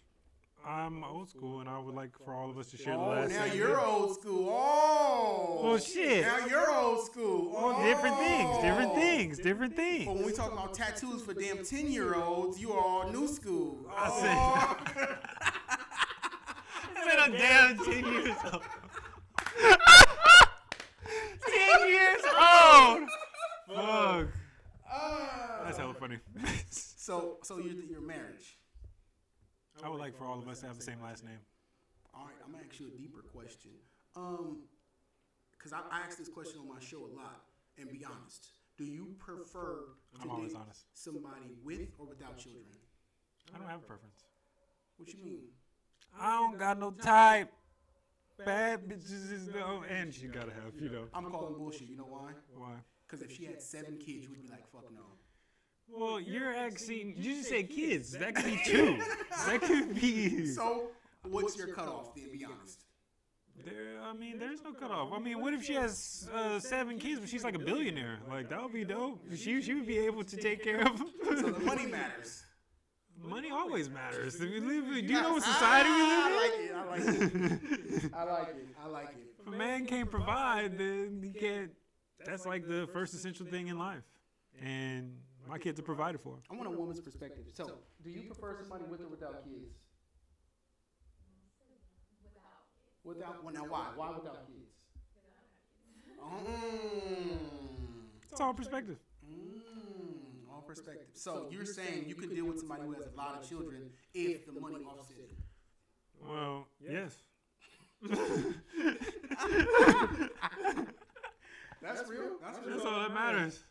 I'm 0.66 1.04
old 1.04 1.30
school, 1.30 1.60
and 1.60 1.68
I 1.70 1.80
would 1.80 1.96
like 1.96 2.12
for 2.24 2.34
all 2.34 2.50
of 2.50 2.58
us 2.58 2.68
to 2.72 2.78
share 2.78 2.94
the 2.94 3.00
Oh, 3.00 3.10
last. 3.10 3.32
now 3.32 3.46
name. 3.46 3.58
you're 3.58 3.82
old 3.84 4.14
school. 4.20 4.48
Oh. 4.52 5.60
Well, 5.64 5.78
shit. 5.80 6.22
Now 6.26 6.46
you're 6.46 6.72
old 6.72 7.06
school. 7.06 7.52
Well, 7.52 7.84
different 7.84 8.18
things, 8.18 8.58
different 8.62 8.92
Oh. 8.92 8.96
things, 8.96 9.38
different 9.40 9.76
But 9.76 9.82
things. 9.84 10.08
when 10.08 10.24
we 10.26 10.32
talk 10.34 10.52
about 10.54 10.74
tattoos 10.76 11.24
for 11.24 11.34
damn 11.34 11.64
ten 11.66 11.92
year 11.92 12.14
olds, 12.16 12.60
you 12.62 12.72
are 12.74 12.80
all 12.80 13.12
new 13.12 13.28
school. 13.28 13.86
I 13.90 14.08
Oh. 14.14 14.78
I've 16.96 17.06
been 17.08 17.34
a 17.34 17.38
damn 17.38 17.78
10 17.78 18.06
years 18.06 18.38
old. 18.54 18.64
10 21.48 21.90
years 21.90 22.22
old! 22.40 23.10
Fuck. 23.92 24.28
Ah. 24.90 25.62
That's 25.66 25.78
hella 25.78 25.94
funny. 25.94 26.18
So, 27.02 27.40
so 27.42 27.58
your 27.58 27.74
your 27.74 28.00
marriage. 28.00 28.58
I 29.84 29.90
would 29.90 30.00
like 30.00 30.16
for 30.16 30.26
all 30.26 30.38
of 30.38 30.48
us 30.48 30.60
to 30.60 30.68
have 30.68 30.78
the 30.78 30.84
same 30.84 31.02
last 31.02 31.24
name. 31.26 31.40
All 32.14 32.26
right, 32.26 32.36
I'm 32.46 32.52
gonna 32.52 32.64
ask 32.70 32.80
you 32.80 32.88
a 32.88 32.98
deeper 32.98 33.24
question. 33.34 33.72
Um, 34.16 34.60
cause 35.58 35.74
I, 35.74 35.80
I 35.92 36.02
ask 36.06 36.20
this 36.20 36.30
question 36.30 36.60
on 36.62 36.70
my 36.70 36.80
show 36.80 37.00
a 37.00 37.12
lot, 37.18 37.42
and 37.80 37.92
be 37.92 38.06
honest. 38.06 38.50
Do 38.78 38.86
you 38.86 39.16
prefer 39.18 39.86
to 40.16 40.22
I'm 40.22 40.30
always 40.30 40.54
date 40.54 40.60
honest. 40.62 40.86
somebody 40.94 41.56
with 41.64 41.90
or 41.98 42.06
without 42.06 42.38
children? 42.38 42.66
I 43.54 43.58
don't 43.58 43.68
have 43.68 43.80
a 43.80 43.84
preference. 43.84 44.24
What 44.98 45.12
you 45.12 45.24
mean? 45.26 45.42
I 46.20 46.38
don't 46.38 46.60
got 46.60 46.80
no 46.80 46.92
type. 46.92 47.52
Bad 48.46 48.88
bitches 48.88 49.32
is 49.32 49.48
no, 49.48 49.84
and 49.90 50.16
you 50.16 50.30
gotta 50.30 50.52
have, 50.52 50.80
you 50.80 50.90
know. 50.90 51.06
I'm 51.14 51.30
calling 51.32 51.56
bullshit. 51.58 51.90
You 51.90 51.98
know 51.98 52.08
why? 52.08 52.32
Why? 52.56 52.76
Cause 53.12 53.22
if 53.22 53.36
she 53.36 53.44
had 53.44 53.62
seven 53.62 53.98
kids, 53.98 54.24
you 54.24 54.30
would 54.30 54.42
be 54.42 54.48
like, 54.48 54.66
fuck 54.72 54.86
no. 54.90 55.02
Well, 55.94 56.18
you're 56.18 56.54
asking. 56.54 57.16
You 57.18 57.36
just 57.36 57.50
said 57.50 57.70
kids. 57.70 58.16
That 58.20 58.36
could 58.36 58.46
be 58.46 58.62
two. 58.66 58.98
That 59.48 59.62
could 59.62 59.94
be. 60.00 60.46
So, 60.46 60.92
what's 61.24 61.58
your 61.58 61.68
cutoff? 61.68 62.16
Then 62.16 62.32
be 62.32 62.46
honest. 62.46 62.80
There, 63.66 64.02
I 64.02 64.14
mean, 64.14 64.40
there's 64.40 64.64
no 64.64 64.72
cutoff. 64.72 65.12
I 65.14 65.20
mean, 65.20 65.42
what 65.42 65.54
if 65.54 65.66
she 65.66 65.74
has 65.74 66.30
uh, 66.34 66.58
seven 66.60 66.98
kids, 66.98 67.20
but 67.20 67.28
she's 67.28 67.44
like 67.44 67.56
a 67.56 67.60
billionaire? 67.60 68.20
Like 68.30 68.50
that 68.50 68.64
would 68.64 68.72
be 68.74 68.86
dope. 68.86 69.20
She 69.36 69.62
she 69.62 69.74
would 69.74 69.86
be 69.86 69.98
able 70.10 70.24
to 70.24 70.38
take 70.38 70.64
care 70.64 70.82
of. 70.88 70.98
So 71.26 71.52
the 71.52 71.60
money 71.60 71.86
matters. 72.00 72.46
Money 73.22 73.52
always 73.52 73.90
matters. 73.90 74.36
If 74.42 74.50
you 74.50 74.62
live, 74.62 74.86
do 74.88 75.14
you 75.14 75.22
know 75.22 75.34
what 75.34 75.44
society 75.44 75.90
we 75.90 76.02
live 76.02 76.26
in? 76.26 76.34
I 76.34 76.40
like 76.42 76.54
it. 76.60 76.72
I 76.76 76.84
like 76.84 77.02
it. 77.02 78.12
I 78.14 78.24
like 78.24 78.48
it. 78.48 78.68
I 78.84 78.88
like 78.88 79.10
it. 79.10 79.32
If 79.42 79.48
a 79.48 79.52
man 79.52 79.86
can't 79.86 80.10
provide, 80.10 80.78
then 80.78 81.22
he 81.22 81.32
can't. 81.38 81.72
That's 82.26 82.46
like 82.46 82.68
the 82.68 82.88
first 82.94 83.14
essential 83.14 83.46
thing 83.46 83.68
in 83.68 83.78
life. 83.78 84.04
And 84.62 85.18
my 85.48 85.58
kids 85.58 85.80
are 85.80 85.84
provided 85.84 86.22
for. 86.22 86.38
I 86.50 86.56
want 86.56 86.68
a 86.68 86.72
woman's 86.72 87.00
perspective. 87.00 87.46
So, 87.54 87.80
do 88.04 88.10
you 88.10 88.22
prefer 88.22 88.58
somebody 88.60 88.86
with 88.86 89.02
or 89.02 89.08
without 89.08 89.44
kids? 89.44 89.72
Without. 93.04 93.44
Well, 93.44 93.54
now 93.54 93.62
why? 93.62 93.88
Why 93.96 94.10
without 94.12 94.48
kids? 94.48 94.70
Mm. 96.24 97.38
It's 98.32 98.40
all 98.40 98.54
perspective. 98.54 98.98
Mm, 99.28 100.54
all 100.54 100.62
perspective. 100.62 101.08
So 101.14 101.48
you're 101.50 101.66
saying 101.66 102.06
you 102.08 102.16
can 102.16 102.30
deal 102.30 102.46
with 102.46 102.60
somebody 102.60 102.84
who 102.84 102.94
has 102.94 103.08
a 103.08 103.18
lot 103.18 103.42
of 103.42 103.50
children 103.50 103.90
if 104.14 104.46
the 104.46 104.60
money 104.60 104.86
offsets 104.86 105.20
it. 105.20 105.32
Well, 106.24 106.68
yes. 106.80 107.18
That's 111.82 112.08
real. 112.10 112.38
That's 112.42 112.60
real. 112.60 112.70
That's 112.76 112.86
all 112.86 113.00
that 113.00 113.14
matters. 113.14 113.64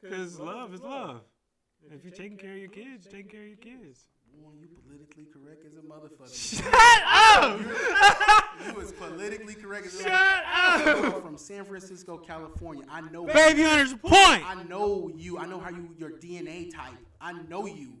Because 0.00 0.38
love 0.38 0.72
is 0.74 0.80
love. 0.80 1.20
If 1.90 2.04
you're 2.04 2.12
taking 2.12 2.36
care 2.38 2.52
of 2.52 2.58
your 2.58 2.68
kids, 2.68 3.06
you're 3.06 3.12
taking 3.12 3.30
care 3.30 3.42
of 3.42 3.48
your 3.48 3.56
kids. 3.56 4.08
Boy, 4.40 4.50
you 4.60 4.68
politically 4.86 5.24
correct 5.32 5.64
as 5.66 5.76
a 5.76 5.80
motherfucker. 5.80 6.32
Shut 6.62 7.02
up! 7.04 7.60
you 8.74 8.80
is 8.82 8.92
politically 8.92 9.54
correct 9.54 9.86
as 9.86 10.00
a 10.00 10.02
Shut 10.04 10.44
up! 10.54 11.22
From 11.22 11.36
San 11.36 11.64
Francisco, 11.64 12.18
California. 12.18 12.84
I 12.88 13.00
know. 13.00 13.24
Baby 13.24 13.62
Hunter's 13.62 13.94
point! 13.94 14.14
I 14.46 14.62
know 14.68 15.10
you. 15.16 15.38
I 15.38 15.46
know 15.46 15.58
how 15.58 15.70
you 15.70 15.88
your 15.98 16.10
DNA 16.10 16.72
type. 16.72 16.92
I 17.20 17.32
know 17.48 17.66
you. 17.66 17.94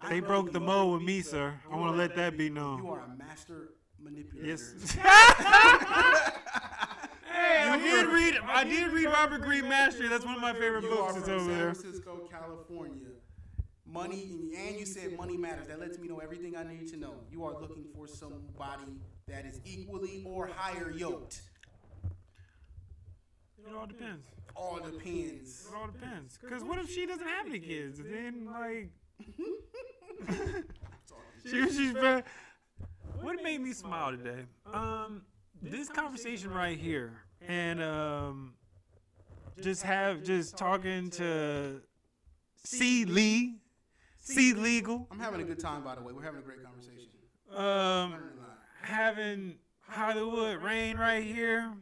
I 0.00 0.08
They 0.08 0.20
know 0.20 0.26
broke 0.26 0.52
the 0.52 0.60
you. 0.60 0.66
mold 0.66 0.94
with 0.94 1.02
me, 1.02 1.20
sir. 1.20 1.54
I 1.70 1.76
want 1.76 1.92
to 1.92 1.98
let 1.98 2.16
that 2.16 2.36
be 2.36 2.50
known. 2.50 2.78
You 2.78 2.88
are 2.90 3.00
a 3.02 3.16
master 3.16 3.74
manipulator. 4.02 4.48
Yes. 4.48 4.96
I 7.74 7.78
did 7.78 8.06
read. 8.06 8.38
I 8.46 8.64
did 8.64 8.92
read 8.92 9.06
Robert 9.06 9.42
Greene 9.42 9.68
Mastery. 9.68 10.08
That's 10.08 10.24
one 10.24 10.36
of 10.36 10.40
my 10.40 10.52
favorite 10.52 10.84
You 10.84 10.90
are 10.92 10.96
books. 10.96 11.16
It's 11.16 11.28
over 11.28 11.40
San 11.40 11.48
there. 11.48 11.74
Francisco, 11.74 12.28
California. 12.30 13.08
Money, 13.86 14.50
and 14.56 14.78
you 14.78 14.86
said 14.86 15.16
money 15.16 15.36
matters. 15.36 15.66
That 15.68 15.80
lets 15.80 15.98
me 15.98 16.08
know 16.08 16.18
everything 16.18 16.56
I 16.56 16.64
need 16.64 16.88
to 16.90 16.96
know. 16.96 17.14
You 17.30 17.44
are 17.44 17.60
looking 17.60 17.84
for 17.94 18.06
somebody 18.06 19.00
that 19.28 19.44
is 19.44 19.60
equally 19.64 20.22
or 20.24 20.48
higher 20.54 20.90
yoked. 20.90 21.42
It 23.58 23.74
all 23.74 23.86
depends. 23.86 24.26
All 24.56 24.76
depends. 24.76 25.66
It 25.68 25.74
all 25.76 25.86
depends. 25.86 26.38
Because 26.38 26.62
what 26.62 26.78
if 26.78 26.90
she 26.90 27.06
doesn't 27.06 27.26
have 27.26 27.46
any 27.46 27.58
kids? 27.58 27.98
Then 27.98 28.46
like, 28.52 28.90
she, 31.44 31.62
she's 31.70 31.92
very. 31.92 32.22
What 33.20 33.42
made 33.42 33.60
me 33.60 33.72
smile 33.72 34.10
today? 34.12 34.42
Um, 34.72 35.22
this 35.62 35.88
conversation 35.88 36.50
right 36.50 36.78
here, 36.78 37.12
and 37.48 37.82
um, 37.82 38.54
just 39.60 39.82
have 39.82 40.22
just 40.22 40.56
talking 40.56 41.10
to 41.10 41.80
C 42.56 43.04
Lee, 43.04 43.56
C 44.18 44.52
Legal, 44.54 45.06
I'm 45.10 45.18
having 45.18 45.40
a 45.40 45.44
good 45.44 45.58
time, 45.58 45.82
by 45.82 45.94
the 45.94 46.02
way. 46.02 46.12
We're 46.12 46.22
having 46.22 46.40
a 46.40 46.44
great 46.44 46.62
conversation. 46.64 47.08
um, 47.50 48.12
Learning 48.12 48.28
a 48.36 48.40
lot. 48.40 48.58
having 48.82 49.54
Hollywood 49.88 50.62
rain 50.62 50.96
right 50.96 51.22
here. 51.24 51.72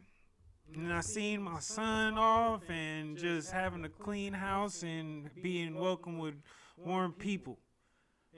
And 0.75 0.91
I 0.91 1.01
seen 1.01 1.43
my 1.43 1.59
son 1.59 2.17
off 2.17 2.67
and 2.67 3.15
just 3.15 3.51
having 3.51 3.85
a 3.85 3.89
clean 3.89 4.33
house 4.33 4.81
and 4.81 5.29
being 5.43 5.75
welcome 5.75 6.17
with 6.17 6.33
warm 6.77 7.13
people. 7.13 7.59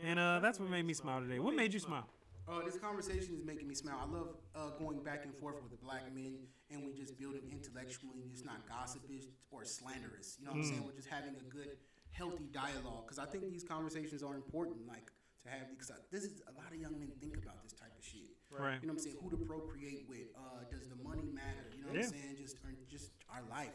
And 0.04 0.20
uh, 0.20 0.40
that's 0.42 0.60
what 0.60 0.70
made 0.70 0.86
me 0.86 0.94
smile 0.94 1.22
today. 1.22 1.40
What 1.40 1.56
made 1.56 1.74
you 1.74 1.80
smile? 1.80 2.10
Uh, 2.46 2.62
this 2.66 2.76
conversation 2.78 3.36
is 3.36 3.46
making 3.46 3.70
me 3.70 3.74
smile. 3.74 4.00
I 4.02 4.12
love 4.14 4.28
uh, 4.54 4.78
going 4.78 5.00
back 5.02 5.24
and 5.24 5.34
forth 5.34 5.56
with 5.64 5.72
the 5.72 5.78
black 5.78 6.14
men, 6.14 6.40
and 6.72 6.86
we 6.86 6.93
just 6.93 7.18
build 7.20 7.36
it 7.36 7.43
intellectually, 7.51 8.22
and 8.24 8.32
just 8.32 8.45
not 8.45 8.66
gossipish 8.68 9.26
or 9.51 9.66
slanderous. 9.66 10.38
You 10.39 10.45
know 10.45 10.51
what 10.51 10.61
I'm 10.61 10.66
saying? 10.66 10.84
We're 10.86 10.97
just 10.97 11.09
having 11.09 11.36
a 11.36 11.45
good, 11.49 11.78
healthy 12.11 12.47
dialogue 12.51 13.05
because 13.05 13.20
I 13.20 13.26
think 13.26 13.49
these 13.49 13.63
conversations 13.63 14.24
are 14.24 14.36
important. 14.36 14.88
Like 14.88 15.11
to 15.45 15.49
have 15.49 15.70
because 15.70 15.91
I, 15.91 15.95
this 16.11 16.24
is 16.24 16.41
a 16.49 16.53
lot 16.57 16.74
of 16.74 16.80
young 16.82 16.97
men 16.99 17.11
think 17.22 17.38
about 17.38 17.61
this 17.63 17.74
type 17.74 17.93
of 17.97 18.03
shit. 18.03 18.34
Right. 18.49 18.80
You 18.82 18.88
know 18.88 18.93
what 18.93 18.99
I'm 18.99 19.05
saying? 19.05 19.18
Who 19.22 19.30
to 19.30 19.38
procreate 19.38 20.05
with? 20.09 20.34
Uh, 20.36 20.66
does 20.72 20.88
the 20.88 20.97
money 21.03 21.30
matter? 21.34 21.70
You 21.76 21.84
know 21.84 21.89
what 21.93 21.97
Yeah. 21.99 22.05
I'm 22.05 22.11
saying? 22.11 22.36
Just 22.41 22.57
or 22.66 22.74
just 22.89 23.11
our 23.30 23.43
life, 23.49 23.70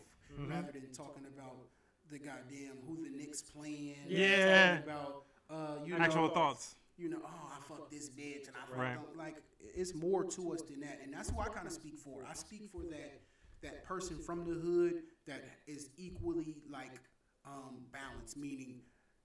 rather 0.48 0.72
than 0.72 0.90
talking 0.92 1.24
about 1.26 1.70
the 2.10 2.18
goddamn 2.18 2.82
who 2.86 3.04
the 3.04 3.10
Knicks 3.10 3.42
playing. 3.42 3.94
Yeah. 4.08 4.78
Talking 4.78 4.90
about 4.90 5.24
uh, 5.50 5.84
you 5.84 5.96
Actual 5.96 6.28
know, 6.28 6.34
thoughts. 6.34 6.74
You 7.00 7.08
know, 7.08 7.18
oh, 7.24 7.52
I 7.56 7.60
fucked 7.68 7.90
this 7.90 8.10
bitch 8.10 8.46
and 8.48 8.56
I 8.56 8.66
fucked 8.66 8.78
Right. 8.78 8.98
Like, 9.16 9.36
it's 9.58 9.94
more 9.94 10.24
to 10.24 10.52
us 10.52 10.62
than 10.62 10.80
that, 10.80 11.00
and 11.02 11.12
that's 11.14 11.30
who 11.30 11.40
I 11.40 11.48
kind 11.48 11.66
of 11.66 11.72
speak 11.72 11.98
for. 11.98 12.24
I 12.28 12.34
speak 12.34 12.68
for 12.70 12.82
that 12.90 13.20
that 13.62 13.84
person 13.84 14.16
from 14.18 14.44
the 14.46 14.54
hood 14.54 15.02
that 15.26 15.44
is 15.66 15.90
equally 15.98 16.56
like 16.70 16.98
um, 17.46 17.82
balanced, 17.92 18.36
meaning 18.38 18.80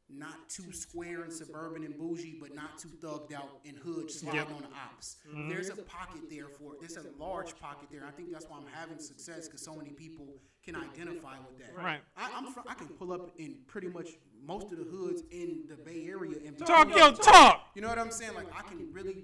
not 0.10 0.50
too 0.50 0.72
square 0.74 1.24
and 1.24 1.32
suburban 1.34 1.84
and 1.84 1.98
bougie, 1.98 2.38
but 2.40 2.54
not 2.54 2.78
too 2.78 2.90
thugged 3.02 3.34
out 3.34 3.60
and 3.66 3.76
hood 3.78 4.12
sliding 4.12 4.42
Yep. 4.42 4.52
on 4.56 4.62
the 4.62 4.68
ops. 4.68 5.16
There's 5.50 5.70
a 5.70 5.78
pocket 5.78 6.22
there 6.30 6.48
for 6.50 6.74
there's 6.80 6.98
a 6.98 7.06
large 7.18 7.58
pocket 7.60 7.88
there. 7.92 8.06
I 8.06 8.12
think 8.12 8.32
that's 8.32 8.46
why 8.48 8.58
I'm 8.58 8.68
having 8.74 9.00
success 9.00 9.48
because 9.48 9.64
so 9.64 9.74
many 9.76 9.92
people 9.92 10.28
can 10.64 10.76
identify 10.76 11.38
with 11.48 11.58
that. 11.60 11.76
Right. 11.76 12.02
I, 12.18 12.30
I'm 12.36 12.52
from, 12.52 12.64
I 12.68 12.74
can 12.76 12.88
pull 12.90 13.14
up 13.14 13.32
in 13.38 13.56
pretty 13.68 13.88
much 13.88 14.10
most 14.46 14.72
of 14.72 14.78
the 14.78 14.84
hoods 14.86 15.24
in 15.32 15.64
the 15.68 15.76
Bay 15.76 16.06
Area 16.08 16.38
and 16.46 16.58
Talk 16.58 16.96
your 16.96 17.12
talk. 17.12 17.72
you 17.76 17.82
know 17.82 17.88
what 17.90 18.00
I'm 18.00 18.12
saying? 18.12 18.34
Like 18.36 18.48
I 18.56 18.62
can 18.62 18.92
really 18.94 19.24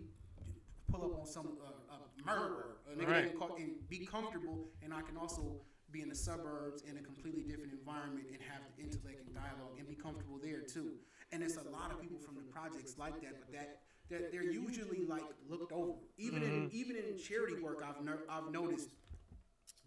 pull 0.92 1.04
up 1.06 1.20
on 1.20 1.26
some 1.26 1.58
uh, 1.64 1.96
a 1.96 2.26
murderer, 2.26 2.78
a 2.92 2.96
nigga 2.96 3.08
Right. 3.12 3.40
call, 3.40 3.56
and 3.56 3.72
be 3.90 4.06
comfortable, 4.06 4.68
and 4.84 4.94
I 4.94 5.02
can 5.02 5.18
also 5.18 5.42
be 5.92 6.02
in 6.02 6.10
the 6.10 6.16
suburbs 6.16 6.84
in 6.90 6.98
a 6.98 7.02
completely 7.02 7.44
different 7.44 7.74
environment 7.74 8.28
and 8.32 8.42
have 8.42 8.62
the 8.78 8.84
intellect 8.84 9.26
and 9.26 9.36
dialogue 9.36 9.76
and 9.78 9.88
be 9.88 9.96
comfortable 9.96 10.40
there 10.42 10.62
too. 10.62 10.94
And 11.32 11.44
it's 11.44 11.58
a 11.58 11.70
lot 11.70 11.92
of 11.92 12.02
people 12.02 12.20
from 12.20 12.36
the 12.36 12.42
projects 12.52 12.98
like 12.98 13.22
that, 13.22 13.36
but 13.40 13.52
that 13.54 13.80
that 14.10 14.32
they're 14.32 14.44
usually 14.44 15.06
like 15.06 15.24
looked 15.50 15.72
over. 15.72 15.94
Even 16.18 16.44
in 16.44 16.70
even 16.74 16.96
in 16.96 17.18
charity 17.18 17.62
work, 17.62 17.86
I've 17.88 18.04
no, 18.04 18.14
I've 18.30 18.52
noticed. 18.52 18.90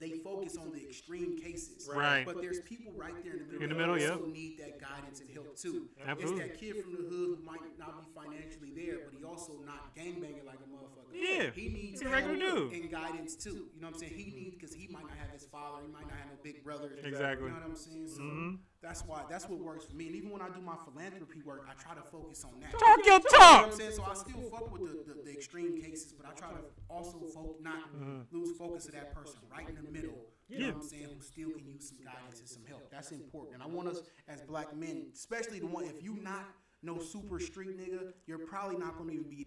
They 0.00 0.10
focus 0.18 0.56
on 0.56 0.72
the 0.72 0.82
extreme 0.82 1.38
cases, 1.38 1.88
Right. 1.92 2.26
But 2.26 2.42
there's 2.42 2.60
people 2.60 2.92
right 2.96 3.14
there 3.22 3.34
in 3.34 3.38
the 3.38 3.44
middle. 3.46 3.62
In 3.62 3.68
the 3.70 3.74
that 3.76 3.80
middle, 3.94 4.12
also 4.18 4.26
need 4.26 4.58
that 4.58 4.80
guidance 4.80 5.20
and 5.20 5.30
help 5.30 5.56
too. 5.56 5.86
Absolutely. 6.04 6.42
It's 6.44 6.52
that 6.52 6.60
kid 6.60 6.82
from 6.82 6.92
the 6.92 7.02
hood 7.08 7.38
who 7.38 7.44
might 7.44 7.78
not 7.78 8.02
be 8.04 8.10
financially 8.14 8.72
there, 8.74 8.98
but 9.06 9.14
he 9.16 9.24
also 9.24 9.52
not 9.64 9.94
gangbanging 9.94 10.44
like 10.44 10.58
a 10.58 10.68
motherfucker. 10.68 11.14
Yeah. 11.14 11.50
He 11.54 11.68
needs 11.68 12.00
He's 12.00 12.02
a 12.02 12.08
regular 12.08 12.36
help 12.36 12.70
dude. 12.70 12.82
and 12.82 12.90
guidance 12.90 13.36
too. 13.36 13.70
You 13.74 13.80
know 13.80 13.86
what 13.88 13.94
I'm 13.94 14.00
saying? 14.00 14.12
He 14.14 14.24
needs 14.34 14.54
because 14.56 14.74
he 14.74 14.88
might 14.88 15.02
not 15.06 15.16
have 15.16 15.30
his 15.30 15.46
father, 15.46 15.82
he 15.86 15.92
might 15.92 16.02
not 16.10 16.18
have 16.18 16.26
no 16.30 16.38
big 16.42 16.64
brother. 16.64 16.90
Exactly. 17.02 17.46
You 17.46 17.52
know 17.54 17.60
what 17.60 17.68
I'm 17.70 17.76
saying? 17.76 18.08
So 18.08 18.20
Mhm. 18.20 18.58
That's 18.84 19.00
why 19.06 19.22
that's 19.30 19.48
what 19.48 19.58
works 19.60 19.86
for 19.86 19.96
me. 19.96 20.06
And 20.08 20.16
even 20.16 20.30
when 20.30 20.42
I 20.42 20.48
do 20.50 20.60
my 20.60 20.76
philanthropy 20.84 21.40
work, 21.44 21.66
I 21.68 21.72
try 21.82 21.94
to 21.94 22.02
focus 22.02 22.44
on 22.44 22.60
that. 22.60 22.70
Talk 22.72 22.98
your 23.04 23.18
talk. 23.18 23.32
You 23.32 23.38
know 23.38 23.38
what 23.38 23.40
talk. 23.40 23.66
I'm 23.66 23.72
saying? 23.72 23.92
So 23.96 24.04
I 24.04 24.14
still 24.14 24.40
fuck 24.50 24.70
with 24.70 25.06
the, 25.06 25.14
the, 25.14 25.22
the 25.24 25.32
extreme 25.32 25.80
cases, 25.80 26.12
but 26.12 26.26
I 26.26 26.32
try 26.34 26.50
to 26.50 26.60
also 26.90 27.18
fo- 27.32 27.56
not 27.62 27.88
lose 28.30 28.56
focus 28.58 28.86
of 28.86 28.92
that 28.92 29.14
person 29.14 29.40
right 29.50 29.66
in 29.68 29.74
the 29.74 29.90
middle. 29.90 30.18
You 30.48 30.58
know 30.58 30.66
what 30.66 30.74
I'm 30.76 30.82
saying? 30.82 31.08
Who 31.16 31.22
still 31.22 31.50
can 31.50 31.66
use 31.66 31.88
some 31.88 31.98
guidance 32.04 32.40
and 32.40 32.48
some 32.48 32.62
help. 32.68 32.90
That's 32.90 33.10
important. 33.12 33.54
And 33.54 33.62
I 33.62 33.66
want 33.66 33.88
us 33.88 34.02
as 34.28 34.42
black 34.42 34.76
men, 34.76 35.06
especially 35.14 35.58
the 35.60 35.66
one, 35.66 35.84
if 35.84 36.02
you 36.04 36.18
not 36.22 36.44
no 36.82 37.00
super 37.00 37.40
street 37.40 37.78
nigga, 37.80 38.12
you're 38.26 38.46
probably 38.46 38.76
not 38.76 38.98
going 38.98 39.08
to 39.08 39.16
even 39.16 39.30
be 39.30 39.46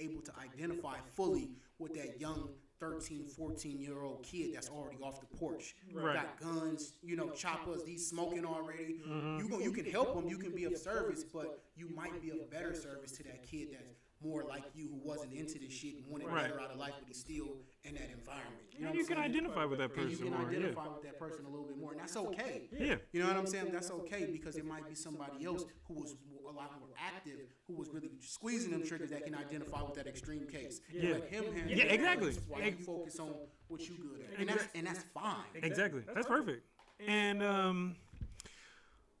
able 0.00 0.20
to 0.22 0.32
identify 0.42 0.96
fully 1.14 1.50
with 1.78 1.94
that 1.94 2.20
young 2.20 2.48
13, 2.82 3.28
14 3.28 3.80
year 3.80 4.02
old 4.02 4.24
kid 4.24 4.50
that's 4.52 4.68
already 4.68 4.98
off 5.00 5.20
the 5.20 5.36
porch. 5.36 5.76
Right. 5.94 6.16
Got 6.16 6.40
guns, 6.40 6.94
you 7.00 7.14
know, 7.14 7.30
choppers, 7.30 7.82
he's 7.86 8.08
smoking 8.08 8.44
already. 8.44 9.00
Mm-hmm. 9.08 9.38
You, 9.38 9.48
go, 9.48 9.60
you 9.60 9.70
can 9.70 9.84
help 9.84 10.16
him, 10.16 10.28
you 10.28 10.36
can 10.36 10.52
be 10.52 10.64
of 10.64 10.76
service, 10.76 11.22
but 11.22 11.62
you 11.76 11.88
might 11.94 12.20
be 12.20 12.30
of 12.30 12.50
better 12.50 12.74
service 12.74 13.12
to 13.12 13.22
that 13.22 13.48
kid 13.48 13.68
that's 13.70 14.01
more 14.24 14.44
like 14.44 14.64
you 14.74 14.88
who 14.88 15.00
wasn't 15.04 15.32
into 15.32 15.58
this 15.58 15.72
shit 15.72 15.96
and 15.96 16.06
wanted 16.06 16.28
Right. 16.28 16.48
better 16.48 16.60
out 16.60 16.70
of 16.70 16.78
life, 16.78 16.92
but 16.98 17.08
he's 17.08 17.18
still 17.18 17.56
in 17.84 17.94
that 17.94 18.10
environment. 18.10 18.62
You 18.72 18.80
know 18.82 18.88
And 18.90 18.98
you 18.98 19.04
can 19.04 19.16
saying? 19.16 19.28
identify 19.30 19.64
with 19.64 19.78
that 19.80 19.96
And 19.96 20.10
you 20.10 20.16
can 20.16 20.30
more. 20.30 20.40
Yeah. 20.52 20.58
identify 20.58 20.88
with 20.88 21.02
that 21.02 21.18
person 21.18 21.44
a 21.44 21.48
little 21.48 21.66
bit 21.66 21.76
more, 21.78 21.92
and 21.92 22.00
that's 22.00 22.16
okay. 22.16 22.68
Yeah. 22.72 22.96
You 23.12 23.20
know 23.20 23.26
what 23.28 23.36
I'm 23.36 23.46
saying? 23.46 23.70
That's 23.72 23.90
okay 23.90 24.28
because 24.30 24.56
it 24.56 24.64
might 24.64 24.88
be 24.88 24.94
somebody 24.94 25.44
else 25.44 25.64
who 25.88 25.94
was 25.94 26.14
a 26.48 26.52
lot 26.52 26.78
more 26.78 26.88
active, 26.98 27.40
who 27.66 27.74
was 27.74 27.88
really 27.90 28.10
squeezing 28.20 28.70
them 28.70 28.84
triggers 28.84 29.10
that 29.10 29.24
can 29.24 29.34
identify 29.34 29.82
with 29.82 29.94
that 29.94 30.06
extreme 30.06 30.46
case. 30.46 30.80
You 30.92 31.00
Yeah. 31.00 31.12
Let 31.14 31.24
him 31.28 31.44
handle 31.52 31.70
Yeah, 31.76 31.84
that 31.84 31.94
exactly. 31.94 32.28
piece 32.34 32.40
While 32.48 32.62
you 32.62 32.72
focus 32.72 33.18
on 33.20 33.34
what 33.68 33.80
you 33.88 33.94
good 33.96 34.20
at, 34.32 34.38
and 34.38 34.48
that's 34.48 34.68
and 34.74 34.86
that's 34.86 35.02
fine. 35.14 35.44
Exactly. 35.54 36.02
That's 36.14 36.26
perfect. 36.26 36.66
And 37.06 37.42
um, 37.42 37.96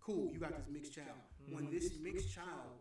Cool, 0.00 0.30
you 0.32 0.38
got 0.38 0.56
this 0.56 0.66
mixed 0.70 0.94
child. 0.94 1.18
When 1.50 1.70
this 1.70 1.98
mixed 2.00 2.34
child, 2.34 2.80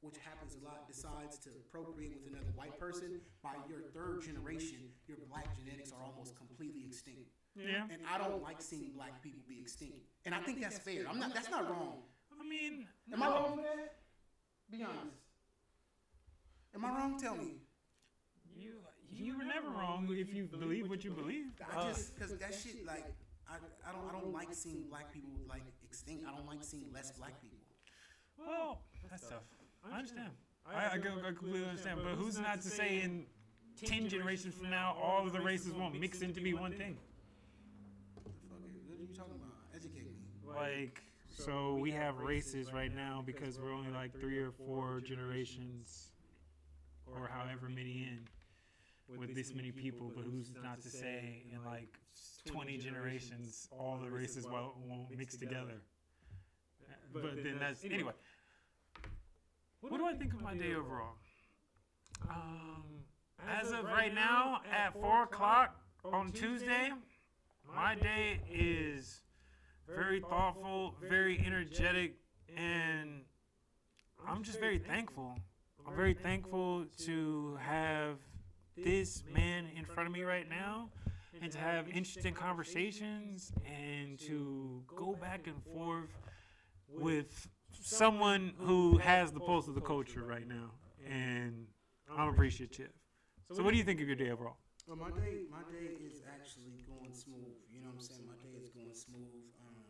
which 0.00 0.16
happens 0.18 0.56
a 0.60 0.64
lot, 0.64 0.86
decides 0.86 1.38
to 1.38 1.50
procreate 1.70 2.18
with 2.24 2.32
another 2.32 2.52
white 2.54 2.78
person, 2.78 3.20
by 3.42 3.54
your 3.68 3.80
third 3.94 4.22
generation, 4.22 4.78
your 5.06 5.18
black 5.28 5.46
genetics 5.58 5.92
are 5.92 6.04
almost 6.04 6.36
completely 6.36 6.84
extinct. 6.86 7.30
Yeah. 7.54 7.84
And 7.90 8.00
I 8.10 8.18
don't 8.18 8.42
like 8.42 8.62
seeing 8.62 8.92
black 8.94 9.22
people 9.22 9.40
be 9.48 9.60
extinct. 9.60 9.98
And 10.24 10.34
I 10.34 10.40
think 10.40 10.60
that's 10.60 10.78
fair. 10.78 11.04
I'm 11.08 11.18
not. 11.18 11.34
That's 11.34 11.50
not 11.50 11.70
wrong. 11.70 12.02
I 12.40 12.48
mean, 12.48 12.86
Am 13.12 13.22
I 13.22 13.28
wrong 13.28 13.56
for 13.56 13.62
that? 13.62 13.96
Be 14.70 14.82
honest. 14.82 15.16
Am 16.74 16.84
I 16.84 16.88
wrong? 16.88 17.18
Tell 17.20 17.36
me. 17.36 17.56
You 18.56 18.72
you 19.10 19.36
were 19.36 19.44
never 19.44 19.68
wrong 19.68 20.08
if 20.10 20.32
you 20.32 20.46
believe 20.46 20.88
what 20.88 21.04
you 21.04 21.10
believe. 21.10 21.52
I 21.70 21.88
just 21.88 22.14
because 22.14 22.36
that 22.38 22.54
shit 22.54 22.86
like 22.86 23.04
I, 23.52 23.56
I 23.88 23.92
don't 23.92 24.08
I 24.08 24.12
don't 24.20 24.32
like 24.32 24.48
seeing 24.52 24.82
black 24.88 25.12
people 25.12 25.30
like 25.48 25.62
extinct. 25.84 26.24
I 26.26 26.34
don't 26.34 26.46
like 26.46 26.62
seeing 26.64 26.86
less 26.92 27.10
black 27.12 27.40
people. 27.42 27.58
well, 28.38 28.80
that's 29.10 29.28
tough. 29.28 29.42
I 29.92 29.98
understand. 29.98 30.30
I, 30.64 30.94
I, 30.94 30.98
go- 30.98 31.18
I 31.20 31.32
completely 31.32 31.64
understand. 31.68 32.00
But 32.04 32.14
who's 32.14 32.38
not 32.38 32.62
to 32.62 32.68
say 32.68 33.00
in 33.02 33.26
ten 33.84 34.08
generations 34.08 34.54
from 34.54 34.70
now 34.70 34.96
all 35.02 35.26
of 35.26 35.32
the 35.32 35.40
races 35.40 35.72
won't 35.72 35.98
mix 36.00 36.22
into 36.22 36.40
be 36.40 36.54
one 36.54 36.72
thing? 36.72 36.96
The 38.24 38.30
fuck? 38.48 38.58
is- 38.68 38.80
What 38.88 38.98
are 38.98 39.02
you 39.02 39.08
talking 39.14 39.34
about? 39.34 39.54
Educate 39.74 40.06
me. 40.06 40.12
Like, 40.54 41.02
so 41.36 41.74
we 41.74 41.90
have 41.90 42.18
races 42.18 42.72
right 42.72 42.94
now 42.94 43.22
because 43.26 43.58
we're 43.58 43.72
only 43.72 43.90
like 43.90 44.18
three 44.20 44.38
or 44.38 44.52
four 44.52 45.00
generations, 45.00 46.12
or 47.06 47.28
however 47.32 47.68
many 47.68 48.06
in, 48.08 48.20
with 49.08 49.34
this 49.34 49.54
many 49.54 49.70
people. 49.70 50.10
But 50.14 50.24
who's 50.24 50.50
not 50.62 50.80
to 50.82 50.88
say 50.88 51.44
in 51.52 51.64
like 51.64 51.98
20 52.46 52.78
generations 52.78 53.68
all 53.70 53.98
the 54.02 54.10
races 54.10 54.46
won't, 54.46 54.76
won't 54.86 55.16
mix 55.16 55.36
together? 55.36 55.82
But 57.12 57.42
then 57.42 57.56
that's 57.60 57.84
anyway. 57.84 58.12
What 59.80 59.98
do 59.98 60.06
I 60.06 60.14
think 60.14 60.32
of 60.32 60.40
my 60.40 60.54
day 60.54 60.74
overall? 60.74 61.16
Um, 62.30 62.84
as 63.48 63.72
of 63.72 63.84
right 63.84 64.14
now, 64.14 64.60
at 64.70 64.92
four 64.92 65.24
o'clock 65.24 65.76
on 66.04 66.30
Tuesday, 66.30 66.90
my 67.74 67.96
day 67.96 68.40
is 68.50 69.22
very 69.88 70.20
thoughtful, 70.20 70.94
very 71.08 71.42
energetic, 71.44 72.14
and 72.56 73.22
I'm 74.26 74.42
just 74.42 74.60
very 74.60 74.78
thankful. 74.78 75.36
I'm 75.86 75.96
very 75.96 76.14
thankful 76.14 76.86
to 77.06 77.58
have 77.60 78.18
this 78.76 79.22
man 79.32 79.66
in 79.76 79.84
front 79.84 80.06
of 80.06 80.12
me 80.12 80.22
right 80.22 80.48
now 80.48 80.88
and 81.40 81.50
to 81.52 81.58
have 81.58 81.88
interesting 81.88 82.34
conversations 82.34 83.52
and 83.66 84.18
to 84.20 84.82
go 84.86 85.16
back 85.20 85.46
and 85.46 85.62
forth 85.74 86.10
with 86.88 87.48
someone 87.80 88.52
who 88.58 88.98
has 88.98 89.32
the 89.32 89.40
pulse 89.40 89.68
of 89.68 89.74
the 89.74 89.80
culture 89.80 90.22
right 90.22 90.46
now. 90.46 90.70
And 91.08 91.66
I'm 92.16 92.28
appreciative. 92.28 92.90
So, 93.52 93.62
what 93.62 93.72
do 93.72 93.78
you 93.78 93.84
think 93.84 94.00
of 94.00 94.06
your 94.06 94.16
day 94.16 94.30
overall? 94.30 94.56
Well, 94.86 94.96
my 94.96 95.10
day, 95.10 95.46
my 95.50 95.62
day 95.70 95.94
is 96.04 96.22
actually 96.26 96.82
going 96.88 97.12
smooth. 97.12 97.54
You 97.70 97.80
know 97.80 97.88
what 97.92 98.00
I'm 98.00 98.06
saying? 98.06 98.26
My 98.26 98.38
day 98.42 98.54
is 98.58 98.70
going 98.70 98.94
smooth. 98.94 99.44
Um, 99.60 99.82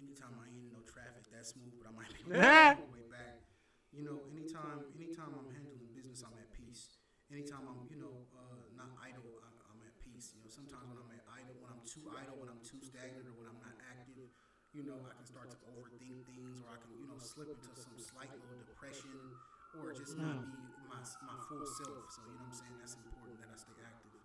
anytime 0.00 0.34
I 0.40 0.48
ain't 0.48 0.64
in 0.64 0.72
no 0.72 0.82
traffic, 0.86 1.28
that's 1.32 1.52
smooth. 1.52 1.74
But 1.80 1.90
I 1.90 1.92
might 1.96 2.10
be 2.12 2.20
on 2.24 2.32
my 2.32 2.88
way 2.96 3.04
back. 3.12 3.44
You 3.92 4.04
know, 4.06 4.22
anytime, 4.30 4.86
anytime 4.94 5.34
I'm 5.34 5.50
handling 5.50 5.90
business, 5.92 6.22
I'm 6.22 6.34
at 6.38 6.50
peace. 6.54 7.00
Anytime 7.30 7.62
I'm, 7.62 7.86
you 7.86 8.02
know, 8.02 8.26
uh, 8.34 8.58
not 8.74 8.90
idle, 8.98 9.22
I'm, 9.46 9.54
I'm 9.70 9.78
at 9.86 9.94
peace. 10.02 10.34
You 10.34 10.42
know, 10.42 10.50
sometimes 10.50 10.82
when 10.90 10.98
I'm 10.98 11.14
at 11.14 11.22
idle, 11.30 11.54
when 11.62 11.70
I'm 11.70 11.82
too 11.86 12.02
idle, 12.10 12.34
when 12.42 12.50
I'm 12.50 12.58
too 12.66 12.82
stagnant, 12.82 13.22
or 13.22 13.38
when 13.38 13.46
I'm 13.46 13.62
not 13.62 13.78
active, 13.86 14.34
you 14.74 14.82
know, 14.82 14.98
I 15.06 15.14
can 15.14 15.22
start 15.22 15.46
to 15.54 15.58
overthink 15.70 16.26
things, 16.26 16.58
or 16.58 16.74
I 16.74 16.78
can, 16.82 16.90
you 16.98 17.06
know, 17.06 17.14
slip 17.22 17.54
into 17.54 17.70
some 17.78 17.94
slight 18.02 18.34
little 18.34 18.66
depression, 18.66 19.14
or 19.78 19.94
just 19.94 20.18
not 20.18 20.42
be 20.42 20.58
my 20.90 20.98
my 21.22 21.38
full 21.46 21.62
self. 21.62 22.10
So 22.10 22.26
you 22.26 22.34
know 22.34 22.50
what 22.50 22.50
I'm 22.50 22.58
saying? 22.58 22.76
That's 22.82 22.98
important 22.98 23.38
that 23.46 23.50
I 23.54 23.56
stay 23.62 23.78
active 23.78 24.18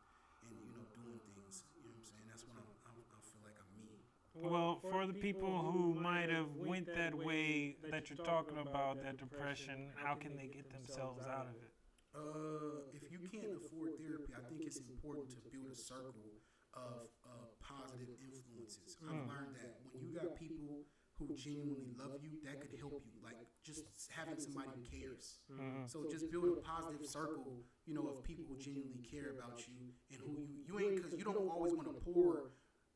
and 0.49 0.53
you 0.65 0.73
know 0.73 0.85
doing 0.97 1.21
things. 1.29 1.61
You 1.77 1.85
know 1.85 1.93
what 1.93 2.01
I'm 2.01 2.09
saying? 2.09 2.25
That's 2.25 2.45
when 2.49 2.57
I'm, 2.57 2.69
I'm 2.89 2.97
I 3.13 3.21
feel 3.21 3.45
like 3.45 3.57
I'm 3.61 3.69
me. 3.77 4.01
Well, 4.33 4.81
for 4.81 5.05
the 5.05 5.13
people 5.13 5.53
who 5.69 5.93
might 5.93 6.33
have 6.33 6.49
went 6.57 6.89
that 6.97 7.13
way 7.13 7.77
that 7.93 8.09
you're 8.09 8.25
talking 8.25 8.57
about, 8.57 9.05
that 9.05 9.21
depression, 9.21 9.93
how 9.93 10.17
can 10.17 10.33
they 10.33 10.49
get 10.49 10.73
themselves 10.73 11.21
out 11.29 11.45
of 11.53 11.61
it? 11.61 11.74
Uh, 12.15 12.87
if 12.95 13.11
you 13.11 13.19
can't 13.27 13.51
afford 13.59 13.99
therapy, 13.99 14.31
I 14.31 14.41
think 14.47 14.63
it's 14.63 14.79
important 14.79 15.29
to 15.35 15.39
build 15.51 15.67
a 15.71 15.75
circle 15.75 16.39
of 16.73 17.11
uh, 17.27 17.47
positive 17.59 18.07
influences. 18.23 18.95
I've 19.03 19.27
learned 19.27 19.55
that 19.59 19.83
when 19.91 20.03
you 20.03 20.15
got 20.15 20.35
people 20.39 20.87
who 21.19 21.31
genuinely 21.35 21.91
love 21.95 22.19
you, 22.23 22.39
that 22.43 22.59
could 22.59 22.75
help 22.79 23.03
you. 23.07 23.15
Like 23.23 23.39
just 23.63 23.83
having 24.11 24.39
somebody 24.39 24.71
who 24.75 24.83
cares. 24.87 25.39
So 25.87 26.07
just 26.11 26.31
build 26.31 26.57
a 26.57 26.61
positive 26.63 27.05
circle, 27.07 27.63
you 27.85 27.95
know, 27.95 28.07
of 28.07 28.23
people 28.23 28.43
who 28.47 28.55
genuinely 28.59 29.03
care 29.03 29.31
about 29.35 29.63
you 29.67 29.91
and 30.11 30.19
who 30.23 30.43
you 30.43 30.63
you 30.67 30.79
ain't 30.79 30.95
because 30.95 31.13
you 31.17 31.23
don't 31.23 31.47
always 31.47 31.73
want 31.73 31.87
to 31.87 31.95
pour 31.99 32.51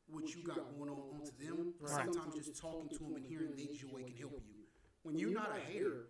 what 0.08 0.34
you 0.34 0.42
got 0.42 0.60
going 0.76 0.90
on 0.90 1.00
onto 1.16 1.32
them. 1.40 1.72
Right. 1.80 1.90
sometimes 1.90 2.34
just 2.34 2.60
talking 2.60 2.88
to 2.88 2.98
them 3.04 3.16
and 3.16 3.24
hearing 3.24 3.52
their 3.56 3.72
joy 3.72 4.04
can 4.04 4.16
help 4.16 4.42
you. 4.48 4.64
When 5.02 5.16
you're 5.16 5.32
not 5.32 5.56
a 5.56 5.60
hater, 5.60 6.08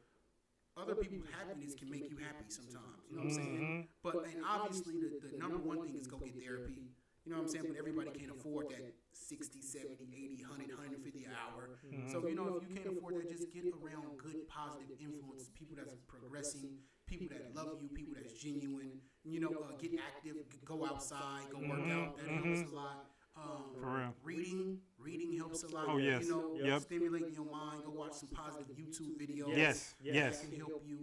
other 0.80 0.94
people's 0.96 1.26
happiness 1.30 1.74
can 1.74 1.90
make 1.90 2.08
you 2.10 2.16
happy 2.16 2.48
sometimes. 2.48 3.04
You 3.10 3.16
know 3.16 3.22
what 3.24 3.32
I'm 3.32 3.36
saying? 3.36 3.88
But 4.02 4.24
and 4.26 4.44
obviously 4.48 4.94
the, 4.98 5.10
the 5.28 5.38
number 5.38 5.58
one 5.58 5.82
thing 5.82 5.94
is 5.96 6.06
go 6.06 6.18
get 6.18 6.34
therapy. 6.40 6.90
You 7.24 7.32
know 7.32 7.38
what 7.38 7.46
I'm 7.46 7.52
saying? 7.52 7.66
But 7.68 7.76
everybody 7.76 8.10
can't 8.16 8.32
afford 8.32 8.70
that 8.70 8.96
60, 9.12 9.60
70, 9.60 10.08
80, 10.08 10.40
100, 10.48 10.72
150 10.72 11.24
an 11.28 11.32
hour. 11.36 11.76
So, 12.08 12.26
you 12.26 12.34
know, 12.34 12.56
if 12.56 12.64
you 12.64 12.74
can't 12.80 12.96
afford 12.96 13.20
that, 13.20 13.28
just 13.28 13.52
get 13.52 13.68
around 13.76 14.16
good, 14.16 14.48
positive 14.48 14.88
influences, 14.96 15.52
people 15.52 15.76
that's 15.76 15.92
progressing, 16.08 16.80
people 17.06 17.28
that 17.28 17.52
love 17.54 17.76
you, 17.82 17.88
people 17.92 18.14
that's 18.16 18.32
genuine. 18.32 19.04
You 19.22 19.40
know, 19.40 19.52
uh, 19.52 19.76
get 19.76 19.92
active, 20.00 20.40
go 20.64 20.86
outside, 20.86 21.52
go 21.52 21.60
work 21.60 21.84
out. 21.92 22.16
That 22.16 22.26
helps 22.40 22.72
a 22.72 22.74
lot. 22.74 23.12
Um, 23.41 23.62
For 23.80 23.86
real. 23.97 24.14
Reading, 24.22 24.78
reading 24.99 25.36
helps 25.38 25.62
a 25.64 25.68
lot. 25.68 25.86
Oh, 25.88 25.97
yes. 25.97 26.24
You 26.24 26.30
know, 26.30 26.59
Yep. 26.62 26.82
stimulating 26.82 27.32
your 27.34 27.47
mind. 27.51 27.84
Go 27.84 27.91
watch 27.93 28.12
some 28.14 28.28
positive 28.28 28.76
YouTube 28.76 29.16
videos. 29.18 29.57
Yes, 29.57 29.95
yes. 30.03 30.41
That 30.41 30.51
can 30.51 30.59
help 30.59 30.82
you. 30.86 30.99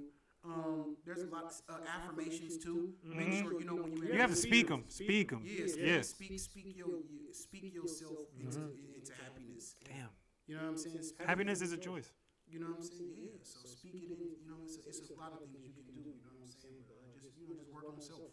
Um, 0.45 0.95
there's 1.05 1.23
a 1.23 1.27
lot 1.27 1.51
uh, 1.67 1.77
affirmations 1.95 2.57
too. 2.57 2.93
Make 3.03 3.33
sure 3.43 3.59
you 3.59 3.65
know 3.65 3.75
when 3.75 3.91
you 3.91 4.03
Mm-hmm. 4.03 4.13
You 4.13 4.19
have 4.21 4.29
to 4.29 4.35
speak 4.37 4.67
them. 4.67 4.83
Speak 4.87 5.29
them. 5.31 5.41
Yes, 5.43 5.75
Yes. 5.75 6.09
Speak, 6.09 6.39
speak 6.39 6.77
your, 6.77 6.87
you, 7.09 7.33
speak 7.33 7.73
yourself 7.73 8.19
into 8.39 8.59
into 8.95 9.11
happiness. 9.23 9.75
Damn. 9.83 10.09
You 10.47 10.55
know 10.55 10.61
what 10.63 10.69
I'm 10.69 10.77
saying? 10.77 11.01
Speak- 11.01 11.27
Happiness 11.27 11.61
is 11.61 11.73
a 11.73 11.77
choice. 11.77 12.11
You 12.47 12.59
know 12.61 12.67
what 12.67 12.77
I'm 12.77 12.83
saying? 12.83 13.11
Yeah. 13.17 13.35
So 13.43 13.59
speak 13.67 13.95
it 13.95 14.11
in. 14.13 14.39
You 14.39 14.47
know, 14.47 14.59
it's 14.63 14.77
a, 14.77 14.87
it's 14.87 15.09
a 15.09 15.19
lot 15.19 15.33
of 15.33 15.39
things 15.51 15.75
you 15.75 15.83
can 15.83 15.83
do. 15.91 15.99
You 15.99 16.23
know 16.23 16.31
what 16.31 16.39
I'm 16.39 16.47
I'm 16.47 16.51
saying? 16.63 16.83
But 16.87 16.95
uh, 17.03 17.11
just 17.19 17.35
you 17.35 17.47
know, 17.49 17.55
just 17.59 17.73
work 17.73 17.83
on 17.91 17.99
self. 17.99 18.31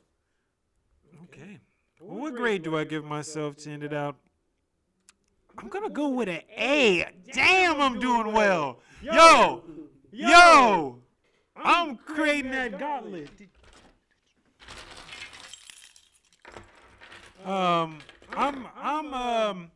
Okay. 1.24 1.58
What 2.06 2.34
grade 2.34 2.62
do 2.62 2.76
I 2.76 2.84
give 2.84 3.02
myself 3.02 3.56
to 3.58 3.70
end 3.70 3.82
it 3.82 3.94
out? 3.94 4.16
I'm 5.56 5.68
gonna 5.68 5.88
go 5.88 6.08
with 6.10 6.28
an 6.28 6.42
A. 6.54 7.06
Damn, 7.32 7.80
I'm 7.80 7.98
doing 7.98 8.32
well. 8.32 8.80
Yo, 9.00 9.62
yo, 10.12 10.98
I'm 11.56 11.96
creating 11.96 12.50
that 12.50 12.78
gauntlet. 12.78 13.30
Um, 17.44 17.98
I'm, 18.34 18.66
I'm, 18.76 19.14
um, 19.14 19.70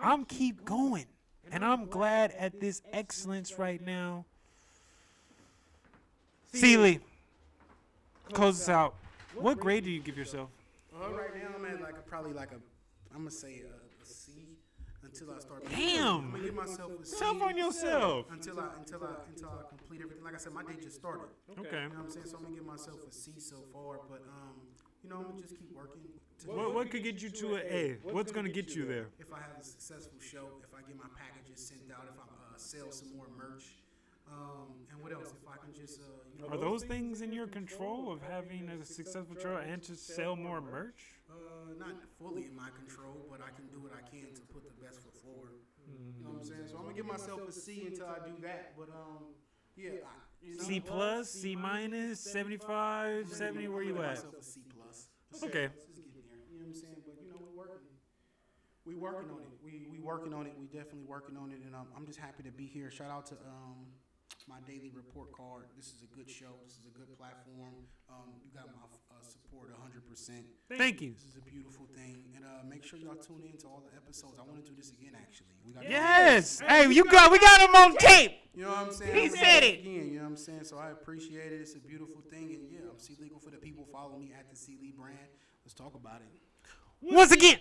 I'm 0.00 0.24
keep 0.24 0.64
going, 0.64 1.06
and 1.52 1.64
I'm 1.64 1.86
glad 1.86 2.32
at 2.32 2.60
this 2.60 2.82
excellence 2.92 3.58
right 3.58 3.84
now. 3.84 4.24
Sealy, 6.52 7.00
close 8.32 8.60
us 8.62 8.68
out. 8.68 8.94
What 9.34 9.60
grade 9.60 9.84
do 9.84 9.90
you 9.90 10.00
give 10.00 10.18
yourself? 10.18 10.48
Uh, 10.94 11.10
right 11.12 11.34
now 11.34 11.48
I'm 11.56 11.64
at 11.64 11.80
like 11.80 11.96
a, 11.98 12.02
probably 12.02 12.32
like 12.32 12.52
a, 12.52 12.60
I'm 13.12 13.18
gonna 13.18 13.30
say 13.30 13.62
a, 13.64 14.02
a 14.02 14.06
C 14.06 14.32
until 15.02 15.34
I 15.34 15.38
start. 15.40 15.64
Damn. 15.70 16.06
I'm 16.06 16.30
gonna 16.32 16.44
give 16.44 16.54
myself 16.54 16.92
a 17.02 17.06
C 17.06 17.16
Tough 17.18 17.42
on 17.42 17.56
yourself. 17.56 18.26
until 18.30 18.60
I 18.60 18.68
until 18.78 19.04
I 19.04 19.10
until 19.28 19.48
I 19.48 19.68
complete 19.68 20.00
everything. 20.02 20.24
Like 20.24 20.34
I 20.34 20.38
said, 20.38 20.52
my 20.52 20.62
day 20.62 20.76
just 20.80 20.96
started. 20.96 21.28
Okay. 21.58 21.82
You 21.82 21.88
know 21.88 21.94
what 21.96 22.04
I'm 22.04 22.10
saying? 22.10 22.26
So 22.26 22.36
I'm 22.36 22.44
gonna 22.44 22.54
give 22.54 22.66
myself 22.66 22.98
a 23.08 23.12
C 23.12 23.32
so 23.38 23.56
far, 23.72 24.00
but 24.08 24.22
um, 24.28 24.60
you 25.02 25.10
know, 25.10 25.16
I'm 25.16 25.22
gonna 25.30 25.40
just 25.40 25.56
keep 25.56 25.72
working. 25.74 26.02
To 26.44 26.50
What, 26.50 26.74
what 26.74 26.90
could 26.90 27.02
get 27.04 27.22
you 27.22 27.30
to 27.30 27.54
an 27.54 27.62
A? 27.70 27.96
What's 28.02 28.32
gonna 28.32 28.48
get 28.48 28.74
you 28.74 28.84
there? 28.86 29.06
If 29.18 29.32
I 29.32 29.36
have 29.38 29.56
a 29.60 29.64
successful 29.64 30.18
show, 30.20 30.60
if 30.62 30.74
I 30.74 30.82
get 30.86 30.96
my 30.98 31.08
packages 31.16 31.66
sent 31.66 31.90
out, 31.90 32.04
if 32.04 32.18
I 32.18 32.22
uh, 32.24 32.56
sell 32.56 32.90
some 32.90 33.16
more 33.16 33.26
merch, 33.38 33.64
um, 34.32 34.66
and 34.90 35.02
what 35.02 35.12
else? 35.12 35.28
If 35.30 35.48
I 35.48 35.56
can 35.64 35.74
just, 35.74 36.00
uh, 36.00 36.04
you 36.34 36.42
know, 36.42 36.48
Are 36.48 36.58
those 36.58 36.82
things 36.84 37.22
in 37.22 37.32
your 37.32 37.46
control 37.46 38.12
of 38.12 38.20
having 38.22 38.68
a 38.68 38.84
successful 38.84 39.36
show 39.40 39.56
and 39.56 39.82
to 39.84 39.94
sell 39.94 40.36
more 40.36 40.60
merch? 40.60 41.00
uh, 41.32 41.72
not 41.78 41.96
fully 42.18 42.46
in 42.46 42.54
my 42.56 42.68
control, 42.76 43.26
but 43.30 43.40
I 43.40 43.50
can 43.56 43.66
do 43.68 43.80
what 43.80 43.92
I 43.92 44.02
can 44.08 44.34
to 44.34 44.42
put 44.52 44.64
the 44.68 44.76
best 44.84 45.00
foot 45.00 45.16
forward. 45.22 45.56
You 45.88 46.24
know 46.24 46.30
what 46.30 46.42
I'm 46.42 46.46
saying? 46.46 46.66
So 46.70 46.76
I'm 46.76 46.84
gonna 46.84 46.94
give 46.94 47.06
myself 47.06 47.40
a 47.48 47.52
C 47.52 47.84
until 47.86 48.06
I 48.06 48.18
do 48.24 48.34
that. 48.42 48.76
But 48.76 48.88
um, 48.90 49.34
yeah, 49.76 50.04
I, 50.04 50.14
you 50.42 50.56
know, 50.56 50.64
C 50.64 50.80
plus, 50.80 51.30
C 51.30 51.56
minus, 51.56 52.20
75, 52.20 53.28
70, 53.28 53.68
where 53.68 53.82
you 53.82 53.90
at? 54.02 54.16
give 54.16 54.24
myself 54.24 54.34
a 54.40 54.44
C 54.44 54.60
plus. 54.76 55.08
Okay. 55.42 55.64
It's 55.72 55.86
just 55.86 56.12
getting 56.12 56.28
there. 56.28 56.44
You 56.50 56.58
know 56.60 56.66
what 56.66 56.68
I'm 56.68 56.74
saying? 56.74 57.00
But 57.04 57.16
you 57.22 57.30
know, 57.30 57.38
we're 57.40 57.56
working. 57.56 57.88
We 58.84 58.94
working 58.94 59.30
on 59.30 59.40
it. 59.40 59.52
We 59.62 59.86
we 59.90 59.98
working 60.00 60.34
on 60.34 60.46
it. 60.46 60.54
We 60.58 60.66
definitely 60.66 61.06
working 61.06 61.36
on 61.36 61.50
it, 61.50 61.60
and 61.64 61.74
um, 61.74 61.88
I'm 61.96 62.06
just 62.06 62.18
happy 62.18 62.42
to 62.44 62.50
be 62.52 62.66
here. 62.66 62.90
Shout 62.90 63.10
out 63.10 63.26
to 63.26 63.34
um, 63.46 63.86
my 64.48 64.60
daily 64.66 64.90
report 64.94 65.32
card. 65.32 65.66
This 65.76 65.86
is 65.92 66.02
a 66.02 66.10
good 66.16 66.28
show. 66.28 66.58
This 66.64 66.78
is 66.78 66.86
a 66.86 66.94
good 66.94 67.10
platform. 67.18 67.86
Um, 68.10 68.34
you 68.44 68.50
got 68.54 68.66
my 68.68 68.86
uh, 69.10 69.22
support 69.22 69.70
100. 69.70 70.02
percent 70.08 70.44
Thank 70.68 71.00
you. 71.00 71.12
This 71.12 71.24
is 71.24 71.36
a 71.36 71.44
beautiful 71.44 71.86
thing, 71.94 72.24
and 72.36 72.44
uh, 72.44 72.64
make 72.68 72.84
sure 72.84 72.98
y'all 72.98 73.16
tune 73.16 73.42
in 73.44 73.56
to 73.58 73.66
all 73.66 73.82
the 73.84 73.94
episodes. 73.96 74.38
I 74.38 74.42
want 74.42 74.64
to 74.64 74.70
do 74.70 74.76
this 74.76 74.90
again. 74.90 75.12
Actually, 75.16 75.56
we 75.64 75.72
got 75.72 75.88
Yes. 75.88 76.60
Hey, 76.60 76.90
you 76.90 77.04
got, 77.04 77.30
we 77.30 77.38
got 77.38 77.60
him 77.60 77.74
on 77.74 77.96
tape. 77.96 78.32
You 78.54 78.64
know 78.64 78.68
what 78.70 78.78
I'm 78.88 78.92
saying? 78.92 79.14
He 79.14 79.28
said 79.28 79.64
it. 79.64 79.80
again. 79.80 80.12
You 80.12 80.16
know 80.16 80.22
what 80.24 80.28
I'm 80.30 80.36
saying? 80.36 80.64
So 80.64 80.76
I 80.78 80.90
appreciate 80.90 81.52
it. 81.52 81.60
It's 81.60 81.74
a 81.74 81.80
beautiful 81.80 82.22
thing, 82.30 82.52
and 82.52 82.70
yeah, 82.70 82.80
I'm 82.90 82.98
C 82.98 83.16
Legal 83.20 83.38
for 83.38 83.50
the 83.50 83.56
people. 83.56 83.86
Follow 83.90 84.18
me 84.18 84.32
at 84.38 84.50
the 84.50 84.56
C 84.56 84.76
Lee 84.80 84.92
brand. 84.92 85.16
Let's 85.64 85.74
talk 85.74 85.94
about 85.94 86.20
it. 86.20 86.32
Once 87.00 87.32
again. 87.32 87.56